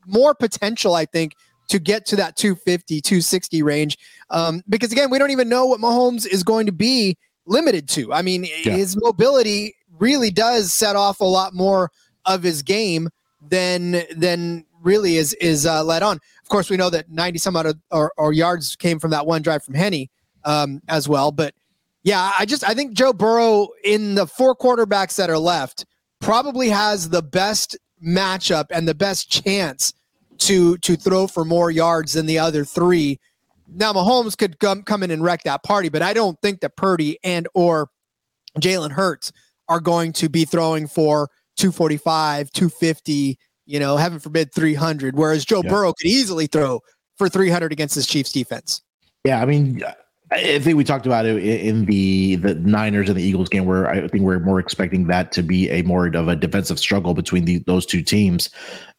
more 0.06 0.36
potential. 0.36 0.96
I 0.96 1.06
think 1.06 1.36
to 1.68 1.80
get 1.80 2.06
to 2.08 2.16
that 2.18 2.36
250, 2.36 3.02
260 3.02 3.64
range. 3.64 3.98
Um, 4.30 4.64
because 4.70 4.92
again, 4.92 5.10
we 5.10 5.20
don't 5.20 5.32
even 5.32 5.50
know 5.50 5.66
what 5.66 5.80
Mahomes 5.80 6.28
is 6.28 6.44
going 6.44 6.66
to 6.66 6.72
be 6.72 7.18
limited 7.46 7.88
to. 7.90 8.14
I 8.14 8.22
mean, 8.22 8.44
yeah. 8.44 8.74
his 8.74 8.98
mobility 9.02 9.76
really 10.00 10.32
does 10.32 10.74
set 10.74 10.96
off 10.96 11.20
a 11.20 11.26
lot 11.26 11.54
more 11.54 11.92
of 12.26 12.44
his 12.44 12.62
game 12.62 13.10
than 13.42 14.04
than 14.16 14.66
really 14.82 15.18
is 15.18 15.34
is 15.36 15.66
uh, 15.66 15.84
let 15.84 16.04
on. 16.04 16.20
Of 16.42 16.50
course, 16.50 16.70
we 16.70 16.78
know 16.78 16.90
that 16.90 17.10
90 17.10 17.40
some 17.40 17.56
out 17.56 17.66
of 17.66 17.78
or, 17.92 18.12
or 18.18 18.34
yards 18.34 18.76
came 18.76 19.00
from 19.00 19.12
that 19.12 19.26
one 19.26 19.42
drive 19.42 19.64
from 19.64 19.74
Henne 19.74 20.08
um, 20.44 20.82
as 20.88 21.08
well. 21.08 21.32
But 21.32 21.54
yeah, 22.04 22.32
I 22.38 22.46
just 22.46 22.68
I 22.68 22.74
think 22.74 22.94
Joe 22.94 23.14
Burrow 23.14 23.70
in 23.84 24.16
the 24.16 24.28
four 24.28 24.56
quarterbacks 24.56 25.16
that 25.18 25.30
are 25.30 25.40
left 25.40 25.86
probably 26.20 26.70
has 26.70 27.10
the 27.10 27.22
best 27.22 27.78
matchup 28.04 28.66
and 28.70 28.88
the 28.88 28.96
best 28.96 29.30
chance 29.30 29.94
to 30.40 30.78
to 30.78 30.96
throw 30.96 31.28
for 31.28 31.46
more 31.46 31.72
yards 31.72 32.14
than 32.14 32.26
the 32.26 32.40
other 32.40 32.66
three. 32.66 33.20
Now 33.68 33.94
Mahomes 33.94 34.38
could 34.38 34.60
come 34.60 34.84
come 34.84 35.04
in 35.04 35.12
and 35.12 35.24
wreck 35.24 35.44
that 35.44 35.64
party, 35.64 35.90
but 35.90 36.02
I 36.02 36.14
don't 36.14 36.40
think 36.42 36.62
that 36.62 36.76
Purdy 36.76 37.18
and 37.24 37.48
or 37.54 37.90
Jalen 38.60 38.92
Hurts 38.92 39.32
are 39.68 39.80
going 39.80 40.14
to 40.14 40.30
be 40.30 40.46
throwing 40.46 40.88
for 40.88 41.30
245, 41.58 42.52
250, 42.52 43.38
you 43.66 43.80
know, 43.80 43.98
heaven 43.98 44.20
forbid 44.20 44.54
300, 44.54 45.16
whereas 45.16 45.46
Joe 45.46 45.62
yeah. 45.64 45.70
Burrow 45.70 45.94
could 45.94 46.08
easily 46.08 46.48
throw 46.48 46.82
for 47.18 47.30
300 47.30 47.72
against 47.72 47.96
this 47.96 48.06
Chiefs 48.06 48.32
defense. 48.32 48.82
Yeah, 49.24 49.42
I 49.42 49.46
mean, 49.46 49.82
I 50.36 50.60
think 50.60 50.76
we 50.76 50.84
talked 50.84 51.06
about 51.06 51.26
it 51.26 51.44
in 51.44 51.86
the 51.86 52.36
the 52.36 52.56
Niners 52.56 53.08
and 53.08 53.18
the 53.18 53.24
Eagles 53.24 53.48
game, 53.48 53.66
where 53.66 53.90
I 53.90 54.08
think 54.08 54.24
we're 54.24 54.40
more 54.40 54.60
expecting 54.60 55.08
that 55.08 55.32
to 55.34 55.44
be 55.44 55.70
a 55.70 55.82
more 55.84 56.08
of 56.08 56.28
a 56.28 56.36
defensive 56.36 56.78
struggle 56.78 57.14
between 57.14 57.46
the, 57.46 57.60
those 57.60 57.86
two 57.86 58.02
teams. 58.02 58.50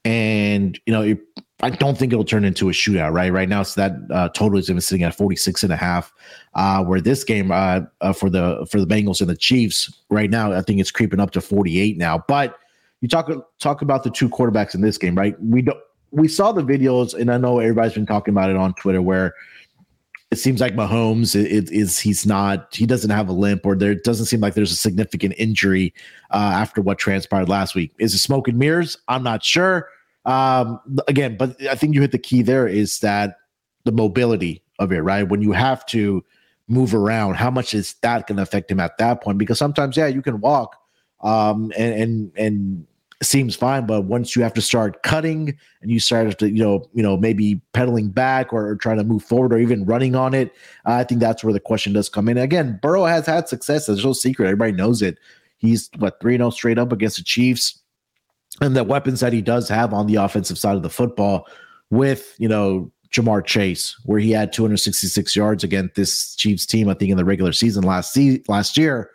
And, 0.04 0.80
you 0.86 0.92
know, 0.92 1.02
it, 1.02 1.18
I 1.60 1.70
don't 1.70 1.98
think 1.98 2.12
it'll 2.12 2.24
turn 2.24 2.44
into 2.44 2.68
a 2.68 2.72
shootout, 2.72 3.12
right? 3.12 3.32
Right 3.32 3.48
now, 3.48 3.62
so 3.64 3.80
that 3.80 3.92
uh, 4.10 4.28
total 4.30 4.58
is 4.58 4.70
even 4.70 4.80
sitting 4.80 5.04
at 5.04 5.14
46 5.14 5.62
and 5.62 5.72
a 5.72 5.76
half. 5.76 6.12
Uh, 6.54 6.82
where 6.84 7.00
this 7.00 7.22
game 7.22 7.50
uh, 7.50 7.80
uh, 8.00 8.12
for 8.12 8.30
the 8.30 8.66
for 8.70 8.80
the 8.80 8.86
Bengals 8.86 9.20
and 9.20 9.28
the 9.28 9.36
Chiefs 9.36 9.92
right 10.08 10.30
now, 10.30 10.52
I 10.52 10.62
think 10.62 10.80
it's 10.80 10.90
creeping 10.90 11.20
up 11.20 11.32
to 11.32 11.40
48 11.40 11.98
now. 11.98 12.24
But 12.26 12.56
you 13.02 13.08
talk 13.08 13.30
talk 13.58 13.82
about 13.82 14.04
the 14.04 14.10
two 14.10 14.30
quarterbacks 14.30 14.74
in 14.74 14.80
this 14.80 14.96
game, 14.96 15.14
right? 15.14 15.34
We 15.42 15.62
don't 15.62 15.78
we 16.12 16.28
saw 16.28 16.52
the 16.52 16.62
videos, 16.62 17.12
and 17.14 17.30
I 17.30 17.36
know 17.36 17.58
everybody's 17.58 17.94
been 17.94 18.06
talking 18.06 18.32
about 18.32 18.48
it 18.48 18.56
on 18.56 18.72
Twitter, 18.74 19.02
where 19.02 19.34
it 20.30 20.36
seems 20.36 20.60
like 20.60 20.74
Mahomes 20.74 21.36
is, 21.36 21.70
is 21.70 21.98
he's 21.98 22.26
not 22.26 22.74
he 22.74 22.86
doesn't 22.86 23.10
have 23.10 23.28
a 23.28 23.32
limp 23.32 23.64
or 23.64 23.76
there 23.76 23.94
doesn't 23.94 24.26
seem 24.26 24.40
like 24.40 24.54
there's 24.54 24.72
a 24.72 24.76
significant 24.76 25.34
injury 25.38 25.94
uh, 26.30 26.52
after 26.54 26.80
what 26.80 26.98
transpired 26.98 27.48
last 27.48 27.74
week. 27.74 27.92
Is 27.98 28.14
it 28.14 28.18
smoke 28.18 28.48
and 28.48 28.58
mirrors? 28.58 28.98
I'm 29.08 29.22
not 29.22 29.44
sure. 29.44 29.88
Um, 30.24 30.80
again, 31.06 31.36
but 31.36 31.60
I 31.66 31.76
think 31.76 31.94
you 31.94 32.00
hit 32.00 32.10
the 32.10 32.18
key 32.18 32.42
there 32.42 32.66
is 32.66 32.98
that 33.00 33.36
the 33.84 33.92
mobility 33.92 34.62
of 34.80 34.90
it, 34.90 34.98
right? 34.98 35.22
When 35.22 35.42
you 35.42 35.52
have 35.52 35.86
to 35.86 36.24
move 36.66 36.94
around, 36.94 37.34
how 37.34 37.50
much 37.50 37.72
is 37.72 37.94
that 38.02 38.26
going 38.26 38.36
to 38.36 38.42
affect 38.42 38.68
him 38.70 38.80
at 38.80 38.98
that 38.98 39.22
point? 39.22 39.38
Because 39.38 39.58
sometimes, 39.58 39.96
yeah, 39.96 40.08
you 40.08 40.22
can 40.22 40.40
walk 40.40 40.76
um, 41.20 41.72
and 41.76 41.94
and 41.94 42.32
and 42.36 42.86
seems 43.22 43.56
fine, 43.56 43.86
but 43.86 44.02
once 44.02 44.36
you 44.36 44.42
have 44.42 44.52
to 44.54 44.60
start 44.60 45.02
cutting 45.02 45.56
and 45.80 45.90
you 45.90 45.98
start 45.98 46.38
to 46.38 46.50
you 46.50 46.62
know 46.62 46.88
you 46.92 47.02
know 47.02 47.16
maybe 47.16 47.60
pedaling 47.72 48.08
back 48.08 48.52
or, 48.52 48.68
or 48.68 48.76
trying 48.76 48.98
to 48.98 49.04
move 49.04 49.24
forward 49.24 49.52
or 49.52 49.58
even 49.58 49.84
running 49.84 50.14
on 50.14 50.34
it, 50.34 50.52
I 50.84 51.04
think 51.04 51.20
that's 51.20 51.42
where 51.42 51.52
the 51.52 51.60
question 51.60 51.92
does 51.92 52.08
come 52.08 52.28
in. 52.28 52.36
Again, 52.36 52.78
Burrow 52.82 53.04
has 53.04 53.26
had 53.26 53.48
success. 53.48 53.86
There's 53.86 54.04
no 54.04 54.12
secret. 54.12 54.46
Everybody 54.46 54.72
knows 54.72 55.02
it. 55.02 55.18
He's 55.56 55.90
what 55.98 56.20
three 56.20 56.36
zero 56.36 56.48
oh 56.48 56.50
straight 56.50 56.78
up 56.78 56.92
against 56.92 57.16
the 57.16 57.24
Chiefs, 57.24 57.78
and 58.60 58.76
the 58.76 58.84
weapons 58.84 59.20
that 59.20 59.32
he 59.32 59.40
does 59.40 59.68
have 59.68 59.94
on 59.94 60.06
the 60.06 60.16
offensive 60.16 60.58
side 60.58 60.76
of 60.76 60.82
the 60.82 60.90
football 60.90 61.46
with 61.90 62.34
you 62.38 62.48
know 62.48 62.90
Ja'Marr 63.10 63.44
Chase, 63.44 63.96
where 64.04 64.18
he 64.18 64.30
had 64.30 64.52
266 64.52 65.34
yards 65.34 65.64
against 65.64 65.94
this 65.94 66.34
Chiefs 66.36 66.66
team, 66.66 66.88
I 66.88 66.94
think 66.94 67.10
in 67.10 67.16
the 67.16 67.24
regular 67.24 67.52
season 67.52 67.84
last 67.84 68.12
se- 68.12 68.42
last 68.48 68.76
year. 68.76 69.10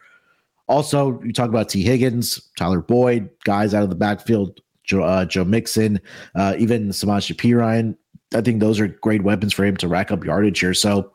Also, 0.68 1.22
you 1.24 1.34
talk 1.34 1.50
about 1.50 1.70
Tee 1.70 1.84
Higgins, 1.84 2.50
Tyler 2.58 2.82
Boyd, 2.82 3.30
guys 3.44 3.74
out 3.74 3.84
of 3.84 3.90
the 3.90 3.96
backfield, 3.96 4.62
Joe, 4.84 5.04
uh, 5.04 5.26
Joe 5.26 5.44
Mixon, 5.44 6.00
uh, 6.36 6.56
even 6.58 6.90
Samaje 6.90 7.36
Perine. 7.36 7.96
I 8.34 8.42
think 8.42 8.60
those 8.60 8.80
are 8.80 8.88
great 8.88 9.24
weapons 9.24 9.54
for 9.54 9.66
him 9.66 9.76
to 9.78 9.88
rack 9.88 10.12
up 10.12 10.24
yardage 10.24 10.60
here. 10.60 10.74
So, 10.74 11.14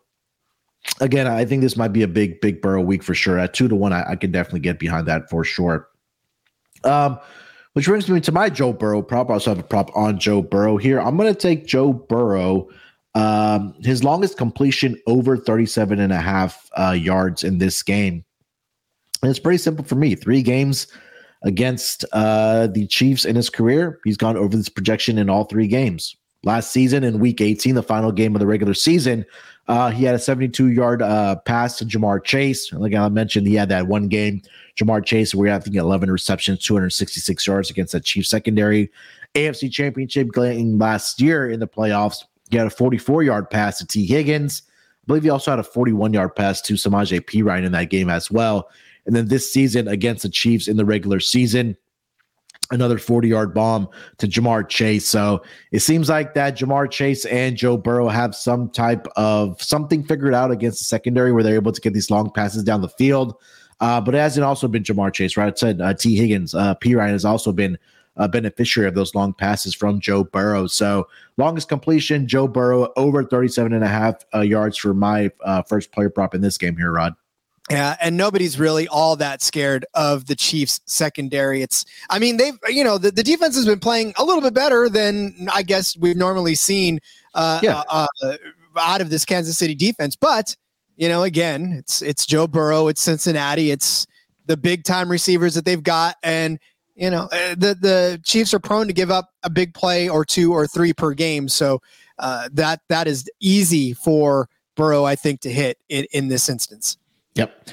again, 1.00 1.26
I 1.26 1.44
think 1.44 1.62
this 1.62 1.76
might 1.76 1.92
be 1.92 2.02
a 2.02 2.08
big, 2.08 2.40
big 2.40 2.60
Burrow 2.60 2.82
week 2.82 3.02
for 3.02 3.14
sure. 3.14 3.38
At 3.38 3.54
two 3.54 3.68
to 3.68 3.74
one, 3.74 3.92
I, 3.92 4.10
I 4.10 4.16
can 4.16 4.30
definitely 4.30 4.60
get 4.60 4.78
behind 4.78 5.06
that 5.08 5.30
for 5.30 5.42
sure. 5.42 5.88
Um, 6.84 7.18
which 7.72 7.86
brings 7.86 8.08
me 8.08 8.20
to 8.20 8.32
my 8.32 8.48
Joe 8.48 8.72
Burrow 8.72 9.02
prop. 9.02 9.30
I 9.30 9.34
also 9.34 9.50
have 9.50 9.58
a 9.58 9.62
prop 9.62 9.90
on 9.94 10.18
Joe 10.18 10.42
Burrow 10.42 10.76
here. 10.76 11.00
I'm 11.00 11.16
going 11.16 11.32
to 11.32 11.38
take 11.38 11.66
Joe 11.66 11.92
Burrow. 11.92 12.68
Um, 13.14 13.74
his 13.82 14.04
longest 14.04 14.36
completion 14.36 15.00
over 15.06 15.38
37 15.38 16.00
and 16.00 16.12
a 16.12 16.20
half 16.20 16.68
uh, 16.78 16.90
yards 16.90 17.44
in 17.44 17.58
this 17.58 17.82
game. 17.82 18.25
And 19.22 19.30
it's 19.30 19.38
pretty 19.38 19.58
simple 19.58 19.84
for 19.84 19.94
me. 19.94 20.14
Three 20.14 20.42
games 20.42 20.86
against 21.42 22.04
uh, 22.12 22.66
the 22.68 22.86
Chiefs 22.86 23.24
in 23.24 23.36
his 23.36 23.50
career. 23.50 24.00
He's 24.04 24.16
gone 24.16 24.36
over 24.36 24.56
this 24.56 24.68
projection 24.68 25.18
in 25.18 25.30
all 25.30 25.44
three 25.44 25.68
games. 25.68 26.16
Last 26.44 26.70
season 26.70 27.02
in 27.02 27.18
week 27.18 27.40
18, 27.40 27.74
the 27.74 27.82
final 27.82 28.12
game 28.12 28.34
of 28.34 28.40
the 28.40 28.46
regular 28.46 28.74
season, 28.74 29.24
uh, 29.68 29.90
he 29.90 30.04
had 30.04 30.14
a 30.14 30.18
72 30.18 30.68
yard 30.68 31.02
uh, 31.02 31.36
pass 31.36 31.76
to 31.78 31.84
Ja'Marr 31.84 32.22
Chase. 32.22 32.72
Like 32.72 32.94
I 32.94 33.08
mentioned, 33.08 33.46
he 33.46 33.54
had 33.54 33.68
that 33.70 33.88
one 33.88 34.08
game. 34.08 34.42
Ja'Marr 34.76 35.04
Chase, 35.04 35.34
I 35.34 35.58
think 35.58 35.74
11 35.74 36.10
receptions, 36.10 36.60
266 36.60 37.46
yards 37.46 37.70
against 37.70 37.92
that 37.92 38.04
Chiefs 38.04 38.28
secondary. 38.28 38.90
AFC 39.34 39.70
Championship 39.70 40.32
game 40.32 40.78
last 40.78 41.20
year 41.20 41.50
in 41.50 41.60
the 41.60 41.66
playoffs, 41.66 42.24
he 42.50 42.56
had 42.56 42.66
a 42.66 42.70
44 42.70 43.22
yard 43.22 43.50
pass 43.50 43.78
to 43.78 43.86
Tee 43.86 44.06
Higgins. 44.06 44.62
I 44.66 45.06
believe 45.06 45.24
he 45.24 45.30
also 45.30 45.50
had 45.50 45.60
a 45.60 45.64
41 45.64 46.12
yard 46.12 46.34
pass 46.36 46.60
to 46.62 46.74
Samaje 46.74 47.20
Perine 47.20 47.64
in 47.64 47.72
that 47.72 47.90
game 47.90 48.08
as 48.08 48.30
well. 48.30 48.68
And 49.06 49.14
then 49.14 49.28
this 49.28 49.50
season 49.52 49.88
against 49.88 50.22
the 50.22 50.28
Chiefs 50.28 50.68
in 50.68 50.76
the 50.76 50.84
regular 50.84 51.20
season, 51.20 51.76
another 52.70 52.98
40 52.98 53.28
yard 53.28 53.54
bomb 53.54 53.88
to 54.18 54.26
Ja'Marr 54.26 54.68
Chase. 54.68 55.06
So 55.06 55.42
it 55.72 55.80
seems 55.80 56.08
like 56.08 56.34
that 56.34 56.58
Ja'Marr 56.58 56.90
Chase 56.90 57.24
and 57.26 57.56
Joe 57.56 57.76
Burrow 57.76 58.08
have 58.08 58.34
some 58.34 58.70
type 58.70 59.06
of 59.16 59.62
something 59.62 60.04
figured 60.04 60.34
out 60.34 60.50
against 60.50 60.78
the 60.80 60.84
secondary 60.84 61.32
where 61.32 61.42
they're 61.42 61.54
able 61.54 61.72
to 61.72 61.80
get 61.80 61.94
these 61.94 62.10
long 62.10 62.30
passes 62.30 62.64
down 62.64 62.82
the 62.82 62.88
field. 62.88 63.34
Uh, 63.80 64.00
but 64.00 64.14
it 64.14 64.18
hasn't 64.18 64.44
also 64.44 64.68
been 64.68 64.82
Ja'Marr 64.82 65.12
Chase, 65.12 65.36
right? 65.36 65.52
I 65.52 65.56
said 65.56 65.80
uh, 65.80 65.94
Tee 65.94 66.16
Higgins, 66.16 66.54
uh, 66.54 66.74
Ryan 66.84 67.12
has 67.12 67.24
also 67.24 67.52
been 67.52 67.78
a 68.16 68.28
beneficiary 68.28 68.88
of 68.88 68.94
those 68.94 69.14
long 69.14 69.34
passes 69.34 69.74
from 69.74 70.00
Joe 70.00 70.24
Burrow. 70.24 70.66
So 70.66 71.06
longest 71.36 71.68
completion, 71.68 72.26
Joe 72.26 72.48
Burrow 72.48 72.90
over 72.96 73.22
37 73.22 73.74
and 73.74 73.84
a 73.84 73.88
half 73.88 74.24
uh, 74.34 74.40
yards 74.40 74.78
for 74.78 74.94
my 74.94 75.30
uh, 75.44 75.62
first 75.62 75.92
player 75.92 76.08
prop 76.08 76.34
in 76.34 76.40
this 76.40 76.56
game 76.56 76.76
here, 76.76 76.92
Rod. 76.92 77.14
Yeah, 77.70 77.96
and 78.00 78.16
nobody's 78.16 78.60
really 78.60 78.86
all 78.86 79.16
that 79.16 79.42
scared 79.42 79.84
of 79.94 80.26
the 80.26 80.36
Chiefs 80.36 80.80
secondary. 80.86 81.62
It's, 81.62 81.84
I 82.10 82.20
mean, 82.20 82.36
they've, 82.36 82.56
you 82.68 82.84
know, 82.84 82.96
the, 82.96 83.10
the 83.10 83.24
defense 83.24 83.56
has 83.56 83.66
been 83.66 83.80
playing 83.80 84.14
a 84.18 84.24
little 84.24 84.40
bit 84.40 84.54
better 84.54 84.88
than 84.88 85.48
I 85.52 85.62
guess 85.64 85.96
we've 85.96 86.16
normally 86.16 86.54
seen 86.54 87.00
uh, 87.34 87.58
yeah. 87.64 87.82
uh, 87.88 88.06
uh, 88.22 88.36
out 88.78 89.00
of 89.00 89.10
this 89.10 89.24
Kansas 89.24 89.58
City 89.58 89.74
defense. 89.74 90.14
But, 90.14 90.54
you 90.96 91.08
know, 91.08 91.24
again, 91.24 91.72
it's 91.76 92.02
it's 92.02 92.24
Joe 92.24 92.46
Burrow, 92.46 92.86
it's 92.86 93.00
Cincinnati, 93.00 93.72
it's 93.72 94.06
the 94.46 94.56
big 94.56 94.84
time 94.84 95.10
receivers 95.10 95.54
that 95.54 95.64
they've 95.64 95.82
got, 95.82 96.16
and 96.22 96.60
you 96.94 97.10
know, 97.10 97.28
uh, 97.32 97.54
the 97.56 97.76
the 97.78 98.20
Chiefs 98.24 98.54
are 98.54 98.60
prone 98.60 98.86
to 98.86 98.92
give 98.92 99.10
up 99.10 99.30
a 99.42 99.50
big 99.50 99.74
play 99.74 100.08
or 100.08 100.24
two 100.24 100.52
or 100.52 100.66
three 100.66 100.92
per 100.92 101.12
game. 101.12 101.48
So 101.48 101.82
uh, 102.18 102.48
that 102.52 102.80
that 102.88 103.06
is 103.06 103.28
easy 103.40 103.92
for 103.92 104.48
Burrow, 104.76 105.04
I 105.04 105.16
think, 105.16 105.40
to 105.40 105.52
hit 105.52 105.78
in, 105.88 106.06
in 106.12 106.28
this 106.28 106.48
instance. 106.48 106.96
Yep. 107.36 107.70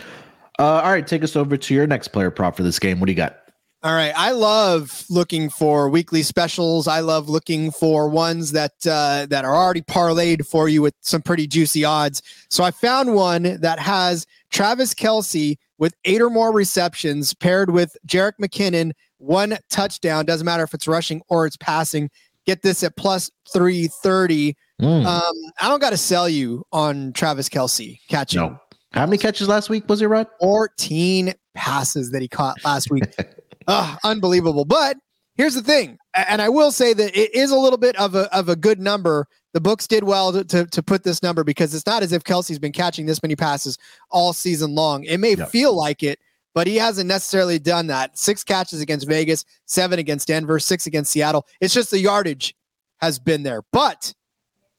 Uh, 0.60 0.64
all 0.64 0.92
right, 0.92 1.06
take 1.06 1.24
us 1.24 1.36
over 1.36 1.58
to 1.58 1.74
your 1.74 1.88
next 1.88 2.10
player 2.10 2.30
prop 2.30 2.56
for 2.56 2.64
this 2.64 2.78
game. 2.78 3.00
What 3.00 3.08
do 3.08 3.12
you 3.12 3.18
got? 3.18 3.38
All 3.84 3.94
right. 3.94 4.14
I 4.16 4.32
love 4.32 5.04
looking 5.10 5.50
for 5.50 5.90
weekly 5.90 6.24
specials. 6.24 6.88
I 6.88 7.02
love 7.02 7.28
looking 7.28 7.70
for 7.70 8.08
ones 8.08 8.54
that 8.54 8.72
uh, 8.88 9.26
that 9.30 9.44
are 9.44 9.54
already 9.54 9.82
parlayed 9.82 10.48
for 10.48 10.70
you 10.70 10.82
with 10.82 10.94
some 11.02 11.22
pretty 11.22 11.48
juicy 11.48 11.84
odds. 11.84 12.22
So 12.50 12.64
I 12.64 12.72
found 12.72 13.14
one 13.14 13.60
that 13.60 13.80
has 13.80 14.26
Travis 14.52 14.94
Kelce 14.94 15.58
with 15.80 15.94
eight 16.06 16.22
or 16.22 16.30
more 16.30 16.54
receptions 16.54 17.34
paired 17.34 17.72
with 17.72 17.98
Jerick 18.08 18.34
McKinnon, 18.42 18.94
one 19.18 19.58
touchdown. 19.70 20.26
Doesn't 20.26 20.46
matter 20.46 20.64
if 20.64 20.74
it's 20.74 20.88
rushing 20.88 21.22
or 21.28 21.46
it's 21.46 21.58
passing. 21.58 22.10
Get 22.46 22.62
this 22.62 22.84
at 22.84 22.96
plus 22.96 23.30
330. 23.52 24.56
Mm. 24.82 25.06
Um, 25.06 25.34
I 25.60 25.68
don't 25.68 25.82
got 25.82 25.90
to 25.90 25.98
sell 25.98 26.30
you 26.30 26.64
on 26.72 27.12
Travis 27.12 27.50
Kelce 27.50 28.00
catching. 28.10 28.42
No. 28.42 28.58
How 28.94 29.06
many 29.08 29.18
catches 29.18 29.48
last 29.48 29.70
week 29.70 29.90
was 29.90 30.02
it, 30.02 30.08
Rod? 30.08 30.28
14 30.40 31.34
passes 31.56 32.12
that 32.12 32.22
he 32.22 32.28
caught 32.28 32.64
last 32.64 32.92
week. 32.92 33.04
Ugh, 33.68 34.00
unbelievable. 34.04 34.66
But 34.66 34.98
here's 35.36 35.56
the 35.56 35.64
thing, 35.64 35.98
and 36.14 36.42
I 36.42 36.50
will 36.50 36.72
say 36.72 36.94
that 36.94 37.18
it 37.18 37.34
is 37.34 37.50
a 37.50 37.58
little 37.58 37.80
bit 37.80 37.96
of 37.96 38.14
a, 38.14 38.34
of 38.36 38.50
a 38.50 38.56
good 38.56 38.80
number. 38.80 39.28
The 39.54 39.62
books 39.62 39.88
did 39.88 40.04
well 40.04 40.32
to, 40.32 40.44
to, 40.44 40.66
to 40.68 40.84
put 40.84 41.04
this 41.04 41.24
number 41.24 41.44
because 41.44 41.74
it's 41.74 41.88
not 41.88 42.04
as 42.04 42.12
if 42.12 42.24
Kelce's 42.24 42.60
been 42.60 42.72
catching 42.72 43.06
this 43.06 43.24
many 43.24 43.36
passes 43.36 43.78
all 44.12 44.32
season 44.32 44.76
long. 44.76 45.04
It 45.06 45.20
may 45.20 45.34
yep. 45.36 45.50
feel 45.50 45.76
like 45.76 46.04
it, 46.04 46.20
but 46.54 46.68
he 46.68 46.76
hasn't 46.76 47.08
necessarily 47.08 47.58
done 47.58 47.88
that. 47.88 48.18
Six 48.18 48.44
catches 48.44 48.82
against 48.82 49.08
Vegas, 49.08 49.44
seven 49.66 49.98
against 49.98 50.28
Denver, 50.28 50.60
six 50.60 50.86
against 50.86 51.12
Seattle. 51.12 51.48
It's 51.62 51.74
just 51.74 51.90
the 51.90 52.00
yardage 52.00 52.56
has 52.98 53.18
been 53.18 53.42
there. 53.42 53.64
But 53.72 54.14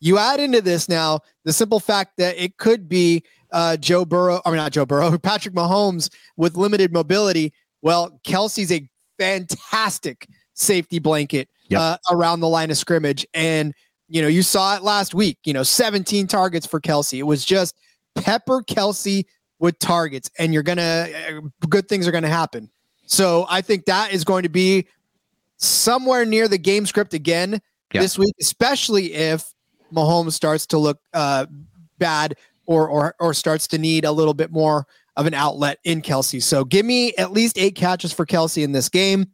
you 0.00 0.18
add 0.18 0.38
into 0.38 0.61
this 0.61 0.88
now 0.88 1.20
the 1.44 1.53
simple 1.53 1.81
fact 1.81 2.18
that 2.18 2.37
it 2.37 2.59
could 2.59 2.88
be 2.88 3.24
uh, 3.54 3.76
Joe 3.76 4.04
Burrow, 4.04 4.42
I 4.44 4.50
mean, 4.50 4.56
not 4.56 4.72
Joe 4.72 4.84
Burrow, 4.84 5.16
Patrick 5.22 5.54
Mahomes 5.54 6.10
with 6.36 6.56
limited 6.56 6.92
mobility. 6.92 7.52
Well, 7.82 8.20
Kelce's 8.26 8.72
a 8.72 8.88
fantastic 9.18 10.26
safety 10.54 10.98
blanket 10.98 11.48
yep. 11.68 11.80
uh, 11.80 11.96
around 12.10 12.40
the 12.40 12.48
line 12.48 12.70
of 12.70 12.76
scrimmage. 12.76 13.24
And, 13.32 13.72
you 14.08 14.20
know, 14.20 14.28
you 14.28 14.42
saw 14.42 14.76
it 14.76 14.82
last 14.82 15.14
week, 15.14 15.38
you 15.44 15.52
know, 15.52 15.62
17 15.62 16.26
targets 16.26 16.66
for 16.66 16.80
Kelce. 16.80 17.18
It 17.18 17.22
was 17.22 17.44
just 17.44 17.76
pepper 18.16 18.62
Kelce 18.62 19.24
with 19.60 19.78
targets, 19.78 20.28
and 20.38 20.52
you're 20.52 20.64
going 20.64 20.78
to, 20.78 21.42
uh, 21.62 21.66
good 21.68 21.88
things 21.88 22.08
are 22.08 22.12
going 22.12 22.24
to 22.24 22.28
happen. 22.28 22.68
So 23.06 23.46
I 23.48 23.60
think 23.60 23.84
that 23.84 24.12
is 24.12 24.24
going 24.24 24.42
to 24.42 24.48
be 24.48 24.88
somewhere 25.58 26.24
near 26.24 26.48
the 26.48 26.58
game 26.58 26.86
script 26.86 27.14
again 27.14 27.52
yep. 27.92 28.02
this 28.02 28.18
week, 28.18 28.34
especially 28.40 29.14
if 29.14 29.54
Mahomes 29.92 30.32
starts 30.32 30.66
to 30.66 30.78
look 30.78 30.98
uh, 31.12 31.46
bad 31.98 32.34
or 32.66 32.88
or 32.88 33.14
or 33.20 33.35
starts 33.35 33.66
to 33.68 33.79
need 33.79 34.05
a 34.05 34.12
little 34.12 34.35
bit 34.35 34.50
more 34.50 34.87
of 35.16 35.27
an 35.27 35.35
outlet 35.35 35.79
in 35.85 36.03
Kelce. 36.03 36.42
So 36.42 36.64
give 36.64 36.85
me 36.85 37.14
at 37.14 37.33
least 37.33 37.59
eight 37.59 37.77
catches 37.77 38.12
for 38.12 38.27
Kelce 38.27 38.62
in 38.62 38.72
this 38.72 38.88
game. 38.88 39.27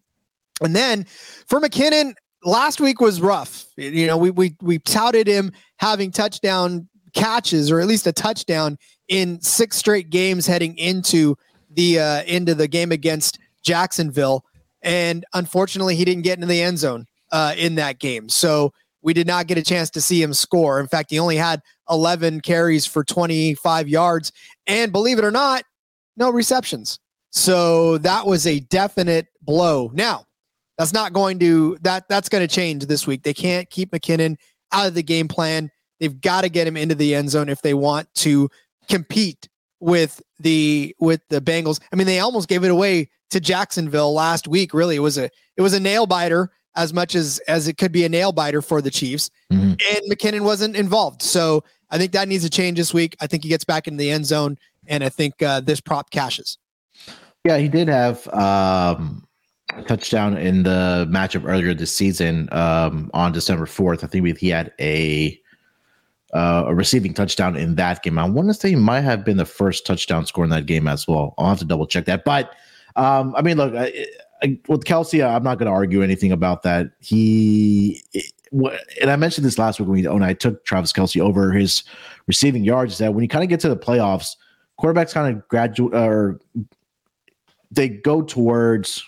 And 0.60 0.76
then 0.76 1.04
for 1.46 1.60
McKinnon, 1.60 2.14
last 2.44 2.80
week 2.80 3.00
was 3.00 3.20
rough. 3.20 3.64
You 3.76 4.06
know, 4.06 4.16
we 4.16 4.30
we 4.30 4.56
we 4.60 4.78
touted 4.78 5.26
him 5.26 5.52
having 5.78 6.10
touchdown 6.10 6.88
catches 7.14 7.70
or 7.70 7.80
at 7.80 7.86
least 7.86 8.06
a 8.06 8.12
touchdown 8.12 8.76
in 9.08 9.40
six 9.40 9.76
straight 9.76 10.10
games 10.10 10.46
heading 10.46 10.76
into 10.76 11.36
the 11.70 11.98
uh 11.98 12.22
into 12.24 12.54
the 12.54 12.68
game 12.68 12.92
against 12.92 13.38
Jacksonville. 13.62 14.44
And 14.82 15.24
unfortunately, 15.34 15.96
he 15.96 16.04
didn't 16.04 16.22
get 16.22 16.38
into 16.38 16.46
the 16.46 16.62
end 16.62 16.78
zone 16.78 17.06
uh, 17.32 17.54
in 17.56 17.74
that 17.76 17.98
game. 17.98 18.28
So 18.28 18.72
we 19.02 19.14
did 19.14 19.26
not 19.26 19.46
get 19.46 19.58
a 19.58 19.62
chance 19.62 19.90
to 19.90 20.00
see 20.00 20.22
him 20.22 20.34
score. 20.34 20.80
In 20.80 20.86
fact, 20.86 21.10
he 21.10 21.18
only 21.18 21.36
had 21.36 21.62
11 21.88 22.40
carries 22.40 22.86
for 22.86 23.04
25 23.04 23.88
yards. 23.88 24.32
And 24.66 24.92
believe 24.92 25.18
it 25.18 25.24
or 25.24 25.30
not, 25.30 25.64
no 26.16 26.30
receptions. 26.30 26.98
So 27.30 27.98
that 27.98 28.26
was 28.26 28.46
a 28.46 28.60
definite 28.60 29.28
blow. 29.42 29.90
Now, 29.94 30.26
that's 30.76 30.92
not 30.92 31.12
going 31.12 31.38
to 31.40 31.76
that 31.82 32.08
that's 32.08 32.28
going 32.28 32.46
to 32.46 32.52
change 32.52 32.86
this 32.86 33.06
week. 33.06 33.22
They 33.22 33.34
can't 33.34 33.68
keep 33.70 33.90
McKinnon 33.92 34.36
out 34.72 34.86
of 34.86 34.94
the 34.94 35.02
game 35.02 35.28
plan. 35.28 35.70
They've 35.98 36.20
got 36.20 36.42
to 36.42 36.48
get 36.48 36.66
him 36.66 36.76
into 36.76 36.94
the 36.94 37.14
end 37.14 37.30
zone 37.30 37.48
if 37.48 37.60
they 37.60 37.74
want 37.74 38.08
to 38.16 38.48
compete 38.88 39.48
with 39.80 40.22
the 40.38 40.94
with 40.98 41.20
the 41.28 41.40
Bengals. 41.40 41.80
I 41.92 41.96
mean, 41.96 42.06
they 42.06 42.20
almost 42.20 42.48
gave 42.48 42.64
it 42.64 42.70
away 42.70 43.10
to 43.30 43.40
Jacksonville 43.40 44.12
last 44.12 44.48
week. 44.48 44.72
Really, 44.72 44.96
it 44.96 45.00
was 45.00 45.18
a 45.18 45.30
it 45.56 45.62
was 45.62 45.74
a 45.74 45.80
nail 45.80 46.06
biter 46.06 46.50
as 46.76 46.92
much 46.92 47.14
as 47.14 47.38
as 47.48 47.68
it 47.68 47.76
could 47.76 47.92
be 47.92 48.04
a 48.04 48.08
nail 48.08 48.32
biter 48.32 48.62
for 48.62 48.80
the 48.80 48.90
Chiefs. 48.90 49.30
Mhm. 49.52 49.80
And 49.90 50.00
McKinnon 50.10 50.42
wasn't 50.42 50.76
involved, 50.76 51.22
so 51.22 51.64
I 51.90 51.98
think 51.98 52.12
that 52.12 52.28
needs 52.28 52.44
to 52.44 52.50
change 52.50 52.78
this 52.78 52.94
week. 52.94 53.16
I 53.20 53.26
think 53.26 53.42
he 53.42 53.48
gets 53.48 53.64
back 53.64 53.88
in 53.88 53.96
the 53.96 54.10
end 54.10 54.26
zone, 54.26 54.58
and 54.86 55.02
I 55.02 55.08
think 55.08 55.42
uh, 55.42 55.60
this 55.60 55.80
prop 55.80 56.10
cashes. 56.10 56.58
Yeah, 57.44 57.58
he 57.58 57.68
did 57.68 57.88
have 57.88 58.28
um, 58.28 59.26
a 59.74 59.82
touchdown 59.82 60.36
in 60.36 60.62
the 60.62 61.08
matchup 61.10 61.48
earlier 61.48 61.74
this 61.74 61.94
season 61.94 62.48
um, 62.52 63.10
on 63.14 63.32
December 63.32 63.64
4th. 63.66 64.04
I 64.04 64.08
think 64.08 64.38
he 64.38 64.48
had 64.50 64.72
a 64.78 65.40
uh, 66.32 66.64
a 66.68 66.74
receiving 66.74 67.12
touchdown 67.12 67.56
in 67.56 67.74
that 67.74 68.02
game. 68.02 68.18
I 68.18 68.24
want 68.24 68.48
to 68.48 68.54
say 68.54 68.70
he 68.70 68.76
might 68.76 69.00
have 69.00 69.24
been 69.24 69.36
the 69.36 69.44
first 69.44 69.84
touchdown 69.84 70.26
score 70.26 70.44
in 70.44 70.50
that 70.50 70.66
game 70.66 70.86
as 70.86 71.08
well. 71.08 71.34
I'll 71.38 71.48
have 71.48 71.58
to 71.58 71.64
double 71.64 71.86
check 71.86 72.04
that. 72.04 72.24
But 72.24 72.54
um, 72.94 73.34
I 73.36 73.42
mean, 73.42 73.56
look, 73.56 73.74
I, 73.74 74.06
With 74.68 74.84
Kelce, 74.84 75.24
I'm 75.26 75.42
not 75.42 75.58
going 75.58 75.66
to 75.66 75.72
argue 75.72 76.02
anything 76.02 76.32
about 76.32 76.62
that. 76.62 76.92
He 77.00 78.02
and 78.52 79.10
I 79.10 79.16
mentioned 79.16 79.44
this 79.44 79.58
last 79.58 79.78
week 79.78 79.88
when, 79.88 80.02
we, 80.02 80.08
when 80.08 80.22
I 80.22 80.34
took 80.34 80.64
Travis 80.64 80.92
Kelce 80.92 81.20
over 81.20 81.52
his 81.52 81.84
receiving 82.26 82.64
yards. 82.64 82.94
Is 82.94 82.98
that 82.98 83.14
when 83.14 83.22
you 83.22 83.28
kind 83.28 83.44
of 83.44 83.48
get 83.48 83.60
to 83.60 83.68
the 83.68 83.76
playoffs, 83.76 84.36
quarterbacks 84.80 85.12
kind 85.12 85.36
of 85.36 85.46
graduate 85.48 85.94
or 85.94 86.40
they 87.70 87.88
go 87.88 88.22
towards 88.22 89.04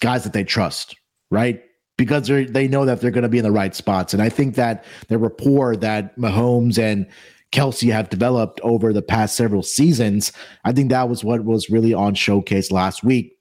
guys 0.00 0.24
that 0.24 0.32
they 0.32 0.44
trust, 0.44 0.96
right? 1.30 1.62
Because 1.98 2.28
they 2.28 2.44
they 2.44 2.68
know 2.68 2.84
that 2.86 3.00
they're 3.00 3.10
going 3.10 3.22
to 3.22 3.28
be 3.28 3.38
in 3.38 3.44
the 3.44 3.52
right 3.52 3.74
spots, 3.74 4.14
and 4.14 4.22
I 4.22 4.28
think 4.28 4.54
that 4.54 4.84
the 5.08 5.18
rapport 5.18 5.76
that 5.76 6.16
Mahomes 6.16 6.78
and 6.78 7.06
Kelce 7.52 7.92
have 7.92 8.08
developed 8.08 8.60
over 8.62 8.92
the 8.92 9.02
past 9.02 9.36
several 9.36 9.62
seasons, 9.62 10.32
I 10.64 10.72
think 10.72 10.88
that 10.90 11.08
was 11.08 11.22
what 11.24 11.44
was 11.44 11.68
really 11.68 11.92
on 11.92 12.14
showcase 12.14 12.70
last 12.70 13.04
week. 13.04 13.36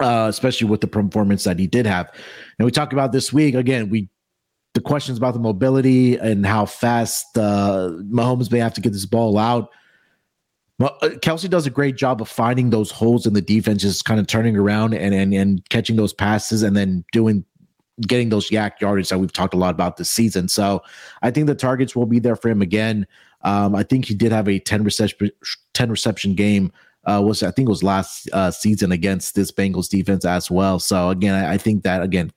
Uh, 0.00 0.26
especially 0.28 0.66
with 0.66 0.80
the 0.80 0.86
performance 0.86 1.44
that 1.44 1.58
he 1.58 1.66
did 1.66 1.86
have, 1.86 2.10
and 2.58 2.64
we 2.64 2.72
talked 2.72 2.92
about 2.92 3.12
this 3.12 3.32
week 3.32 3.54
again. 3.54 3.90
We 3.90 4.08
the 4.74 4.80
questions 4.80 5.18
about 5.18 5.34
the 5.34 5.40
mobility 5.40 6.16
and 6.16 6.46
how 6.46 6.64
fast 6.64 7.36
uh, 7.36 7.90
Mahomes 8.04 8.52
may 8.52 8.58
have 8.58 8.74
to 8.74 8.80
get 8.80 8.92
this 8.92 9.04
ball 9.04 9.36
out. 9.36 9.68
Uh, 10.80 10.90
Kelce 11.02 11.50
does 11.50 11.66
a 11.66 11.70
great 11.70 11.96
job 11.96 12.22
of 12.22 12.28
finding 12.28 12.70
those 12.70 12.90
holes 12.90 13.26
in 13.26 13.34
the 13.34 13.42
defense, 13.42 13.82
just 13.82 14.04
kind 14.04 14.18
of 14.20 14.26
turning 14.26 14.56
around 14.56 14.94
and 14.94 15.14
and 15.14 15.34
and 15.34 15.68
catching 15.68 15.96
those 15.96 16.12
passes, 16.12 16.62
and 16.62 16.76
then 16.76 17.04
doing 17.12 17.44
getting 18.06 18.30
those 18.30 18.48
YAC 18.48 18.80
yardage 18.80 19.08
that 19.10 19.18
we've 19.18 19.32
talked 19.32 19.54
a 19.54 19.58
lot 19.58 19.74
about 19.74 19.96
this 19.96 20.10
season. 20.10 20.48
So 20.48 20.82
I 21.22 21.30
think 21.30 21.46
the 21.46 21.54
targets 21.54 21.94
will 21.94 22.06
be 22.06 22.18
there 22.18 22.36
for 22.36 22.48
him 22.48 22.62
again. 22.62 23.06
Um, 23.42 23.74
I 23.74 23.82
think 23.82 24.06
he 24.06 24.14
did 24.14 24.32
have 24.32 24.48
a 24.48 24.58
10 24.58 24.84
reception 24.84 25.30
10 25.74 25.90
reception 25.90 26.34
game. 26.34 26.72
Uh, 27.04 27.22
was 27.24 27.42
I 27.42 27.50
think 27.50 27.68
was 27.68 27.82
last 27.82 28.28
uh, 28.32 28.50
season 28.50 28.92
against 28.92 29.34
this 29.34 29.50
Bengals 29.50 29.88
defense 29.88 30.24
as 30.24 30.50
well. 30.50 30.78
So 30.78 31.08
again, 31.08 31.34
I, 31.34 31.54
I 31.54 31.58
think 31.58 31.82
that 31.84 32.02
again 32.02 32.30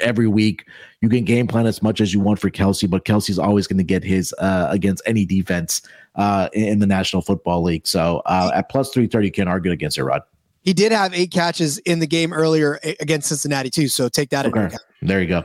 every 0.00 0.26
week 0.26 0.66
you 1.00 1.08
can 1.08 1.24
game 1.24 1.46
plan 1.46 1.66
as 1.66 1.82
much 1.82 2.00
as 2.00 2.12
you 2.14 2.20
want 2.20 2.38
for 2.38 2.50
Kelce, 2.50 2.88
but 2.88 3.04
Kelce's 3.04 3.38
always 3.38 3.66
going 3.66 3.78
to 3.78 3.84
get 3.84 4.04
his 4.04 4.34
uh, 4.38 4.68
against 4.70 5.02
any 5.06 5.24
defense 5.24 5.82
uh, 6.14 6.48
in, 6.52 6.78
the 6.78 6.86
National 6.86 7.22
Football 7.22 7.62
League. 7.62 7.86
So 7.86 8.22
uh, 8.26 8.50
at 8.54 8.68
plus 8.68 8.90
three 8.90 9.06
thirty, 9.06 9.28
you 9.28 9.32
can't 9.32 9.48
argue 9.48 9.72
against 9.72 9.98
it, 9.98 10.04
Rod. 10.04 10.22
He 10.62 10.72
did 10.72 10.92
have 10.92 11.12
eight 11.12 11.32
catches 11.32 11.78
in 11.78 11.98
the 11.98 12.06
game 12.06 12.32
earlier 12.32 12.78
against 13.00 13.28
Cincinnati 13.28 13.70
too, 13.70 13.88
so 13.88 14.08
take 14.08 14.30
that 14.30 14.46
into 14.46 14.58
Okay, 14.58 14.66
account. 14.66 14.82
there 15.02 15.20
you 15.20 15.26
go. 15.26 15.44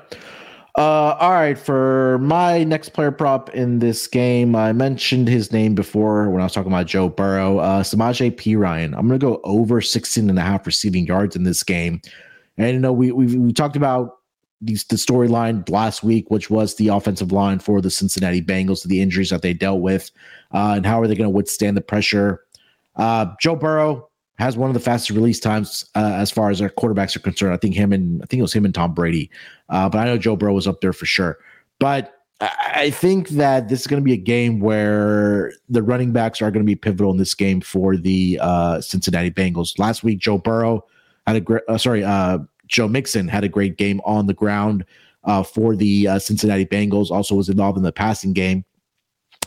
Uh, 0.78 1.18
all 1.20 1.32
right, 1.32 1.58
for 1.58 2.20
my 2.20 2.64
next 2.64 2.90
player 2.90 3.12
prop 3.12 3.50
in 3.56 3.80
this 3.80 4.06
game, 4.06 4.56
I 4.56 4.74
mentioned 4.74 5.28
his 5.28 5.52
name 5.52 5.74
before 5.74 6.30
when 6.30 6.40
I 6.40 6.44
was 6.44 6.54
talking 6.54 6.72
about 6.72 6.86
Joe 6.86 7.10
Burrow. 7.10 7.58
Uh, 7.58 7.82
Samaje 7.82 8.32
Perine. 8.36 8.96
I'm 8.96 9.08
going 9.08 9.20
to 9.20 9.26
go 9.26 9.42
over 9.44 9.82
16 9.82 10.30
and 10.30 10.38
a 10.38 10.42
half 10.44 10.68
receiving 10.68 11.08
yards 11.08 11.36
in 11.36 11.46
this 11.46 11.64
game. 11.64 12.00
And, 12.58 12.74
you 12.74 12.80
know, 12.80 12.94
we, 12.94 13.12
we, 13.12 13.38
we 13.38 13.54
talked 13.54 13.76
about 13.76 14.20
these, 14.62 14.84
the 14.84 14.98
storyline 14.98 15.68
last 15.68 16.04
week, 16.04 16.30
which 16.30 16.52
was 16.52 16.76
the 16.76 16.90
offensive 16.90 17.32
line 17.32 17.58
for 17.58 17.82
the 17.82 17.90
Cincinnati 17.90 18.44
Bengals, 18.44 18.88
the 18.88 19.02
injuries 19.02 19.32
that 19.32 19.42
they 19.42 19.56
dealt 19.56 19.82
with, 19.82 20.12
uh, 20.54 20.76
and 20.78 20.86
how 20.86 21.02
are 21.02 21.08
they 21.08 21.16
going 21.16 21.30
to 21.30 21.36
withstand 21.36 21.76
the 21.76 21.82
pressure. 21.82 22.44
Uh, 22.96 23.26
Joe 23.42 23.56
Burrow 23.56 24.07
has 24.38 24.56
one 24.56 24.70
of 24.70 24.74
the 24.74 24.80
fastest 24.80 25.12
release 25.12 25.40
times 25.40 25.86
uh, 25.96 26.14
as 26.16 26.30
far 26.30 26.50
as 26.50 26.62
our 26.62 26.70
quarterbacks 26.70 27.16
are 27.16 27.20
concerned. 27.20 27.54
I 27.54 27.58
think 27.58 27.76
him 27.76 27.92
and 27.92 28.22
I 28.22 28.26
think 28.28 28.40
it 28.40 28.44
was 28.44 28.54
him 28.54 28.66
and 28.66 28.74
Tom 28.74 28.94
Brady, 28.94 29.30
uh, 29.70 29.90
but 29.90 30.00
I 30.00 30.06
know 30.06 30.18
Joe 30.18 30.36
Burrow 30.36 30.54
was 30.54 30.68
up 30.68 30.82
there 30.82 30.94
for 30.94 31.06
sure. 31.06 31.40
But 31.80 32.14
I, 32.40 32.92
think 32.92 33.30
that 33.30 33.68
this 33.68 33.82
is 33.82 33.88
going 33.88 34.02
to 34.02 34.06
be 34.06 34.14
a 34.14 34.18
game 34.18 34.60
where 34.60 35.54
the 35.70 35.82
running 35.82 36.12
backs 36.12 36.40
are 36.40 36.52
going 36.52 36.64
to 36.64 36.68
be 36.68 36.76
pivotal 36.76 37.10
in 37.10 37.18
this 37.18 37.34
game 37.34 37.62
for 37.62 37.98
the 37.98 38.40
uh, 38.42 38.80
Cincinnati 38.80 39.32
Bengals. 39.32 39.80
Last 39.80 40.04
week, 40.04 40.20
Joe 40.20 40.38
Burrow 40.38 40.86
had 41.26 41.36
a 41.36 41.42
great, 41.42 41.64
uh, 41.68 41.80
sorry, 41.80 42.04
uh, 42.04 42.40
Joe 42.68 42.88
Mixon 42.88 43.28
had 43.28 43.44
a 43.44 43.50
great 43.50 43.78
game 43.78 44.02
on 44.06 44.28
the 44.28 44.36
ground 44.36 44.86
uh, 45.24 45.42
for 45.42 45.76
the 45.76 46.08
Cincinnati 46.20 46.66
Bengals. 46.66 47.10
Also 47.10 47.34
was 47.34 47.50
involved 47.50 47.78
in 47.78 47.84
the 47.84 47.92
passing 47.92 48.34
game. 48.34 48.64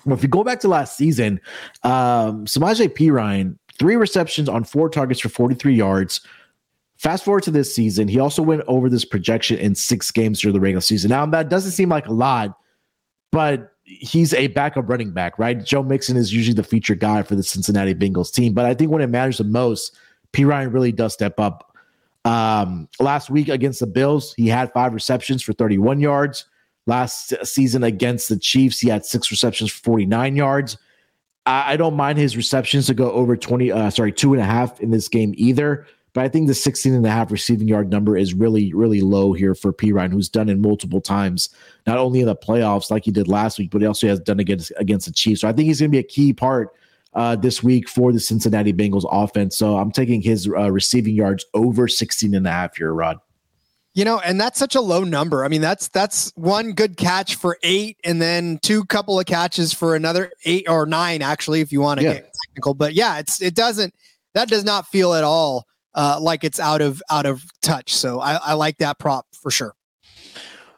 Well, 0.05 0.16
if 0.16 0.22
you 0.22 0.29
go 0.29 0.42
back 0.42 0.61
to 0.61 0.68
last 0.68 0.96
season, 0.96 1.40
um, 1.83 2.46
Samaje 2.46 2.88
Perine, 2.88 3.57
three 3.80 3.96
receptions 3.96 4.46
on 4.46 4.62
four 4.62 4.90
targets 4.90 5.20
for 5.20 5.30
43 5.30 5.74
yards. 5.74 6.20
Fast 6.98 7.24
forward 7.24 7.42
to 7.44 7.50
this 7.50 7.74
season, 7.74 8.08
he 8.08 8.20
also 8.20 8.42
went 8.42 8.62
over 8.68 8.90
this 8.90 9.06
projection 9.06 9.56
in 9.56 9.74
six 9.74 10.10
games 10.10 10.38
during 10.42 10.52
the 10.52 10.60
regular 10.60 10.82
season. 10.82 11.08
Now, 11.08 11.24
that 11.24 11.48
doesn't 11.48 11.72
seem 11.72 11.88
like 11.88 12.06
a 12.06 12.12
lot, 12.12 12.58
but 13.32 13.72
he's 13.84 14.34
a 14.34 14.48
backup 14.48 14.86
running 14.86 15.12
back, 15.12 15.38
right? 15.38 15.64
Joe 15.64 15.82
Mixon 15.82 16.18
is 16.18 16.30
usually 16.30 16.52
the 16.52 16.62
featured 16.62 17.00
guy 17.00 17.22
for 17.22 17.34
the 17.34 17.42
Cincinnati 17.42 17.94
Bengals 17.94 18.30
team, 18.30 18.52
but 18.52 18.66
I 18.66 18.74
think 18.74 18.90
when 18.90 19.00
it 19.00 19.08
matters 19.08 19.38
the 19.38 19.44
most, 19.44 19.96
Perine 20.34 20.74
really 20.74 20.92
does 20.92 21.14
step 21.14 21.40
up. 21.40 21.74
Um, 22.26 22.86
last 23.00 23.30
week 23.30 23.48
against 23.48 23.80
the 23.80 23.86
Bills, 23.86 24.34
he 24.34 24.46
had 24.46 24.70
five 24.74 24.92
receptions 24.92 25.42
for 25.42 25.54
31 25.54 26.00
yards. 26.00 26.44
Last 26.86 27.34
season 27.46 27.82
against 27.82 28.28
the 28.28 28.38
Chiefs, 28.38 28.78
he 28.78 28.90
had 28.90 29.06
six 29.06 29.30
receptions 29.30 29.72
for 29.72 29.80
49 29.84 30.36
yards. 30.36 30.76
I, 31.46 31.72
I 31.72 31.76
don't 31.76 31.96
mind 31.96 32.18
his 32.18 32.37
receptions 32.37 32.87
to 32.87 32.94
go 32.94 33.11
over 33.12 33.37
20, 33.37 33.72
uh, 33.72 33.90
sorry, 33.90 34.12
two 34.12 34.33
and 34.33 34.42
a 34.42 34.46
half 34.46 34.81
in 34.81 34.90
this 34.90 35.09
game 35.09 35.35
either. 35.37 35.87
But 36.12 36.24
I 36.24 36.29
think 36.29 36.48
the 36.48 36.55
16 36.55 36.92
and 36.92 37.07
a 37.07 37.11
half 37.11 37.31
receiving 37.31 37.68
yard 37.68 37.90
number 37.90 38.16
is 38.16 38.35
really, 38.35 38.72
really 38.74 39.00
low 39.00 39.33
here 39.33 39.55
for 39.55 39.72
Perine, 39.72 40.11
who's 40.11 40.29
done 40.29 40.48
it 40.48 40.59
multiple 40.59 41.00
times, 41.00 41.50
not 41.87 41.98
only 41.98 42.20
in 42.20 42.26
the 42.26 42.35
playoffs 42.35 42.90
like 42.90 43.05
he 43.05 43.12
did 43.12 43.29
last 43.29 43.59
week, 43.59 43.70
but 43.70 43.81
he 43.81 43.87
also 43.87 44.09
has 44.09 44.18
done 44.18 44.40
against 44.40 44.72
against 44.76 45.07
the 45.07 45.12
Chiefs. 45.12 45.42
So 45.42 45.48
I 45.48 45.53
think 45.53 45.68
he's 45.68 45.79
going 45.79 45.90
to 45.90 45.94
be 45.94 46.00
a 46.00 46.03
key 46.03 46.33
part 46.33 46.74
uh, 47.14 47.37
this 47.37 47.62
week 47.62 47.88
for 47.88 48.12
the 48.12 48.18
Cincinnati 48.18 48.72
Bengals 48.72 49.07
offense. 49.11 49.57
So 49.57 49.76
I'm 49.76 49.92
taking 49.92 50.20
his 50.20 50.48
uh, 50.48 50.70
receiving 50.72 51.14
yards 51.14 51.44
over 51.55 51.87
16 51.87 52.35
and 52.35 52.46
a 52.46 52.50
half 52.50 52.76
here, 52.76 52.92
Rod. 52.92 53.18
You 53.92 54.05
know, 54.05 54.20
and 54.20 54.40
that's 54.40 54.59
such 54.59 54.76
a 54.76 54.81
low 54.81 55.03
number. 55.03 55.44
I 55.44 55.48
mean, 55.48 55.61
that's 55.61 55.88
that's 55.88 56.31
one 56.37 56.72
good 56.72 56.96
catch 56.96 57.35
for 57.35 57.59
eight, 57.64 57.96
and 58.05 58.22
then 58.22 58.59
two 58.62 58.85
couple 58.85 59.18
of 59.18 59.26
catches 59.26 59.72
for 59.72 59.96
another 59.96 60.31
eight 60.44 60.68
or 60.68 60.87
nine, 60.87 61.22
actually, 61.22 61.61
if 61.61 61.72
you 61.72 61.81
want 61.81 61.98
to 62.00 62.05
Yeah. 62.07 62.12
get 62.14 62.33
technical. 62.46 62.74
But 62.74 62.94
yeah, 62.94 63.18
it's 63.18 63.42
it 63.42 63.55
doesn't 63.57 63.92
that 64.35 64.48
does 64.48 64.62
not 64.64 64.87
feel 64.87 65.12
at 65.14 65.24
all 65.24 65.66
uh, 65.94 66.18
like 66.20 66.44
it's 66.44 66.61
out 66.61 66.81
of 66.81 67.03
out 67.11 67.26
of 67.26 67.42
touch. 67.62 67.92
So 67.94 68.20
I, 68.20 68.35
I 68.35 68.53
like 68.53 68.79
that 68.79 69.00
prop 69.00 69.26
for 69.33 69.50
sure. 69.50 69.74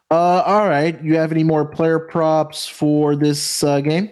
Uh, 0.09 0.41
all 0.45 0.67
right. 0.67 1.01
You 1.03 1.15
have 1.17 1.31
any 1.31 1.43
more 1.43 1.65
player 1.65 1.99
props 1.99 2.67
for 2.67 3.15
this 3.15 3.63
uh, 3.63 3.79
game? 3.81 4.11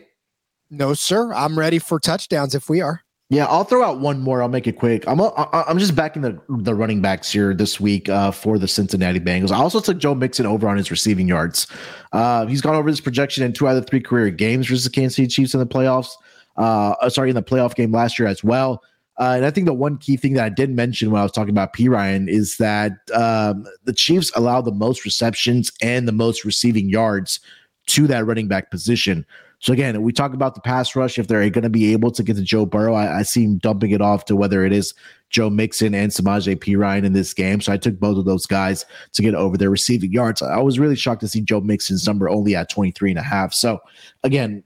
No, 0.69 0.93
sir. 0.93 1.33
I'm 1.33 1.57
ready 1.57 1.79
for 1.79 1.99
touchdowns 1.99 2.55
if 2.55 2.69
we 2.69 2.81
are. 2.81 3.01
Yeah, 3.31 3.45
I'll 3.45 3.63
throw 3.63 3.81
out 3.81 4.01
one 4.01 4.19
more. 4.19 4.41
I'll 4.41 4.49
make 4.49 4.67
it 4.67 4.73
quick. 4.73 5.07
I'm 5.07 5.21
a, 5.21 5.31
I'm 5.53 5.79
just 5.79 5.95
backing 5.95 6.21
the 6.21 6.37
the 6.49 6.75
running 6.75 7.01
backs 7.01 7.31
here 7.31 7.53
this 7.53 7.79
week 7.79 8.09
uh, 8.09 8.31
for 8.31 8.59
the 8.59 8.67
Cincinnati 8.67 9.21
Bengals. 9.21 9.51
I 9.51 9.57
also 9.57 9.79
took 9.79 9.99
Joe 9.99 10.13
Mixon 10.13 10.45
over 10.45 10.67
on 10.67 10.75
his 10.75 10.91
receiving 10.91 11.29
yards. 11.29 11.65
Uh, 12.11 12.45
he's 12.45 12.59
gone 12.59 12.75
over 12.75 12.89
his 12.89 12.99
projection 12.99 13.45
in 13.45 13.53
two 13.53 13.69
out 13.69 13.77
of 13.77 13.87
three 13.87 14.01
career 14.01 14.29
games 14.31 14.67
versus 14.67 14.83
the 14.83 14.89
Kansas 14.89 15.15
City 15.15 15.29
Chiefs 15.29 15.53
in 15.53 15.61
the 15.61 15.65
playoffs. 15.65 16.09
Uh, 16.57 16.89
uh, 17.01 17.09
sorry, 17.09 17.29
in 17.29 17.35
the 17.35 17.41
playoff 17.41 17.73
game 17.73 17.93
last 17.93 18.19
year 18.19 18.27
as 18.27 18.43
well. 18.43 18.83
Uh, 19.17 19.35
and 19.37 19.45
I 19.45 19.51
think 19.51 19.65
the 19.65 19.73
one 19.73 19.97
key 19.97 20.17
thing 20.17 20.33
that 20.33 20.43
I 20.43 20.49
did 20.49 20.69
mention 20.69 21.09
when 21.09 21.21
I 21.21 21.23
was 21.23 21.31
talking 21.31 21.51
about 21.51 21.71
Perine 21.71 22.27
is 22.27 22.57
that 22.57 22.91
um, 23.13 23.65
the 23.85 23.93
Chiefs 23.93 24.29
allow 24.35 24.59
the 24.59 24.73
most 24.73 25.05
receptions 25.05 25.71
and 25.81 26.05
the 26.05 26.11
most 26.11 26.43
receiving 26.43 26.89
yards 26.89 27.39
to 27.87 28.07
that 28.07 28.25
running 28.25 28.49
back 28.49 28.71
position. 28.71 29.25
So 29.61 29.73
again, 29.73 30.01
we 30.01 30.11
talk 30.11 30.33
about 30.33 30.55
the 30.55 30.61
pass 30.61 30.95
rush. 30.95 31.19
If 31.19 31.27
they're 31.27 31.47
going 31.51 31.63
to 31.63 31.69
be 31.69 31.93
able 31.93 32.11
to 32.11 32.23
get 32.23 32.35
to 32.35 32.41
Joe 32.41 32.65
Burrow, 32.65 32.95
I, 32.95 33.19
I 33.19 33.21
see 33.21 33.43
him 33.43 33.59
dumping 33.59 33.91
it 33.91 34.01
off 34.01 34.25
to 34.25 34.35
whether 34.35 34.65
it 34.65 34.73
is 34.73 34.93
Joe 35.29 35.51
Mixon 35.51 35.93
and 35.93 36.11
Samaje 36.11 36.55
Perine 36.57 37.05
in 37.05 37.13
this 37.13 37.31
game. 37.33 37.61
So 37.61 37.71
I 37.71 37.77
took 37.77 37.99
both 37.99 38.17
of 38.17 38.25
those 38.25 38.47
guys 38.47 38.85
to 39.13 39.21
get 39.21 39.35
over 39.35 39.57
their 39.57 39.69
receiving 39.69 40.11
yards. 40.11 40.41
I 40.41 40.57
was 40.57 40.79
really 40.79 40.95
shocked 40.95 41.21
to 41.21 41.27
see 41.27 41.41
Joe 41.41 41.61
Mixon's 41.61 42.07
number 42.07 42.27
only 42.27 42.55
at 42.55 42.69
23 42.69 43.11
and 43.11 43.19
a 43.19 43.23
half. 43.23 43.53
So 43.53 43.79
again, 44.23 44.63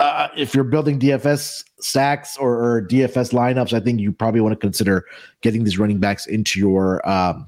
uh, 0.00 0.28
if 0.36 0.56
you're 0.56 0.64
building 0.64 0.98
DFS 0.98 1.62
sacks 1.78 2.36
or, 2.36 2.56
or 2.56 2.82
DFS 2.82 3.32
lineups, 3.32 3.72
I 3.72 3.78
think 3.78 4.00
you 4.00 4.10
probably 4.10 4.40
want 4.40 4.54
to 4.54 4.58
consider 4.58 5.04
getting 5.42 5.62
these 5.62 5.78
running 5.78 5.98
backs 5.98 6.26
into 6.26 6.58
your 6.58 7.08
um, 7.08 7.46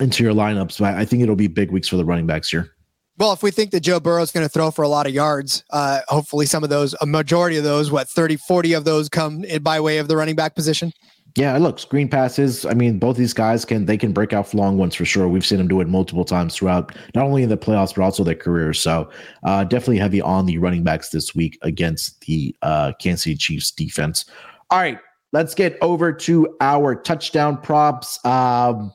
into 0.00 0.24
your 0.24 0.34
lineups. 0.34 0.80
But 0.80 0.94
I 0.94 1.04
think 1.04 1.22
it'll 1.22 1.36
be 1.36 1.46
big 1.46 1.70
weeks 1.70 1.86
for 1.86 1.96
the 1.96 2.04
running 2.04 2.26
backs 2.26 2.50
here. 2.50 2.74
Well, 3.18 3.32
if 3.32 3.42
we 3.42 3.50
think 3.50 3.70
that 3.72 3.80
Joe 3.80 4.00
Burrow 4.00 4.22
is 4.22 4.30
going 4.30 4.44
to 4.44 4.48
throw 4.48 4.70
for 4.70 4.82
a 4.82 4.88
lot 4.88 5.06
of 5.06 5.12
yards, 5.12 5.64
uh, 5.70 6.00
hopefully 6.08 6.46
some 6.46 6.64
of 6.64 6.70
those, 6.70 6.94
a 7.00 7.06
majority 7.06 7.58
of 7.58 7.64
those, 7.64 7.90
what, 7.90 8.08
30, 8.08 8.36
40 8.36 8.72
of 8.72 8.84
those 8.84 9.08
come 9.08 9.44
by 9.60 9.80
way 9.80 9.98
of 9.98 10.08
the 10.08 10.16
running 10.16 10.34
back 10.34 10.54
position. 10.54 10.92
Yeah, 11.36 11.56
look, 11.56 11.78
screen 11.78 12.08
passes. 12.08 12.66
I 12.66 12.74
mean, 12.74 12.98
both 12.98 13.16
these 13.16 13.32
guys 13.32 13.64
can 13.64 13.86
they 13.86 13.96
can 13.96 14.12
break 14.12 14.34
out 14.34 14.48
for 14.48 14.58
long 14.58 14.76
ones 14.76 14.94
for 14.94 15.06
sure. 15.06 15.28
We've 15.28 15.46
seen 15.46 15.58
them 15.58 15.68
do 15.68 15.80
it 15.80 15.88
multiple 15.88 16.26
times 16.26 16.54
throughout, 16.54 16.94
not 17.14 17.24
only 17.24 17.42
in 17.42 17.48
the 17.48 17.56
playoffs 17.56 17.94
but 17.94 18.02
also 18.02 18.22
their 18.22 18.34
careers. 18.34 18.78
So, 18.78 19.08
uh, 19.42 19.64
definitely 19.64 19.98
heavy 19.98 20.20
on 20.20 20.44
the 20.44 20.58
running 20.58 20.82
backs 20.82 21.08
this 21.08 21.34
week 21.34 21.58
against 21.62 22.20
the 22.22 22.54
uh, 22.60 22.92
Kansas 22.98 23.22
City 23.22 23.36
Chiefs 23.36 23.70
defense. 23.70 24.26
All 24.70 24.78
right, 24.78 24.98
let's 25.32 25.54
get 25.54 25.78
over 25.80 26.12
to 26.12 26.54
our 26.60 26.94
touchdown 26.94 27.56
props. 27.56 28.22
Um, 28.26 28.92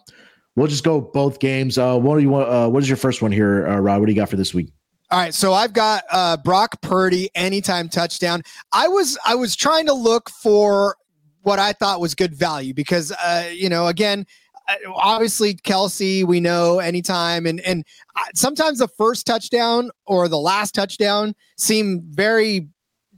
we'll 0.58 0.68
just 0.68 0.84
go 0.84 1.00
both 1.00 1.40
games. 1.40 1.78
Uh, 1.78 1.98
what 1.98 2.16
do 2.16 2.22
you 2.22 2.30
want? 2.30 2.50
Uh, 2.50 2.68
what 2.68 2.84
is 2.84 2.90
your 2.90 2.98
first 2.98 3.22
one 3.22 3.32
here, 3.32 3.66
uh, 3.68 3.78
Rod? 3.78 4.00
What 4.00 4.08
do 4.08 4.12
you 4.12 4.18
got 4.18 4.30
for 4.30 4.36
this 4.36 4.54
week? 4.54 4.74
All 5.10 5.20
right, 5.20 5.34
so 5.34 5.54
I've 5.54 5.72
got 5.72 6.04
uh, 6.12 6.36
Brock 6.36 6.82
Purdy 6.82 7.30
anytime 7.34 7.88
touchdown. 7.88 8.42
I 8.74 8.90
was 8.90 9.18
I 9.26 9.36
was 9.36 9.56
trying 9.56 9.86
to 9.86 9.94
look 9.94 10.30
for 10.30 10.98
what 11.44 11.60
I 11.60 11.72
thought 11.72 12.02
was 12.02 12.14
good 12.14 12.36
value 12.36 12.74
because, 12.74 13.14
uh, 13.14 13.50
you 13.54 13.70
know, 13.70 13.88
again, 13.88 14.26
uh, 14.68 14.76
obviously 14.94 15.54
Kelce 15.54 16.26
we 16.26 16.42
know 16.42 16.80
anytime, 16.80 17.46
and 17.46 17.62
and 17.62 17.86
sometimes 18.36 18.80
the 18.80 18.90
first 18.90 19.26
touchdown 19.26 19.92
or 20.08 20.28
the 20.28 20.40
last 20.40 20.76
touchdown 20.76 21.36
seem 21.56 22.02
very 22.10 22.68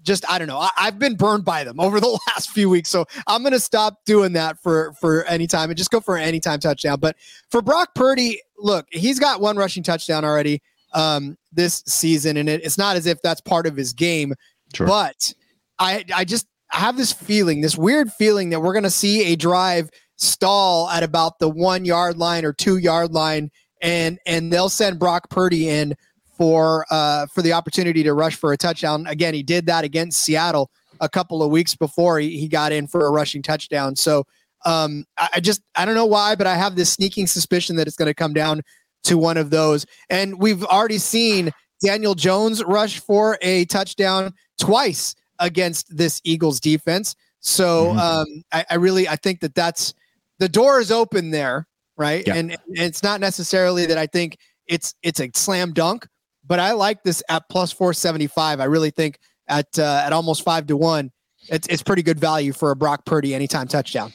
just 0.03 0.29
I 0.29 0.39
don't 0.39 0.47
know. 0.47 0.59
I, 0.59 0.71
have 0.77 0.99
been 0.99 1.15
burned 1.15 1.45
by 1.45 1.63
them 1.63 1.79
over 1.79 1.99
the 1.99 2.19
last 2.27 2.51
few 2.51 2.69
weeks, 2.69 2.89
so 2.89 3.05
I'm 3.27 3.43
gonna 3.43 3.59
stop 3.59 4.05
doing 4.05 4.33
that 4.33 4.61
for 4.61 4.93
for 4.99 5.23
any 5.25 5.47
time 5.47 5.69
and 5.69 5.77
just 5.77 5.91
go 5.91 5.99
for 5.99 6.17
an 6.17 6.23
anytime 6.23 6.59
touchdown. 6.59 6.99
But 6.99 7.15
for 7.49 7.61
Brock 7.61 7.95
Purdy, 7.95 8.41
look, 8.57 8.87
he's 8.91 9.19
got 9.19 9.41
one 9.41 9.57
rushing 9.57 9.83
touchdown 9.83 10.23
already 10.23 10.61
um, 10.93 11.37
this 11.51 11.83
season, 11.87 12.37
and 12.37 12.49
it, 12.49 12.61
it's 12.63 12.77
not 12.77 12.95
as 12.95 13.05
if 13.05 13.21
that's 13.21 13.41
part 13.41 13.67
of 13.67 13.75
his 13.75 13.93
game. 13.93 14.33
Sure. 14.73 14.87
But 14.87 15.33
I 15.77 16.05
I 16.13 16.25
just 16.25 16.47
I 16.71 16.79
have 16.79 16.97
this 16.97 17.11
feeling, 17.11 17.61
this 17.61 17.77
weird 17.77 18.11
feeling 18.11 18.49
that 18.51 18.61
we're 18.61 18.73
going 18.73 18.83
to 18.83 18.89
see 18.89 19.33
a 19.33 19.35
drive 19.35 19.89
stall 20.17 20.89
at 20.89 21.01
about 21.03 21.39
the 21.39 21.49
one 21.49 21.85
yard 21.85 22.17
line 22.17 22.45
or 22.45 22.53
two 22.53 22.77
yard 22.77 23.11
line, 23.11 23.49
and 23.81 24.19
and 24.25 24.51
they'll 24.51 24.69
send 24.69 24.99
Brock 24.99 25.29
Purdy 25.29 25.69
in 25.69 25.95
for 26.39 26.85
uh, 26.89 27.27
for 27.27 27.41
the 27.41 27.51
opportunity 27.51 28.01
to 28.01 28.13
rush 28.13 28.35
for 28.35 28.53
a 28.53 28.57
touchdown. 28.57 29.05
Again, 29.07 29.33
he 29.33 29.43
did 29.43 29.65
that 29.65 29.83
against 29.83 30.21
Seattle 30.21 30.71
a 31.01 31.09
couple 31.09 31.43
of 31.43 31.51
weeks 31.51 31.75
before 31.75 32.17
he, 32.19 32.39
he 32.39 32.47
got 32.47 32.71
in 32.71 32.87
for 32.87 33.05
a 33.05 33.11
rushing 33.11 33.41
touchdown. 33.41 33.95
So 33.95 34.23
um, 34.65 35.03
I, 35.17 35.29
I 35.35 35.39
just 35.41 35.61
I 35.75 35.83
don't 35.83 35.95
know 35.95 36.05
why, 36.05 36.35
but 36.35 36.47
I 36.47 36.55
have 36.55 36.77
this 36.77 36.91
sneaking 36.93 37.27
suspicion 37.27 37.75
that 37.75 37.87
it's 37.87 37.97
going 37.97 38.07
to 38.07 38.13
come 38.13 38.33
down 38.33 38.61
to 39.03 39.17
one 39.17 39.35
of 39.35 39.49
those. 39.49 39.85
And 40.09 40.39
we've 40.39 40.63
already 40.63 40.97
seen 40.97 41.51
Daniel 41.83 42.15
Jones 42.15 42.63
rush 42.63 42.99
for 42.99 43.37
a 43.41 43.65
touchdown 43.65 44.33
twice 44.57 45.15
against 45.39 45.95
this 45.95 46.21
Eagles 46.23 46.61
defense. 46.61 47.15
So 47.41 47.87
mm-hmm. 47.87 47.99
um, 47.99 48.43
I, 48.51 48.65
I, 48.69 48.75
really 48.75 49.07
I 49.07 49.15
think 49.15 49.39
that 49.41 49.55
that's 49.55 49.93
the 50.39 50.49
door 50.49 50.79
is 50.79 50.91
open 50.91 51.31
there, 51.31 51.67
right? 51.97 52.25
Yeah. 52.25 52.35
And, 52.35 52.51
and 52.51 52.59
it's 52.67 53.03
not 53.03 53.21
necessarily 53.21 53.85
that 53.85 53.97
I 53.97 54.07
think 54.07 54.37
it's 54.67 54.93
it's 55.01 55.19
a 55.19 55.29
slam 55.33 55.73
dunk, 55.73 56.07
but 56.49 56.59
I 56.59 56.73
like 56.73 57.03
this 57.03 57.23
at 57.29 57.47
plus 57.47 57.71
four 57.71 57.93
seventy 57.93 58.27
five. 58.27 58.59
I 58.59 58.65
really 58.65 58.89
think 58.89 59.19
at 59.47 59.79
uh, 59.79 60.03
at 60.05 60.11
almost 60.11 60.43
five 60.43 60.67
to 60.67 60.75
one, 60.75 61.11
it's 61.47 61.67
it's 61.67 61.83
pretty 61.83 62.03
good 62.03 62.19
value 62.19 62.51
for 62.51 62.71
a 62.71 62.75
Brock 62.75 63.05
Purdy 63.05 63.33
anytime 63.33 63.69
touchdown. 63.69 64.11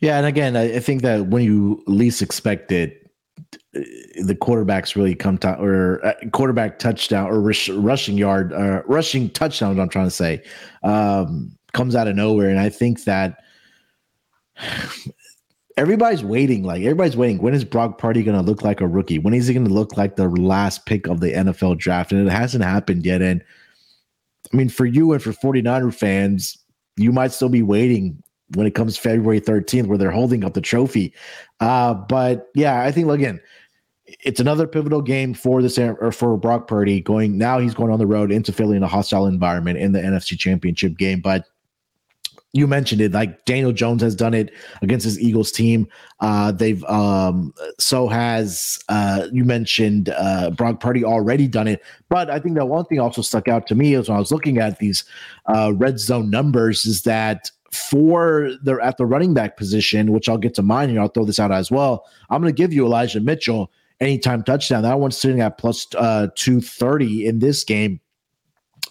Yeah, 0.00 0.16
and 0.16 0.26
again, 0.26 0.56
I 0.56 0.80
think 0.80 1.02
that 1.02 1.26
when 1.26 1.44
you 1.44 1.84
least 1.86 2.22
expect 2.22 2.72
it, 2.72 3.00
the 3.72 4.34
quarterbacks 4.34 4.96
really 4.96 5.14
come 5.14 5.38
to 5.38 5.54
or 5.58 6.04
uh, 6.04 6.14
quarterback 6.32 6.78
touchdown 6.78 7.26
or 7.26 7.40
rush, 7.40 7.68
rushing 7.68 8.16
yard 8.16 8.52
uh, 8.52 8.82
rushing 8.86 9.30
touchdown 9.30 9.78
i'm 9.78 9.88
trying 9.88 10.06
to 10.06 10.10
say 10.10 10.42
um, 10.82 11.56
comes 11.72 11.94
out 11.94 12.08
of 12.08 12.16
nowhere 12.16 12.50
and 12.50 12.58
i 12.58 12.68
think 12.68 13.04
that 13.04 13.38
everybody's 15.80 16.22
waiting 16.22 16.62
like 16.62 16.82
everybody's 16.82 17.16
waiting 17.16 17.38
when 17.38 17.54
is 17.54 17.64
brock 17.64 17.98
purdy 17.98 18.22
going 18.22 18.36
to 18.36 18.44
look 18.44 18.62
like 18.62 18.80
a 18.80 18.86
rookie 18.86 19.18
when 19.18 19.34
is 19.34 19.46
he 19.46 19.54
going 19.54 19.66
to 19.66 19.72
look 19.72 19.96
like 19.96 20.16
the 20.16 20.28
last 20.28 20.86
pick 20.86 21.06
of 21.06 21.20
the 21.20 21.32
nfl 21.32 21.76
draft 21.76 22.12
and 22.12 22.26
it 22.26 22.30
hasn't 22.30 22.62
happened 22.62 23.04
yet 23.04 23.22
and 23.22 23.42
i 24.52 24.56
mean 24.56 24.68
for 24.68 24.86
you 24.86 25.12
and 25.12 25.22
for 25.22 25.32
49er 25.32 25.92
fans 25.92 26.58
you 26.96 27.12
might 27.12 27.32
still 27.32 27.48
be 27.48 27.62
waiting 27.62 28.22
when 28.54 28.66
it 28.66 28.74
comes 28.74 28.96
February 28.96 29.40
13th, 29.40 29.86
where 29.86 29.98
they're 29.98 30.10
holding 30.10 30.44
up 30.44 30.54
the 30.54 30.60
trophy. 30.60 31.14
Uh, 31.60 31.94
but 31.94 32.50
yeah, 32.54 32.82
I 32.82 32.92
think 32.92 33.08
again, 33.08 33.40
it's 34.06 34.40
another 34.40 34.66
pivotal 34.66 35.02
game 35.02 35.34
for 35.34 35.62
this 35.62 35.78
or 35.78 36.10
for 36.10 36.36
Brock 36.36 36.66
Purdy 36.66 37.00
going 37.00 37.38
now 37.38 37.60
he's 37.60 37.74
going 37.74 37.92
on 37.92 38.00
the 38.00 38.06
road 38.08 38.32
into 38.32 38.52
Philly 38.52 38.76
in 38.76 38.82
a 38.82 38.88
hostile 38.88 39.26
environment 39.26 39.78
in 39.78 39.92
the 39.92 40.00
NFC 40.00 40.36
championship 40.36 40.98
game. 40.98 41.20
But 41.20 41.44
you 42.52 42.66
mentioned 42.66 43.00
it 43.00 43.12
like 43.12 43.44
Daniel 43.44 43.72
Jones 43.72 44.02
has 44.02 44.14
done 44.14 44.34
it 44.34 44.52
against 44.82 45.04
his 45.04 45.20
Eagles 45.20 45.52
team. 45.52 45.86
Uh, 46.18 46.50
they've 46.50 46.82
um, 46.84 47.54
so 47.78 48.08
has 48.08 48.78
uh, 48.88 49.28
you 49.32 49.44
mentioned 49.44 50.08
uh, 50.16 50.50
Brock 50.50 50.80
Purdy 50.80 51.04
already 51.04 51.46
done 51.46 51.68
it. 51.68 51.82
But 52.08 52.28
I 52.28 52.40
think 52.40 52.56
that 52.56 52.66
one 52.66 52.84
thing 52.86 52.98
also 52.98 53.22
stuck 53.22 53.46
out 53.46 53.66
to 53.68 53.74
me 53.74 53.94
is 53.94 54.08
when 54.08 54.16
I 54.16 54.20
was 54.20 54.32
looking 54.32 54.58
at 54.58 54.78
these 54.78 55.04
uh, 55.46 55.72
red 55.76 56.00
zone 56.00 56.30
numbers 56.30 56.86
is 56.86 57.02
that 57.02 57.50
for 57.72 58.50
the 58.64 58.78
at 58.82 58.96
the 58.96 59.06
running 59.06 59.32
back 59.32 59.56
position, 59.56 60.12
which 60.12 60.28
I'll 60.28 60.38
get 60.38 60.54
to 60.54 60.62
mine 60.62 60.88
here, 60.88 61.00
I'll 61.00 61.08
throw 61.08 61.24
this 61.24 61.38
out 61.38 61.52
as 61.52 61.70
well. 61.70 62.04
I'm 62.30 62.42
going 62.42 62.52
to 62.52 62.56
give 62.56 62.72
you 62.72 62.84
Elijah 62.84 63.20
Mitchell 63.20 63.70
anytime 64.00 64.42
touchdown. 64.42 64.82
That 64.82 64.98
one's 64.98 65.16
sitting 65.16 65.40
at 65.40 65.58
plus, 65.58 65.86
uh, 65.96 66.28
230 66.34 67.26
in 67.26 67.38
this 67.38 67.62
game. 67.62 68.00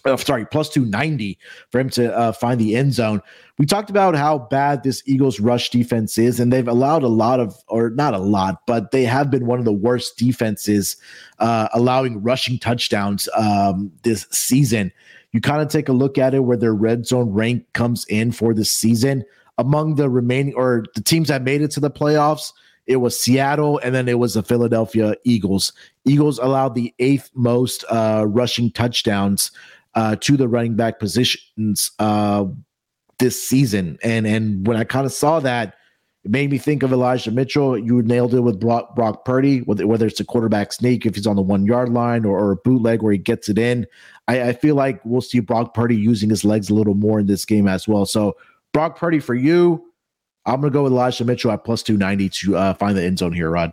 Uh, 0.04 0.16
sorry, 0.16 0.46
plus 0.46 0.68
290 0.70 1.38
for 1.70 1.80
him 1.80 1.90
to 1.90 2.16
uh, 2.16 2.32
find 2.32 2.58
the 2.60 2.74
end 2.74 2.94
zone. 2.94 3.20
We 3.58 3.66
talked 3.66 3.90
about 3.90 4.14
how 4.14 4.38
bad 4.38 4.82
this 4.82 5.02
Eagles 5.04 5.40
rush 5.40 5.68
defense 5.68 6.16
is, 6.16 6.40
and 6.40 6.50
they've 6.50 6.66
allowed 6.66 7.02
a 7.02 7.08
lot 7.08 7.40
of, 7.40 7.54
or 7.68 7.90
not 7.90 8.14
a 8.14 8.18
lot, 8.18 8.66
but 8.66 8.92
they 8.92 9.04
have 9.04 9.30
been 9.30 9.46
one 9.46 9.58
of 9.58 9.66
the 9.66 9.72
worst 9.72 10.16
defenses 10.16 10.96
uh, 11.38 11.68
allowing 11.74 12.22
rushing 12.22 12.58
touchdowns 12.58 13.28
um, 13.36 13.92
this 14.02 14.26
season. 14.30 14.90
You 15.32 15.40
kind 15.40 15.60
of 15.60 15.68
take 15.68 15.88
a 15.88 15.92
look 15.92 16.16
at 16.16 16.34
it 16.34 16.40
where 16.40 16.56
their 16.56 16.74
red 16.74 17.06
zone 17.06 17.30
rank 17.30 17.64
comes 17.74 18.04
in 18.06 18.32
for 18.32 18.54
the 18.54 18.64
season 18.64 19.24
among 19.58 19.96
the 19.96 20.08
remaining 20.08 20.54
or 20.54 20.84
the 20.94 21.02
teams 21.02 21.28
that 21.28 21.42
made 21.42 21.60
it 21.60 21.70
to 21.72 21.80
the 21.80 21.90
playoffs. 21.90 22.52
It 22.86 22.96
was 22.96 23.20
Seattle 23.20 23.78
and 23.84 23.94
then 23.94 24.08
it 24.08 24.18
was 24.18 24.34
the 24.34 24.42
Philadelphia 24.42 25.14
Eagles. 25.24 25.72
Eagles 26.06 26.38
allowed 26.38 26.74
the 26.74 26.92
eighth 26.98 27.30
most 27.34 27.84
uh, 27.90 28.24
rushing 28.26 28.72
touchdowns 28.72 29.52
uh, 29.94 30.16
to 30.16 30.36
the 30.36 30.48
running 30.48 30.74
back 30.74 30.98
positions 30.98 31.90
uh, 31.98 32.44
this 33.18 33.42
season. 33.42 33.98
And 34.02 34.26
and 34.26 34.66
when 34.66 34.76
I 34.76 34.84
kind 34.84 35.06
of 35.06 35.12
saw 35.12 35.40
that, 35.40 35.74
it 36.24 36.30
made 36.30 36.50
me 36.50 36.58
think 36.58 36.82
of 36.82 36.92
Elijah 36.92 37.30
Mitchell. 37.30 37.78
You 37.78 38.02
nailed 38.02 38.34
it 38.34 38.40
with 38.40 38.60
Brock, 38.60 38.94
Brock 38.94 39.24
Purdy, 39.24 39.60
whether, 39.60 39.86
whether 39.86 40.06
it's 40.06 40.20
a 40.20 40.24
quarterback 40.24 40.72
sneak, 40.72 41.06
if 41.06 41.14
he's 41.14 41.26
on 41.26 41.36
the 41.36 41.42
one 41.42 41.64
yard 41.64 41.88
line, 41.88 42.26
or, 42.26 42.38
or 42.38 42.52
a 42.52 42.56
bootleg 42.56 43.02
where 43.02 43.12
he 43.12 43.18
gets 43.18 43.48
it 43.48 43.58
in. 43.58 43.86
I, 44.28 44.48
I, 44.48 44.52
feel 44.52 44.74
like 44.74 45.00
we'll 45.04 45.22
see 45.22 45.40
Brock 45.40 45.72
Purdy 45.72 45.96
using 45.96 46.28
his 46.28 46.44
legs 46.44 46.68
a 46.68 46.74
little 46.74 46.94
more 46.94 47.20
in 47.20 47.26
this 47.26 47.46
game 47.46 47.66
as 47.66 47.88
well. 47.88 48.04
So, 48.04 48.36
Brock 48.72 48.98
Purdy 48.98 49.18
for 49.18 49.34
you, 49.34 49.90
I'm 50.44 50.60
going 50.60 50.70
to 50.70 50.76
go 50.76 50.82
with 50.82 50.92
Elijah 50.92 51.24
Mitchell 51.24 51.50
at 51.52 51.64
plus 51.64 51.82
290 51.82 52.28
to 52.28 52.56
uh, 52.56 52.74
find 52.74 52.96
the 52.96 53.02
end 53.02 53.18
zone 53.18 53.32
here, 53.32 53.50
Rod. 53.50 53.72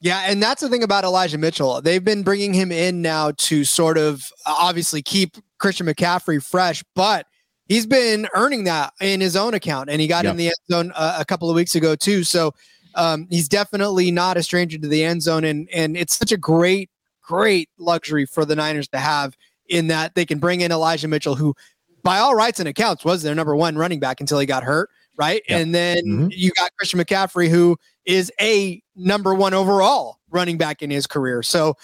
Yeah, 0.00 0.22
and 0.26 0.42
that's 0.42 0.60
the 0.60 0.68
thing 0.68 0.82
about 0.82 1.04
Elijah 1.04 1.38
Mitchell. 1.38 1.80
They've 1.80 2.04
been 2.04 2.22
bringing 2.22 2.54
him 2.54 2.70
in 2.70 3.02
now 3.02 3.32
to 3.32 3.64
sort 3.64 3.98
of 3.98 4.30
obviously 4.46 5.02
keep 5.02 5.38
Christian 5.58 5.86
McCaffrey 5.86 6.42
fresh, 6.42 6.84
but 6.94 7.26
he's 7.68 7.86
been 7.86 8.28
earning 8.34 8.64
that 8.64 8.92
in 9.00 9.20
his 9.20 9.36
own 9.36 9.54
account, 9.54 9.90
and 9.90 10.00
he 10.00 10.06
got 10.06 10.24
yep. 10.24 10.32
in 10.32 10.36
the 10.36 10.46
end 10.46 10.56
zone 10.70 10.92
uh, 10.94 11.16
a 11.18 11.24
couple 11.24 11.48
of 11.48 11.56
weeks 11.56 11.74
ago 11.74 11.94
too. 11.94 12.24
So 12.24 12.52
um, 12.94 13.26
he's 13.30 13.48
definitely 13.48 14.10
not 14.10 14.36
a 14.36 14.42
stranger 14.42 14.78
to 14.78 14.88
the 14.88 15.04
end 15.04 15.22
zone, 15.22 15.44
and 15.44 15.68
and 15.72 15.96
it's 15.96 16.16
such 16.16 16.32
a 16.32 16.36
great, 16.36 16.90
great 17.22 17.68
luxury 17.78 18.26
for 18.26 18.44
the 18.44 18.56
Niners 18.56 18.88
to 18.88 18.98
have 18.98 19.36
in 19.68 19.88
that 19.88 20.14
they 20.14 20.24
can 20.24 20.38
bring 20.38 20.62
in 20.62 20.72
Elijah 20.72 21.08
Mitchell, 21.08 21.34
who, 21.34 21.54
by 22.02 22.18
all 22.18 22.34
rights 22.34 22.58
and 22.58 22.68
accounts, 22.68 23.04
was 23.04 23.22
their 23.22 23.34
number 23.34 23.54
one 23.54 23.76
running 23.76 24.00
back 24.00 24.20
until 24.20 24.38
he 24.38 24.46
got 24.46 24.64
hurt, 24.64 24.88
right? 25.16 25.42
Yep. 25.48 25.60
And 25.60 25.74
then 25.74 25.98
mm-hmm. 25.98 26.28
you 26.30 26.50
got 26.52 26.74
Christian 26.76 26.98
McCaffrey, 26.98 27.48
who 27.48 27.76
is 28.06 28.32
a 28.40 28.82
number 28.96 29.34
one 29.34 29.52
overall 29.52 30.18
running 30.30 30.56
back 30.56 30.82
in 30.82 30.90
his 30.90 31.06
career. 31.06 31.42
So. 31.42 31.74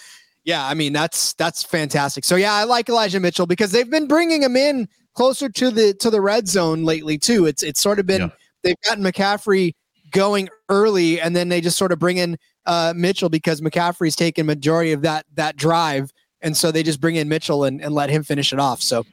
Yeah, 0.45 0.65
I 0.65 0.75
mean 0.75 0.93
that's 0.93 1.33
that's 1.33 1.63
fantastic. 1.63 2.23
So 2.23 2.35
yeah, 2.35 2.53
I 2.53 2.63
like 2.63 2.87
Elijah 2.87 3.19
Mitchell 3.19 3.47
because 3.47 3.71
they've 3.71 3.89
been 3.89 4.07
bringing 4.07 4.43
him 4.43 4.55
in 4.55 4.87
closer 5.15 5.49
to 5.49 5.71
the 5.71 5.93
to 5.95 6.09
the 6.09 6.21
red 6.21 6.47
zone 6.47 6.83
lately 6.83 7.17
too. 7.17 7.47
It's 7.47 7.63
it's 7.63 7.81
sort 7.81 7.99
of 7.99 8.05
been 8.05 8.21
yeah. 8.21 8.29
they've 8.63 8.79
gotten 8.85 9.03
McCaffrey 9.03 9.73
going 10.11 10.47
early, 10.69 11.19
and 11.19 11.35
then 11.35 11.49
they 11.49 11.61
just 11.61 11.77
sort 11.77 11.91
of 11.91 11.99
bring 11.99 12.17
in 12.17 12.37
uh, 12.65 12.93
Mitchell 12.95 13.29
because 13.29 13.59
McCaffrey's 13.59 14.15
taken 14.15 14.45
majority 14.45 14.91
of 14.91 15.01
that 15.01 15.25
that 15.33 15.55
drive, 15.55 16.13
and 16.41 16.55
so 16.55 16.71
they 16.71 16.83
just 16.83 17.01
bring 17.01 17.15
in 17.15 17.27
Mitchell 17.27 17.63
and, 17.63 17.81
and 17.81 17.93
let 17.93 18.11
him 18.11 18.23
finish 18.23 18.53
it 18.53 18.59
off. 18.59 18.81
So, 18.81 19.03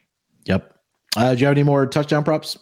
yep. 0.45 0.76
Uh, 1.16 1.35
do 1.35 1.41
you 1.41 1.47
have 1.47 1.57
any 1.57 1.62
more 1.62 1.87
touchdown 1.87 2.24
props? 2.24 2.59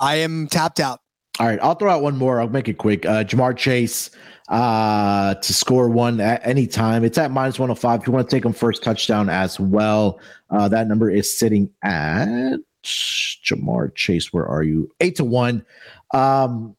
I 0.00 0.16
am 0.16 0.46
tapped 0.46 0.78
out. 0.80 1.00
All 1.40 1.46
right, 1.46 1.58
I'll 1.62 1.74
throw 1.74 1.90
out 1.90 2.02
one 2.02 2.16
more. 2.16 2.40
I'll 2.40 2.48
make 2.48 2.68
it 2.68 2.78
quick. 2.78 3.06
Uh, 3.06 3.22
Ja'Marr 3.22 3.56
Chase 3.56 4.10
uh, 4.48 5.34
to 5.34 5.54
score 5.54 5.88
one 5.88 6.20
at 6.20 6.46
any 6.46 6.66
time. 6.66 7.04
It's 7.04 7.18
at 7.18 7.30
minus 7.30 7.58
105. 7.58 8.00
If 8.00 8.06
you 8.06 8.12
want 8.12 8.28
to 8.28 8.34
take 8.34 8.42
them 8.42 8.52
first 8.52 8.82
touchdown 8.82 9.28
as 9.28 9.60
well, 9.60 10.20
uh, 10.50 10.68
that 10.68 10.88
number 10.88 11.10
is 11.10 11.38
sitting 11.38 11.70
at 11.82 12.56
Ja'Marr 12.84 13.94
Chase. 13.94 14.32
Where 14.32 14.46
are 14.46 14.62
you? 14.62 14.90
Eight 15.00 15.16
to 15.16 15.24
one. 15.24 15.64
Um, 16.14 16.76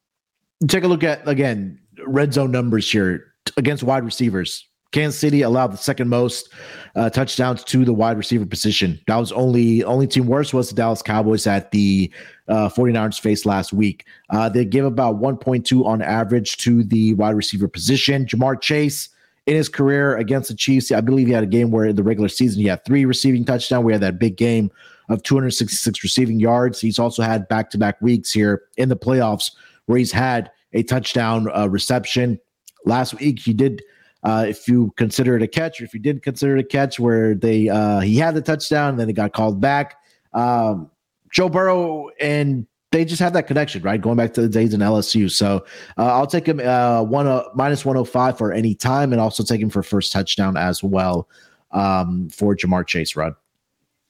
take 0.67 0.83
a 0.83 0.87
look 0.87 1.03
at 1.03 1.27
again 1.27 1.79
red 2.05 2.33
zone 2.33 2.51
numbers 2.51 2.89
here 2.89 3.33
against 3.57 3.83
wide 3.83 4.03
receivers. 4.03 4.65
Kansas 4.91 5.19
City 5.19 5.43
allowed 5.43 5.71
the 5.71 5.77
second 5.77 6.09
most 6.09 6.51
uh, 6.95 7.11
touchdowns 7.11 7.63
to 7.65 7.85
the 7.85 7.93
wide 7.93 8.17
receiver 8.17 8.45
position. 8.45 8.99
That 9.05 9.17
was 9.17 9.31
only 9.31 9.83
only 9.83 10.07
team 10.07 10.25
worse 10.25 10.51
was 10.51 10.69
the 10.69 10.75
Dallas 10.75 11.03
Cowboys 11.03 11.45
at 11.45 11.71
the 11.71 12.11
uh, 12.49 12.67
49ers 12.67 13.19
faced 13.19 13.45
last 13.45 13.71
week. 13.71 14.05
Uh, 14.29 14.49
they 14.49 14.65
give 14.65 14.85
about 14.85 15.21
1.2 15.21 15.85
on 15.85 16.01
average 16.01 16.57
to 16.57 16.83
the 16.83 17.13
wide 17.13 17.35
receiver 17.35 17.67
position. 17.67 18.25
Ja'Marr 18.25 18.59
Chase 18.59 19.09
in 19.45 19.55
his 19.55 19.69
career 19.69 20.17
against 20.17 20.49
the 20.49 20.55
Chiefs, 20.55 20.91
I 20.91 21.01
believe 21.01 21.27
he 21.27 21.33
had 21.33 21.43
a 21.43 21.47
game 21.47 21.71
where 21.71 21.85
in 21.85 21.95
the 21.95 22.03
regular 22.03 22.29
season 22.29 22.61
he 22.61 22.67
had 22.67 22.83
three 22.85 23.05
receiving 23.05 23.45
touchdowns. 23.45 23.83
We 23.83 23.93
had 23.93 24.01
that 24.01 24.19
big 24.19 24.35
game 24.35 24.71
of 25.09 25.23
266 25.23 26.03
receiving 26.03 26.39
yards. 26.39 26.79
He's 26.79 26.99
also 26.99 27.23
had 27.23 27.47
back 27.47 27.69
to 27.71 27.77
back 27.77 27.99
weeks 28.01 28.31
here 28.31 28.63
in 28.77 28.89
the 28.89 28.97
playoffs 28.97 29.51
where 29.85 29.97
he's 29.97 30.11
had 30.11 30.51
a 30.73 30.83
touchdown 30.83 31.47
uh, 31.55 31.67
reception. 31.67 32.39
Last 32.85 33.19
week 33.19 33.39
he 33.39 33.53
did 33.53 33.81
uh, 34.23 34.45
if 34.47 34.67
you 34.67 34.93
consider 34.97 35.35
it 35.35 35.41
a 35.41 35.47
catch, 35.47 35.79
or 35.79 35.85
if 35.85 35.93
you 35.93 35.99
didn't 35.99 36.23
consider 36.23 36.57
it 36.57 36.59
a 36.59 36.67
catch, 36.67 36.99
where 36.99 37.33
they 37.33 37.69
uh, 37.69 38.01
he 38.01 38.17
had 38.17 38.35
the 38.35 38.41
touchdown, 38.41 38.89
and 38.91 38.99
then 38.99 39.09
it 39.09 39.13
got 39.13 39.33
called 39.33 39.61
back. 39.61 39.95
Um, 40.33 40.91
Joe 41.31 41.49
Burrow 41.49 42.09
and 42.19 42.65
they 42.91 43.05
just 43.05 43.19
have 43.19 43.33
that 43.33 43.47
connection, 43.47 43.83
right? 43.83 44.01
Going 44.01 44.17
back 44.17 44.33
to 44.33 44.41
the 44.41 44.49
days 44.49 44.73
in 44.73 44.79
LSU. 44.79 45.29
So 45.29 45.65
uh, 45.97 46.05
I'll 46.05 46.27
take 46.27 46.47
him 46.47 46.59
uh, 46.59 47.03
one 47.03 47.27
uh, 47.27 47.43
minus 47.53 47.85
105 47.85 48.37
for 48.37 48.51
any 48.51 48.73
time, 48.73 49.11
and 49.11 49.21
also 49.21 49.43
take 49.43 49.61
him 49.61 49.69
for 49.69 49.83
first 49.83 50.11
touchdown 50.11 50.57
as 50.57 50.83
well 50.83 51.29
um, 51.71 52.29
for 52.29 52.55
Ja'Marr 52.55 52.87
Chase. 52.87 53.15
Rod. 53.15 53.33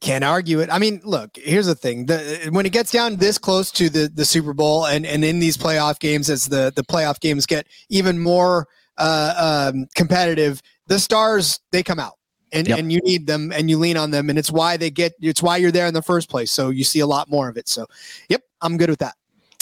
Can't 0.01 0.23
argue 0.23 0.61
it. 0.61 0.69
I 0.71 0.79
mean, 0.79 1.01
look, 1.03 1.31
here's 1.35 1.65
the 1.65 1.75
thing. 1.75 2.05
The, 2.05 2.47
when 2.53 2.65
it 2.65 2.71
gets 2.71 2.91
down 2.91 3.17
this 3.17 3.37
close 3.37 3.69
to 3.73 3.89
the, 3.89 4.07
the 4.07 4.23
Super 4.23 4.53
Bowl 4.53 4.85
and, 4.85 5.05
and 5.05 5.25
in 5.25 5.39
these 5.39 5.57
playoff 5.57 5.99
games, 5.99 6.29
as 6.29 6.45
the, 6.45 6.71
the 6.73 6.83
playoff 6.83 7.19
games 7.19 7.45
get 7.45 7.67
even 7.89 8.17
more 8.17 8.69
uh, 8.97 9.71
um, 9.73 9.87
competitive, 9.95 10.61
the 10.87 10.99
stars 10.99 11.59
they 11.71 11.83
come 11.83 11.99
out 11.99 12.18
and 12.51 12.67
yep. 12.67 12.79
and 12.79 12.91
you 12.91 12.99
need 13.01 13.27
them 13.27 13.51
and 13.51 13.69
you 13.69 13.77
lean 13.77 13.97
on 13.97 14.11
them 14.11 14.29
and 14.29 14.39
it's 14.39 14.51
why 14.51 14.77
they 14.77 14.89
get 14.89 15.13
it's 15.21 15.41
why 15.41 15.57
you're 15.57 15.71
there 15.71 15.87
in 15.87 15.93
the 15.93 16.01
first 16.01 16.29
place. 16.29 16.51
So 16.51 16.69
you 16.69 16.83
see 16.83 16.99
a 16.99 17.07
lot 17.07 17.29
more 17.29 17.49
of 17.49 17.57
it. 17.57 17.67
So, 17.67 17.85
yep, 18.29 18.43
I'm 18.61 18.77
good 18.77 18.89
with 18.89 18.99
that. 18.99 19.15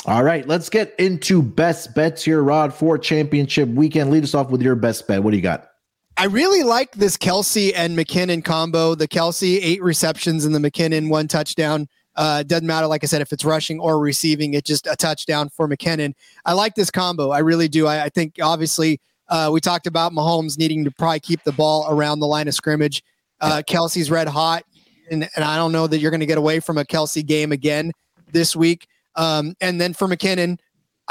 All 0.06 0.24
right, 0.24 0.48
let's 0.48 0.70
get 0.70 0.96
into 1.00 1.42
best 1.42 1.94
bets 1.94 2.24
here, 2.24 2.42
Rod, 2.42 2.74
for 2.74 2.98
championship 2.98 3.68
weekend. 3.70 4.10
Lead 4.10 4.24
us 4.24 4.34
off 4.34 4.50
with 4.50 4.62
your 4.62 4.76
best 4.76 5.08
bet. 5.08 5.22
What 5.22 5.32
do 5.32 5.38
you 5.38 5.44
got? 5.44 5.70
I 6.16 6.26
really 6.26 6.64
like 6.64 6.94
this 6.94 7.18
Kelce 7.18 7.74
and 7.76 7.98
McKinnon 7.98 8.44
combo. 8.44 8.96
The 8.96 9.08
Kelce 9.08 9.60
eight 9.62 9.84
receptions 9.84 10.46
and 10.46 10.56
the 10.56 10.60
McKinnon 10.60 11.10
one 11.10 11.28
touchdown. 11.28 11.88
Uh, 12.16 12.42
doesn't 12.42 12.66
matter, 12.66 12.88
like 12.88 13.04
I 13.04 13.08
said, 13.08 13.22
if 13.22 13.32
it's 13.32 13.46
rushing 13.46 13.80
or 13.80 14.00
receiving, 14.00 14.56
it's 14.56 14.68
just 14.68 14.88
a 14.88 14.96
touchdown 14.96 15.50
for 15.50 15.68
McKinnon. 15.68 16.16
I 16.46 16.54
like 16.54 16.74
this 16.74 16.90
combo. 16.90 17.30
I 17.30 17.40
really 17.40 17.68
do. 17.68 17.86
I, 17.86 18.06
I 18.06 18.10
think 18.10 18.38
obviously 18.42 19.00
uh, 19.30 19.50
we 19.52 19.60
talked 19.60 19.88
about 19.88 20.12
Mahomes 20.12 20.58
needing 20.58 20.84
to 20.86 20.92
probably 20.92 21.20
keep 21.20 21.44
the 21.44 21.52
ball 21.52 21.88
around 21.90 22.20
the 22.20 22.28
line 22.28 22.48
of 22.48 22.54
scrimmage. 22.54 23.04
Uh, 23.42 23.62
Kelce's 23.68 24.10
red 24.10 24.28
hot, 24.28 24.64
and, 25.12 25.30
and 25.36 25.46
I 25.46 25.58
don't 25.58 25.72
know 25.72 25.88
that 25.88 26.00
you're 26.00 26.12
going 26.12 26.22
to 26.22 26.26
get 26.26 26.38
away 26.38 26.60
from 26.60 26.78
a 26.78 26.84
Kelce 26.84 27.26
game 27.26 27.52
again 27.52 27.92
this 28.32 28.56
week. 28.56 28.88
Um, 29.16 29.56
and 29.62 29.80
then 29.80 29.94
for 29.94 30.08
McKinnon, 30.08 30.60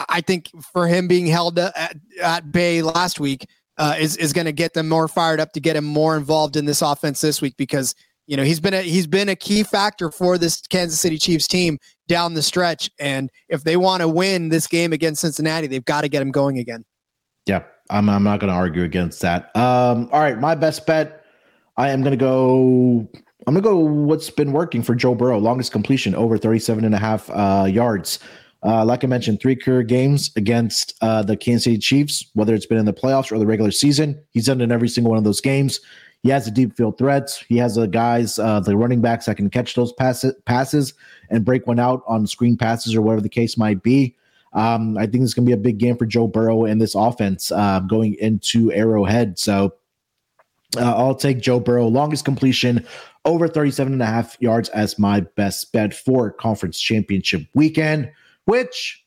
I 0.09 0.21
think 0.21 0.51
for 0.73 0.87
him 0.87 1.09
being 1.09 1.27
held 1.27 1.59
at, 1.59 1.97
at 2.23 2.53
bay 2.53 2.83
last 2.83 3.19
week 3.21 3.47
uh, 3.79 3.97
is 3.99 4.17
is 4.17 4.33
going 4.33 4.45
to 4.45 4.53
get 4.53 4.75
them 4.75 4.89
more 4.89 5.09
fired 5.09 5.41
up 5.41 5.53
to 5.53 5.61
get 5.61 5.77
him 5.77 5.85
more 5.85 6.17
involved 6.17 6.57
in 6.57 6.65
this 6.65 6.83
offense 6.83 7.21
this 7.21 7.41
week 7.41 7.57
because 7.57 7.95
you 8.27 8.37
know 8.37 8.43
he's 8.43 8.61
been 8.61 8.75
a 8.75 8.83
he's 8.83 9.07
been 9.07 9.29
a 9.29 9.37
key 9.37 9.63
factor 9.63 10.11
for 10.11 10.39
this 10.39 10.61
Kansas 10.63 11.01
City 11.01 11.19
Chiefs 11.19 11.47
team 11.47 11.79
down 12.09 12.35
the 12.35 12.43
stretch. 12.43 12.91
And 12.99 13.31
if 13.49 13.65
they 13.65 13.77
want 13.77 14.03
to 14.03 14.09
win 14.09 14.49
this 14.49 14.67
game 14.67 14.93
against 14.93 15.21
Cincinnati, 15.21 15.67
they've 15.67 15.85
got 15.85 16.03
to 16.03 16.09
get 16.09 16.23
him 16.23 16.31
going 16.31 16.59
again. 16.59 16.85
I'm 17.91 18.09
I'm 18.09 18.23
not 18.23 18.41
going 18.41 18.51
to 18.51 18.57
argue 18.57 18.83
against 18.83 19.21
that. 19.23 19.55
Um, 19.57 20.09
all 20.13 20.21
right, 20.21 20.39
my 20.39 20.55
best 20.55 20.87
bet. 20.87 21.25
I 21.77 21.91
am 21.91 22.01
going 22.03 22.13
to 22.13 22.17
go. 22.17 23.09
I'm 23.47 23.55
going 23.55 23.63
to 23.63 23.69
go. 23.69 23.77
What's 23.77 24.31
been 24.31 24.53
working 24.53 24.83
for 24.83 24.95
Joe 24.95 25.15
Burrow? 25.15 25.39
Longest 25.39 25.73
completion 25.73 26.15
over 26.15 26.39
37 26.39 26.85
and 26.85 26.95
a 26.95 26.99
half 26.99 27.31
uh, 27.31 27.67
yards. 27.71 28.19
Uh, 28.63 28.85
like 28.85 29.05
I 29.05 29.07
mentioned, 29.07 29.41
three 29.41 29.55
career 29.55 29.83
games 29.83 30.33
against 30.35 30.95
uh, 31.01 31.23
the 31.23 31.37
Kansas 31.37 31.65
City 31.65 31.79
Chiefs, 31.79 32.27
whether 32.33 32.55
it's 32.55 32.67
been 32.67 32.79
in 32.79 32.87
the 32.87 32.93
playoffs 32.93 33.31
or 33.31 33.39
the 33.39 33.47
regular 33.47 33.71
season. 33.71 34.21
He's 34.31 34.47
done 34.47 34.61
in 34.61 34.73
every 34.73 34.89
single 34.89 35.11
one 35.11 35.19
of 35.19 35.25
those 35.25 35.41
games. 35.41 35.81
He 36.23 36.31
has 36.31 36.47
the 36.47 36.51
deep 36.51 36.77
field 36.77 36.99
threats. 36.99 37.45
He 37.49 37.59
has 37.59 37.77
the 37.77 37.87
guys, 37.87 38.39
uh, 38.39 38.59
the 38.61 38.77
running 38.77 39.01
backs 39.01 39.27
that 39.27 39.37
can 39.37 39.51
catch 39.51 39.75
those 39.75 39.93
passes, 39.93 40.35
passes 40.47 40.95
and 41.31 41.45
break 41.45 41.67
one 41.67 41.79
out 41.79 42.03
on 42.09 42.27
screen 42.27 42.57
passes 42.57 42.97
or 42.97 43.03
whatever 43.03 43.21
the 43.21 43.29
case 43.29 43.57
might 43.57 43.83
be. 43.83 44.17
Um, 44.53 44.97
I 44.97 45.07
think 45.07 45.25
it's 45.25 45.35
going 45.35 45.45
to 45.45 45.51
be 45.51 45.55
a 45.55 45.63
big 45.63 45.79
game 45.79 45.97
for 45.97 46.07
Joe 46.07 46.27
Burrow 46.27 46.65
and 46.65 46.81
this 46.81 46.95
offense 46.95 47.53
uh, 47.53 47.81
going 47.81 48.15
into 48.15 48.73
Arrowhead. 48.73 49.39
So 49.39 49.75
uh, 50.77 50.95
I'll 50.95 51.15
take 51.15 51.41
Joe 51.41 51.61
Burrow, 51.61 51.89
longest 51.89 52.25
completion 52.25 52.87
over 53.25 53.49
37 53.49 53.93
and 53.93 54.03
a 54.03 54.07
half 54.07 54.37
yards 54.41 54.69
as 54.71 54.99
my 54.99 55.21
best 55.21 55.73
bet 55.73 55.93
for 55.93 56.31
conference 56.31 56.81
championship 56.81 57.43
weekend, 57.55 58.11
which 58.45 59.05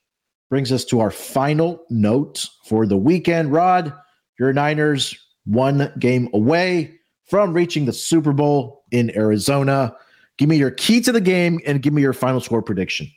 brings 0.49 0.71
us 0.71 0.83
to 0.85 0.99
our 0.99 1.11
final 1.11 1.85
note 1.89 2.45
for 2.65 2.85
the 2.85 2.97
weekend. 2.97 3.51
Rod, 3.51 3.93
your 4.37 4.53
Niners 4.53 5.17
one 5.45 5.91
game 5.99 6.29
away 6.33 6.99
from 7.25 7.53
reaching 7.53 7.85
the 7.85 7.93
Super 7.93 8.33
Bowl 8.33 8.83
in 8.91 9.15
Arizona. 9.15 9.95
Give 10.37 10.49
me 10.49 10.57
your 10.57 10.71
key 10.71 11.01
to 11.01 11.11
the 11.11 11.21
game 11.21 11.59
and 11.65 11.81
give 11.81 11.93
me 11.93 12.01
your 12.01 12.13
final 12.13 12.39
score 12.39 12.61
prediction 12.61 13.09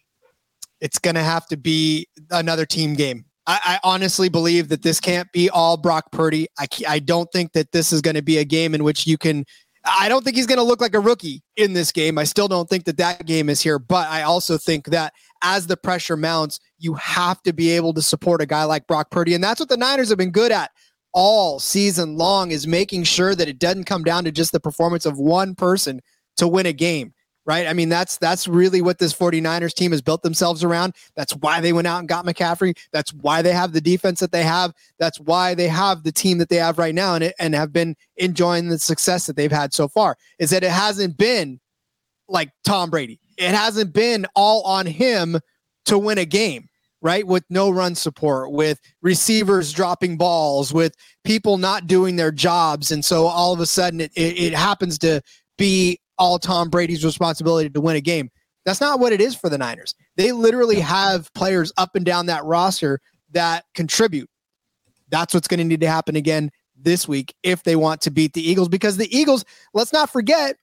it's 0.82 0.98
going 0.98 1.14
to 1.14 1.22
have 1.22 1.46
to 1.46 1.56
be 1.56 2.08
another 2.30 2.66
team 2.66 2.94
game. 2.94 3.24
I, 3.46 3.60
I, 3.64 3.78
honestly 3.82 4.28
believe 4.28 4.68
that 4.68 4.82
this 4.82 5.00
can't 5.00 5.30
be 5.32 5.48
all 5.48 5.76
Brock 5.76 6.12
Purdy. 6.12 6.48
I, 6.58 6.66
I 6.88 6.98
don't 6.98 7.30
think 7.32 7.52
that 7.52 7.72
this 7.72 7.92
is 7.92 8.00
going 8.00 8.16
to 8.16 8.22
be 8.22 8.38
a 8.38 8.44
game 8.44 8.74
in 8.74 8.84
which 8.84 9.06
you 9.06 9.16
can. 9.16 9.44
I 9.84 10.08
don't 10.08 10.24
think 10.24 10.36
he's 10.36 10.46
going 10.46 10.58
to 10.58 10.64
look 10.64 10.80
like 10.80 10.94
a 10.94 11.00
rookie 11.00 11.42
in 11.56 11.72
this 11.72 11.90
game. 11.90 12.18
I 12.18 12.24
still 12.24 12.46
don't 12.46 12.68
think 12.68 12.84
that 12.84 12.98
that 12.98 13.26
game 13.26 13.48
is 13.48 13.60
here, 13.60 13.80
but 13.80 14.08
I 14.08 14.22
also 14.22 14.58
think 14.58 14.86
that 14.86 15.12
as 15.42 15.66
the 15.66 15.76
pressure 15.76 16.16
mounts, 16.16 16.60
you 16.78 16.94
have 16.94 17.42
to 17.42 17.52
be 17.52 17.70
able 17.70 17.94
to 17.94 18.02
support 18.02 18.42
a 18.42 18.46
guy 18.46 18.64
like 18.64 18.86
Brock 18.86 19.10
Purdy. 19.10 19.34
And 19.34 19.42
that's 19.42 19.58
what 19.58 19.68
the 19.68 19.76
Niners 19.76 20.08
have 20.08 20.18
been 20.18 20.30
good 20.30 20.52
at 20.52 20.70
all 21.12 21.58
season 21.58 22.16
long 22.16 22.52
is 22.52 22.66
making 22.66 23.04
sure 23.04 23.34
that 23.34 23.48
it 23.48 23.58
doesn't 23.58 23.84
come 23.84 24.04
down 24.04 24.24
to 24.24 24.32
just 24.32 24.52
the 24.52 24.60
performance 24.60 25.04
of 25.04 25.18
one 25.18 25.54
person 25.54 26.00
to 26.36 26.46
win 26.46 26.66
a 26.66 26.72
game 26.72 27.12
right? 27.44 27.66
I 27.66 27.72
mean, 27.72 27.88
that's 27.88 28.18
that's 28.18 28.46
really 28.46 28.80
what 28.80 28.98
this 28.98 29.12
49ers 29.12 29.74
team 29.74 29.90
has 29.92 30.02
built 30.02 30.22
themselves 30.22 30.62
around. 30.62 30.94
That's 31.16 31.32
why 31.36 31.60
they 31.60 31.72
went 31.72 31.86
out 31.86 31.98
and 31.98 32.08
got 32.08 32.24
McCaffrey. 32.24 32.76
That's 32.92 33.12
why 33.12 33.42
they 33.42 33.52
have 33.52 33.72
the 33.72 33.80
defense 33.80 34.20
that 34.20 34.32
they 34.32 34.42
have. 34.42 34.72
That's 34.98 35.18
why 35.20 35.54
they 35.54 35.68
have 35.68 36.04
the 36.04 36.12
team 36.12 36.38
that 36.38 36.48
they 36.48 36.56
have 36.56 36.78
right 36.78 36.94
now 36.94 37.14
and, 37.14 37.32
and 37.38 37.54
have 37.54 37.72
been 37.72 37.96
enjoying 38.16 38.68
the 38.68 38.78
success 38.78 39.26
that 39.26 39.36
they've 39.36 39.52
had 39.52 39.74
so 39.74 39.88
far. 39.88 40.16
Is 40.38 40.50
that 40.50 40.64
it 40.64 40.70
hasn't 40.70 41.16
been 41.16 41.60
like 42.28 42.50
Tom 42.64 42.90
Brady. 42.90 43.18
It 43.36 43.54
hasn't 43.54 43.92
been 43.92 44.26
all 44.36 44.62
on 44.62 44.86
him 44.86 45.38
to 45.86 45.98
win 45.98 46.18
a 46.18 46.24
game. 46.24 46.68
Right, 47.04 47.26
with 47.26 47.42
no 47.50 47.68
run 47.68 47.96
support, 47.96 48.52
with 48.52 48.78
receivers 49.02 49.72
dropping 49.72 50.18
balls, 50.18 50.72
with 50.72 50.94
people 51.24 51.58
not 51.58 51.88
doing 51.88 52.14
their 52.14 52.30
jobs, 52.30 52.92
and 52.92 53.04
so 53.04 53.26
all 53.26 53.52
of 53.52 53.58
a 53.58 53.66
sudden 53.66 54.00
it, 54.00 54.12
it, 54.14 54.38
it 54.38 54.54
happens 54.54 54.98
to 54.98 55.20
be 55.58 55.98
all 56.18 56.38
Tom 56.38 56.68
Brady's 56.68 57.04
responsibility 57.04 57.70
to 57.70 57.80
win 57.80 57.96
a 57.96 58.00
game. 58.00 58.30
That's 58.64 58.80
not 58.80 59.00
what 59.00 59.12
it 59.12 59.20
is 59.20 59.34
for 59.34 59.48
the 59.48 59.58
Niners. 59.58 59.94
They 60.16 60.32
literally 60.32 60.80
have 60.80 61.32
players 61.34 61.72
up 61.76 61.96
and 61.96 62.04
down 62.04 62.26
that 62.26 62.44
roster 62.44 63.00
that 63.32 63.64
contribute. 63.74 64.30
That's 65.08 65.34
what's 65.34 65.48
going 65.48 65.58
to 65.58 65.64
need 65.64 65.80
to 65.80 65.88
happen 65.88 66.16
again 66.16 66.50
this 66.76 67.06
week 67.08 67.34
if 67.42 67.62
they 67.64 67.76
want 67.76 68.00
to 68.02 68.10
beat 68.10 68.32
the 68.32 68.48
Eagles 68.48 68.68
because 68.68 68.96
the 68.96 69.16
Eagles, 69.16 69.44
let's 69.74 69.92
not 69.92 70.10
forget, 70.10 70.56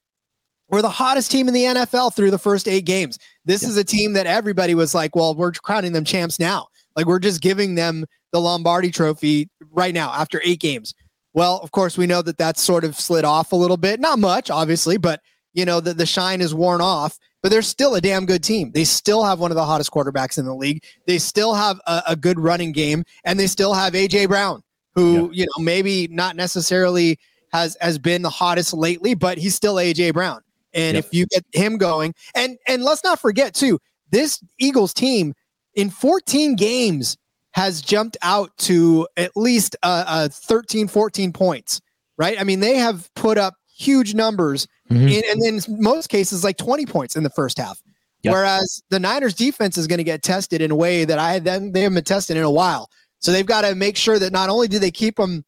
were 0.69 0.81
the 0.81 0.89
hottest 0.89 1.31
team 1.31 1.47
in 1.47 1.53
the 1.53 1.63
NFL 1.63 2.15
through 2.15 2.31
the 2.31 2.37
first 2.37 2.67
eight 2.67 2.85
games. 2.85 3.17
This 3.45 3.63
yeah. 3.63 3.69
is 3.69 3.77
a 3.77 3.83
team 3.83 4.13
that 4.13 4.27
everybody 4.27 4.75
was 4.75 4.93
like, 4.93 5.15
well, 5.15 5.35
we're 5.35 5.51
crowning 5.51 5.93
them 5.93 6.05
champs 6.05 6.39
now. 6.39 6.67
Like 6.95 7.05
we're 7.05 7.19
just 7.19 7.41
giving 7.41 7.75
them 7.75 8.05
the 8.31 8.39
Lombardi 8.39 8.91
trophy 8.91 9.49
right 9.71 9.93
now 9.93 10.11
after 10.11 10.41
eight 10.43 10.59
games. 10.59 10.93
Well, 11.33 11.59
of 11.63 11.71
course, 11.71 11.97
we 11.97 12.07
know 12.07 12.21
that 12.21 12.37
that's 12.37 12.61
sort 12.61 12.83
of 12.83 12.95
slid 12.95 13.25
off 13.25 13.51
a 13.51 13.55
little 13.55 13.77
bit. 13.77 13.99
Not 13.99 14.19
much, 14.19 14.49
obviously, 14.49 14.97
but 14.97 15.21
you 15.53 15.65
know, 15.65 15.79
the, 15.79 15.93
the 15.93 16.05
shine 16.05 16.41
is 16.41 16.53
worn 16.53 16.81
off, 16.81 17.17
but 17.41 17.49
they're 17.51 17.61
still 17.61 17.95
a 17.95 18.01
damn 18.01 18.25
good 18.25 18.43
team. 18.43 18.71
They 18.71 18.83
still 18.83 19.23
have 19.23 19.39
one 19.39 19.51
of 19.51 19.55
the 19.55 19.65
hottest 19.65 19.91
quarterbacks 19.91 20.37
in 20.37 20.45
the 20.45 20.55
league. 20.55 20.83
They 21.07 21.17
still 21.17 21.53
have 21.53 21.79
a, 21.87 22.03
a 22.09 22.15
good 22.15 22.39
running 22.39 22.71
game, 22.71 23.03
and 23.23 23.39
they 23.39 23.47
still 23.47 23.73
have 23.73 23.93
AJ 23.93 24.27
Brown, 24.27 24.61
who, 24.95 25.31
yeah. 25.31 25.41
you 25.41 25.45
know, 25.45 25.63
maybe 25.63 26.07
not 26.09 26.35
necessarily 26.35 27.17
has 27.51 27.77
has 27.81 27.97
been 27.97 28.21
the 28.21 28.29
hottest 28.29 28.73
lately, 28.73 29.15
but 29.15 29.37
he's 29.37 29.55
still 29.55 29.75
AJ 29.75 30.13
Brown. 30.13 30.41
And 30.73 30.97
if 30.97 31.11
you 31.13 31.25
get 31.27 31.43
him 31.53 31.77
going, 31.77 32.13
and 32.35 32.57
and 32.67 32.83
let's 32.83 33.03
not 33.03 33.19
forget 33.19 33.53
too, 33.55 33.79
this 34.11 34.41
Eagles 34.59 34.93
team 34.93 35.33
in 35.73 35.89
14 35.89 36.55
games 36.55 37.17
has 37.51 37.81
jumped 37.81 38.17
out 38.21 38.55
to 38.57 39.07
at 39.17 39.35
least 39.35 39.75
uh, 39.81 40.03
uh 40.05 40.29
13, 40.29 40.87
14 40.87 41.33
points, 41.33 41.81
right? 42.17 42.39
I 42.39 42.43
mean, 42.43 42.59
they 42.59 42.75
have 42.75 43.09
put 43.15 43.37
up 43.37 43.55
huge 43.75 44.13
numbers, 44.13 44.67
mm-hmm. 44.89 45.07
in, 45.07 45.23
and 45.29 45.41
then 45.41 45.81
most 45.81 46.07
cases 46.07 46.43
like 46.43 46.57
20 46.57 46.85
points 46.85 47.15
in 47.15 47.23
the 47.23 47.29
first 47.29 47.57
half. 47.57 47.81
Yep. 48.23 48.33
Whereas 48.33 48.83
the 48.89 48.99
Niners 48.99 49.33
defense 49.33 49.77
is 49.77 49.87
going 49.87 49.99
to 49.99 50.03
get 50.03 50.23
tested 50.23 50.61
in 50.61 50.71
a 50.71 50.75
way 50.75 51.05
that 51.05 51.19
I 51.19 51.39
then 51.39 51.71
they 51.71 51.81
haven't 51.81 51.95
been 51.95 52.03
tested 52.03 52.35
in 52.35 52.43
a 52.43 52.51
while. 52.51 52.89
So 53.19 53.31
they've 53.31 53.45
got 53.45 53.61
to 53.61 53.75
make 53.75 53.95
sure 53.97 54.19
that 54.19 54.31
not 54.31 54.49
only 54.49 54.67
do 54.67 54.79
they 54.79 54.91
keep 54.91 55.15
them 55.15 55.45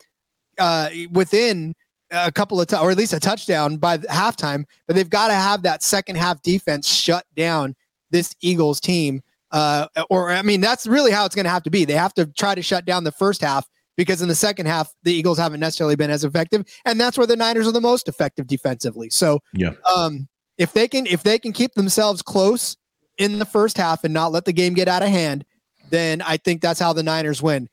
uh, 0.58 0.90
within 1.12 1.74
a 2.12 2.32
couple 2.32 2.60
of, 2.60 2.68
t- 2.68 2.76
or 2.76 2.92
at 2.92 2.98
least 2.98 3.14
a 3.14 3.20
touchdown 3.20 3.78
by 3.78 3.98
halftime, 3.98 4.66
but 4.88 4.96
they've 4.96 5.10
got 5.10 5.28
to 5.28 5.34
have 5.34 5.64
that 5.64 5.84
second 5.84 6.18
half 6.18 6.42
defense 6.42 6.88
shut 6.88 7.26
down 7.36 7.76
this 8.10 8.36
Eagles 8.42 8.80
team. 8.80 9.22
Uh, 9.52 9.88
or 10.10 10.32
I 10.32 10.42
mean, 10.42 10.62
that's 10.62 10.88
really 10.88 11.12
how 11.12 11.26
it's 11.26 11.36
going 11.36 11.46
to 11.46 11.52
have 11.52 11.64
to 11.64 11.70
be. 11.70 11.84
They 11.84 11.94
have 11.94 12.14
to 12.14 12.26
try 12.26 12.56
to 12.56 12.62
shut 12.62 12.86
down 12.86 13.04
the 13.04 13.12
first 13.12 13.42
half 13.42 13.68
because 13.98 14.22
in 14.22 14.28
the 14.28 14.36
second 14.36 14.66
half 14.66 14.92
the 15.04 15.14
Eagles 15.14 15.38
haven't 15.38 15.60
necessarily 15.60 15.96
been 15.96 16.12
as 16.12 16.24
effective, 16.24 16.66
and 16.86 17.00
that's 17.00 17.18
where 17.18 17.28
the 17.28 17.36
Niners 17.36 17.68
are 17.68 17.72
the 17.72 17.82
most 17.82 18.08
effective 18.08 18.48
defensively. 18.48 19.10
So, 19.10 19.40
yeah, 19.54 19.74
um, 19.96 20.28
if 20.58 20.74
they 20.74 20.88
can 20.88 21.06
if 21.08 21.24
they 21.24 21.40
can 21.40 21.54
keep 21.54 21.74
themselves 21.74 22.22
close 22.22 22.78
in 23.18 23.40
the 23.40 23.46
first 23.46 23.78
half 23.78 24.04
and 24.04 24.14
not 24.14 24.32
let 24.32 24.46
the 24.46 24.54
game 24.54 24.74
get 24.74 24.88
out 24.88 25.04
of 25.04 25.10
hand, 25.10 25.46
then 25.90 26.22
I 26.22 26.38
think 26.38 26.62
that's 26.62 26.80
how 26.80 26.94
the 26.94 27.04
Niners 27.04 27.42
win. 27.42 27.70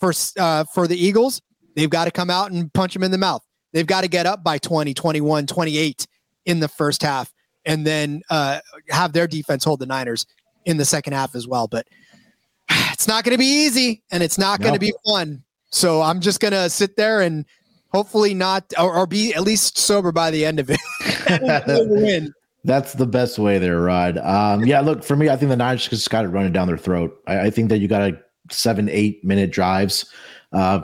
For 0.00 0.12
uh, 0.38 0.64
for 0.74 0.86
the 0.86 0.96
Eagles, 0.96 1.40
they've 1.76 1.90
got 1.90 2.06
to 2.06 2.10
come 2.10 2.30
out 2.30 2.52
and 2.52 2.72
punch 2.72 2.94
them 2.94 3.02
in 3.02 3.10
the 3.10 3.18
mouth. 3.18 3.42
They've 3.72 3.86
got 3.86 4.00
to 4.00 4.08
get 4.08 4.26
up 4.26 4.42
by 4.42 4.58
20, 4.58 4.94
21, 4.94 5.46
28 5.46 6.06
in 6.46 6.60
the 6.60 6.68
first 6.68 7.02
half 7.02 7.32
and 7.64 7.86
then 7.86 8.22
uh, 8.30 8.60
have 8.88 9.12
their 9.12 9.26
defense 9.26 9.62
hold 9.62 9.80
the 9.80 9.86
Niners 9.86 10.26
in 10.64 10.78
the 10.78 10.84
second 10.84 11.12
half 11.12 11.34
as 11.34 11.46
well. 11.46 11.68
But 11.68 11.86
it's 12.70 13.06
not 13.06 13.24
going 13.24 13.34
to 13.34 13.38
be 13.38 13.64
easy 13.66 14.02
and 14.10 14.22
it's 14.22 14.38
not 14.38 14.60
going 14.60 14.74
to 14.74 14.80
be 14.80 14.92
fun. 15.06 15.44
So 15.70 16.02
I'm 16.02 16.20
just 16.20 16.40
going 16.40 16.52
to 16.52 16.70
sit 16.70 16.96
there 16.96 17.20
and 17.20 17.44
hopefully 17.92 18.34
not, 18.34 18.72
or, 18.78 18.94
or, 18.94 19.06
be 19.06 19.34
at 19.34 19.42
least 19.42 19.78
sober 19.78 20.12
by 20.12 20.30
the 20.30 20.44
end 20.44 20.60
of 20.60 20.70
it. 20.70 20.80
win. 21.88 22.32
That's 22.64 22.94
the 22.94 23.06
best 23.06 23.38
way 23.38 23.58
there, 23.58 23.80
Rod. 23.80 24.18
Um, 24.18 24.64
yeah, 24.64 24.80
look, 24.80 25.04
for 25.04 25.16
me, 25.16 25.28
I 25.28 25.36
think 25.36 25.50
the 25.50 25.56
Niners 25.56 25.88
just 25.88 26.10
got 26.10 26.24
it 26.24 26.28
running 26.28 26.52
down 26.52 26.66
their 26.66 26.78
throat. 26.78 27.18
I, 27.26 27.46
I 27.46 27.50
think 27.50 27.68
that 27.70 27.78
you 27.78 27.88
got 27.88 28.10
a 28.10 28.18
seven, 28.50 28.88
eight 28.90 29.24
minute 29.24 29.50
drives. 29.50 30.10
Uh, 30.52 30.80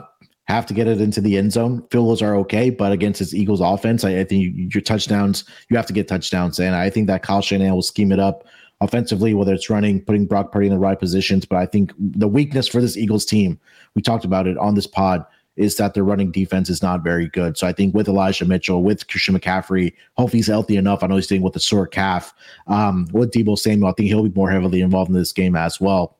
have 0.47 0.65
to 0.67 0.73
get 0.75 0.87
it 0.87 1.01
into 1.01 1.21
the 1.21 1.37
end 1.37 1.51
zone. 1.51 1.79
Field 1.89 2.05
goals 2.05 2.21
are 2.21 2.35
okay, 2.37 2.69
but 2.69 2.91
against 2.91 3.19
this 3.19 3.33
Eagles 3.33 3.61
offense, 3.61 4.03
I, 4.03 4.19
I 4.19 4.23
think 4.23 4.43
you, 4.43 4.69
your 4.73 4.81
touchdowns, 4.81 5.43
you 5.69 5.77
have 5.77 5.87
to 5.87 5.93
get 5.93 6.07
touchdowns. 6.07 6.59
And 6.59 6.75
I 6.75 6.89
think 6.89 7.07
that 7.07 7.23
Kyle 7.23 7.41
Shanahan 7.41 7.73
will 7.73 7.81
scheme 7.81 8.11
it 8.11 8.19
up 8.19 8.45
offensively, 8.81 9.33
whether 9.33 9.53
it's 9.53 9.69
running, 9.69 10.01
putting 10.01 10.25
Brock 10.25 10.51
Purdy 10.51 10.67
in 10.67 10.73
the 10.73 10.79
right 10.79 10.99
positions. 10.99 11.45
But 11.45 11.57
I 11.57 11.65
think 11.65 11.93
the 11.97 12.27
weakness 12.27 12.67
for 12.67 12.81
this 12.81 12.97
Eagles 12.97 13.25
team, 13.25 13.59
we 13.95 14.01
talked 14.01 14.25
about 14.25 14.47
it 14.47 14.57
on 14.57 14.75
this 14.75 14.87
pod, 14.87 15.25
is 15.55 15.77
that 15.77 15.93
their 15.93 16.03
running 16.03 16.31
defense 16.31 16.69
is 16.69 16.81
not 16.81 17.01
very 17.01 17.27
good. 17.29 17.57
So 17.57 17.65
I 17.65 17.71
think 17.71 17.95
with 17.95 18.09
Elijah 18.09 18.45
Mitchell, 18.45 18.83
with 18.83 19.07
Christian 19.07 19.39
McCaffrey, 19.39 19.93
hopefully 20.17 20.39
he's 20.39 20.47
healthy 20.47 20.75
enough. 20.75 21.01
I 21.01 21.07
know 21.07 21.15
he's 21.15 21.27
dealing 21.27 21.43
with 21.43 21.55
a 21.55 21.61
sore 21.61 21.87
calf. 21.87 22.33
Um, 22.67 23.07
with 23.13 23.31
Deebo 23.31 23.57
Samuel, 23.57 23.89
I 23.89 23.93
think 23.93 24.09
he'll 24.09 24.23
be 24.23 24.35
more 24.35 24.51
heavily 24.51 24.81
involved 24.81 25.09
in 25.09 25.15
this 25.15 25.31
game 25.31 25.55
as 25.55 25.79
well. 25.79 26.17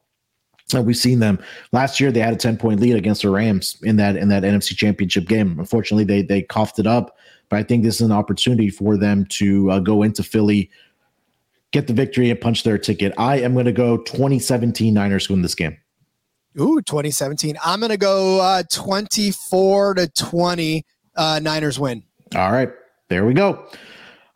So 0.68 0.82
we've 0.82 0.98
seen 0.98 1.20
them 1.20 1.38
last 1.74 2.00
year. 2.00 2.12
They 2.12 2.22
had 2.22 2.34
a 2.34 2.38
ten 2.38 2.58
point 2.58 2.80
lead 2.80 2.96
against 2.96 3.22
the 3.22 3.30
Rams 3.30 3.78
in 3.84 3.98
that 3.98 4.16
in 4.16 4.30
that 4.30 4.44
NFC 4.44 4.76
Championship 4.76 5.28
game. 5.28 5.60
Unfortunately, 5.60 6.06
they 6.06 6.24
they 6.24 6.42
coughed 6.42 6.80
it 6.80 6.88
up. 6.88 7.18
But 7.50 7.60
I 7.60 7.64
think 7.64 7.84
this 7.84 7.96
is 7.96 8.02
an 8.02 8.12
opportunity 8.12 8.70
for 8.70 8.98
them 8.98 9.26
to 9.32 9.70
uh, 9.70 9.80
go 9.80 10.02
into 10.02 10.24
Philly, 10.24 10.72
get 11.76 11.88
the 11.88 11.94
victory, 11.94 12.30
and 12.30 12.40
punch 12.40 12.64
their 12.64 12.78
ticket. 12.78 13.14
I 13.18 13.40
am 13.40 13.54
going 13.54 13.66
to 13.66 13.74
go 13.74 13.98
2017 13.98 14.94
Niners 14.94 15.30
win 15.30 15.42
this 15.42 15.56
game. 15.56 15.78
Ooh, 16.58 16.82
2017. 16.82 17.58
I'm 17.64 17.82
going 17.82 17.90
to 17.90 17.98
go 17.98 18.40
uh, 18.40 18.64
24 18.72 19.96
to 19.96 20.08
20 20.08 20.86
uh, 21.18 21.40
Niners 21.44 21.78
win. 21.78 22.04
All 22.34 22.52
right. 22.52 22.70
There 23.10 23.26
we 23.26 23.34
go. 23.34 23.68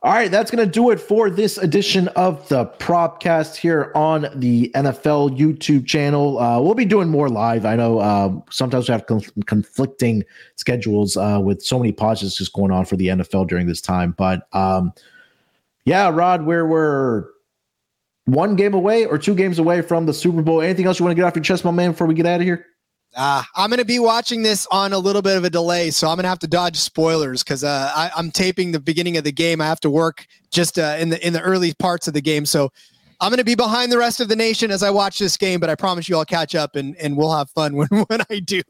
All 0.01 0.13
right, 0.13 0.31
that's 0.31 0.49
going 0.49 0.65
to 0.65 0.71
do 0.71 0.91
it 0.91 1.01
for 1.01 1.29
this 1.29 1.57
edition 1.57 2.07
of 2.09 2.47
the 2.47 2.65
Propcast 2.65 3.57
here 3.57 3.91
on 3.95 4.27
the 4.33 4.71
NFL 4.73 5.37
YouTube 5.37 5.85
channel. 5.85 6.39
Uh, 6.39 6.61
we'll 6.61 6.73
be 6.73 6.85
doing 6.85 7.09
more 7.09 7.27
live. 7.27 7.65
I 7.65 7.75
know 7.75 7.99
uh, 7.99 8.31
sometimes 8.49 8.87
we 8.87 8.93
have 8.93 9.07
conf- 9.07 9.31
conflicting 9.45 10.23
schedules 10.55 11.17
uh, 11.17 11.41
with 11.43 11.61
so 11.61 11.77
many 11.77 11.91
pauses 11.91 12.33
just 12.35 12.53
going 12.53 12.71
on 12.71 12.85
for 12.85 12.95
the 12.95 13.07
NFL 13.07 13.49
during 13.49 13.67
this 13.67 13.81
time. 13.81 14.15
But 14.17 14.47
um, 14.53 14.93
yeah, 15.85 16.09
Rod, 16.09 16.45
where 16.45 16.65
we're 16.65 17.25
one 18.25 18.55
game 18.55 18.73
away 18.73 19.05
or 19.05 19.17
two 19.17 19.35
games 19.35 19.59
away 19.59 19.81
from 19.81 20.05
the 20.05 20.13
Super 20.13 20.41
Bowl. 20.41 20.61
Anything 20.61 20.85
else 20.85 20.99
you 20.99 21.05
want 21.05 21.11
to 21.11 21.15
get 21.15 21.25
off 21.25 21.35
your 21.35 21.43
chest, 21.43 21.65
my 21.65 21.71
man, 21.71 21.91
before 21.91 22.07
we 22.07 22.13
get 22.13 22.25
out 22.25 22.41
of 22.41 22.45
here? 22.45 22.65
Uh, 23.15 23.43
I'm 23.55 23.69
going 23.69 23.79
to 23.79 23.85
be 23.85 23.97
watching 23.97 24.43
this 24.43 24.67
on 24.69 24.93
a 24.93 24.99
little 24.99 25.23
bit 25.23 25.35
of 25.35 25.43
a 25.43 25.49
delay, 25.49 25.89
so 25.89 26.07
I'm 26.07 26.15
going 26.15 26.23
to 26.23 26.29
have 26.29 26.39
to 26.39 26.47
dodge 26.47 26.77
spoilers 26.77 27.43
because 27.43 27.63
uh, 27.63 28.11
I'm 28.15 28.29
taping 28.29 28.71
the 28.71 28.79
beginning 28.79 29.17
of 29.17 29.23
the 29.23 29.31
game. 29.31 29.61
I 29.61 29.65
have 29.65 29.79
to 29.81 29.89
work 29.89 30.27
just 30.51 30.77
uh, 30.77 30.95
in 30.99 31.09
the 31.09 31.25
in 31.25 31.33
the 31.33 31.41
early 31.41 31.73
parts 31.73 32.07
of 32.07 32.13
the 32.13 32.21
game, 32.21 32.45
so 32.45 32.71
I'm 33.19 33.31
going 33.31 33.39
to 33.39 33.43
be 33.43 33.55
behind 33.55 33.91
the 33.91 33.97
rest 33.97 34.19
of 34.19 34.27
the 34.27 34.35
nation 34.35 34.69
as 34.69 34.83
I 34.83 34.91
watch 34.91 35.17
this 35.17 35.37
game. 35.37 35.59
But 35.59 35.71
I 35.71 35.75
promise 35.75 36.07
you, 36.07 36.17
I'll 36.17 36.25
catch 36.25 36.53
up 36.53 36.75
and 36.75 36.95
and 36.97 37.17
we'll 37.17 37.35
have 37.35 37.49
fun 37.49 37.75
when 37.75 37.87
when 37.87 38.21
I 38.29 38.39
do. 38.39 38.61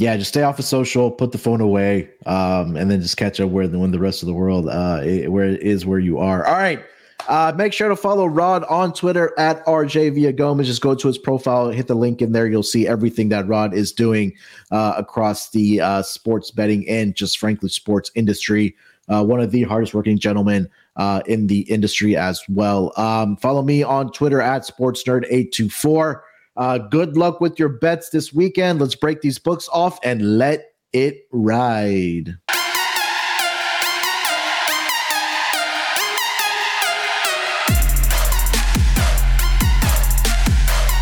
Yeah, 0.00 0.16
just 0.16 0.30
stay 0.30 0.42
off 0.42 0.58
of 0.58 0.64
social, 0.64 1.10
put 1.10 1.30
the 1.30 1.36
phone 1.36 1.60
away, 1.60 2.08
um, 2.24 2.74
and 2.74 2.90
then 2.90 3.02
just 3.02 3.18
catch 3.18 3.38
up 3.38 3.50
where 3.50 3.68
the 3.68 3.78
when 3.78 3.90
the 3.90 3.98
rest 3.98 4.22
of 4.22 4.28
the 4.28 4.32
world 4.32 4.66
uh, 4.66 5.02
where 5.28 5.44
it 5.44 5.60
is 5.60 5.84
where 5.84 5.98
you 5.98 6.18
are. 6.18 6.46
All 6.46 6.54
right. 6.54 6.82
Uh, 7.28 7.52
make 7.54 7.74
sure 7.74 7.90
to 7.90 7.94
follow 7.94 8.24
Rod 8.24 8.64
on 8.64 8.94
Twitter 8.94 9.38
at 9.38 9.62
RJ 9.66 10.16
Villagomez. 10.16 10.64
Just 10.64 10.80
go 10.80 10.94
to 10.94 11.06
his 11.06 11.18
profile, 11.18 11.68
hit 11.68 11.86
the 11.86 11.94
link 11.94 12.22
in 12.22 12.32
there. 12.32 12.46
You'll 12.46 12.62
see 12.62 12.88
everything 12.88 13.28
that 13.28 13.46
Rod 13.46 13.74
is 13.74 13.92
doing 13.92 14.32
uh, 14.70 14.94
across 14.96 15.50
the 15.50 15.82
uh, 15.82 16.00
sports 16.00 16.50
betting 16.50 16.88
and 16.88 17.14
just 17.14 17.36
frankly 17.36 17.68
sports 17.68 18.10
industry. 18.14 18.74
Uh, 19.10 19.22
one 19.22 19.40
of 19.40 19.50
the 19.50 19.64
hardest 19.64 19.92
working 19.92 20.18
gentlemen 20.18 20.66
uh, 20.96 21.20
in 21.26 21.46
the 21.46 21.60
industry 21.70 22.16
as 22.16 22.42
well. 22.48 22.94
Um, 22.96 23.36
follow 23.36 23.60
me 23.60 23.82
on 23.82 24.12
Twitter 24.12 24.40
at 24.40 24.62
SportsNerd824. 24.62 26.22
Uh, 26.56 26.78
good 26.78 27.16
luck 27.16 27.40
with 27.40 27.58
your 27.58 27.68
bets 27.68 28.10
this 28.10 28.32
weekend. 28.32 28.80
Let's 28.80 28.94
break 28.94 29.20
these 29.20 29.38
books 29.38 29.68
off 29.72 29.98
and 30.02 30.38
let 30.38 30.72
it 30.92 31.26
ride. 31.32 32.36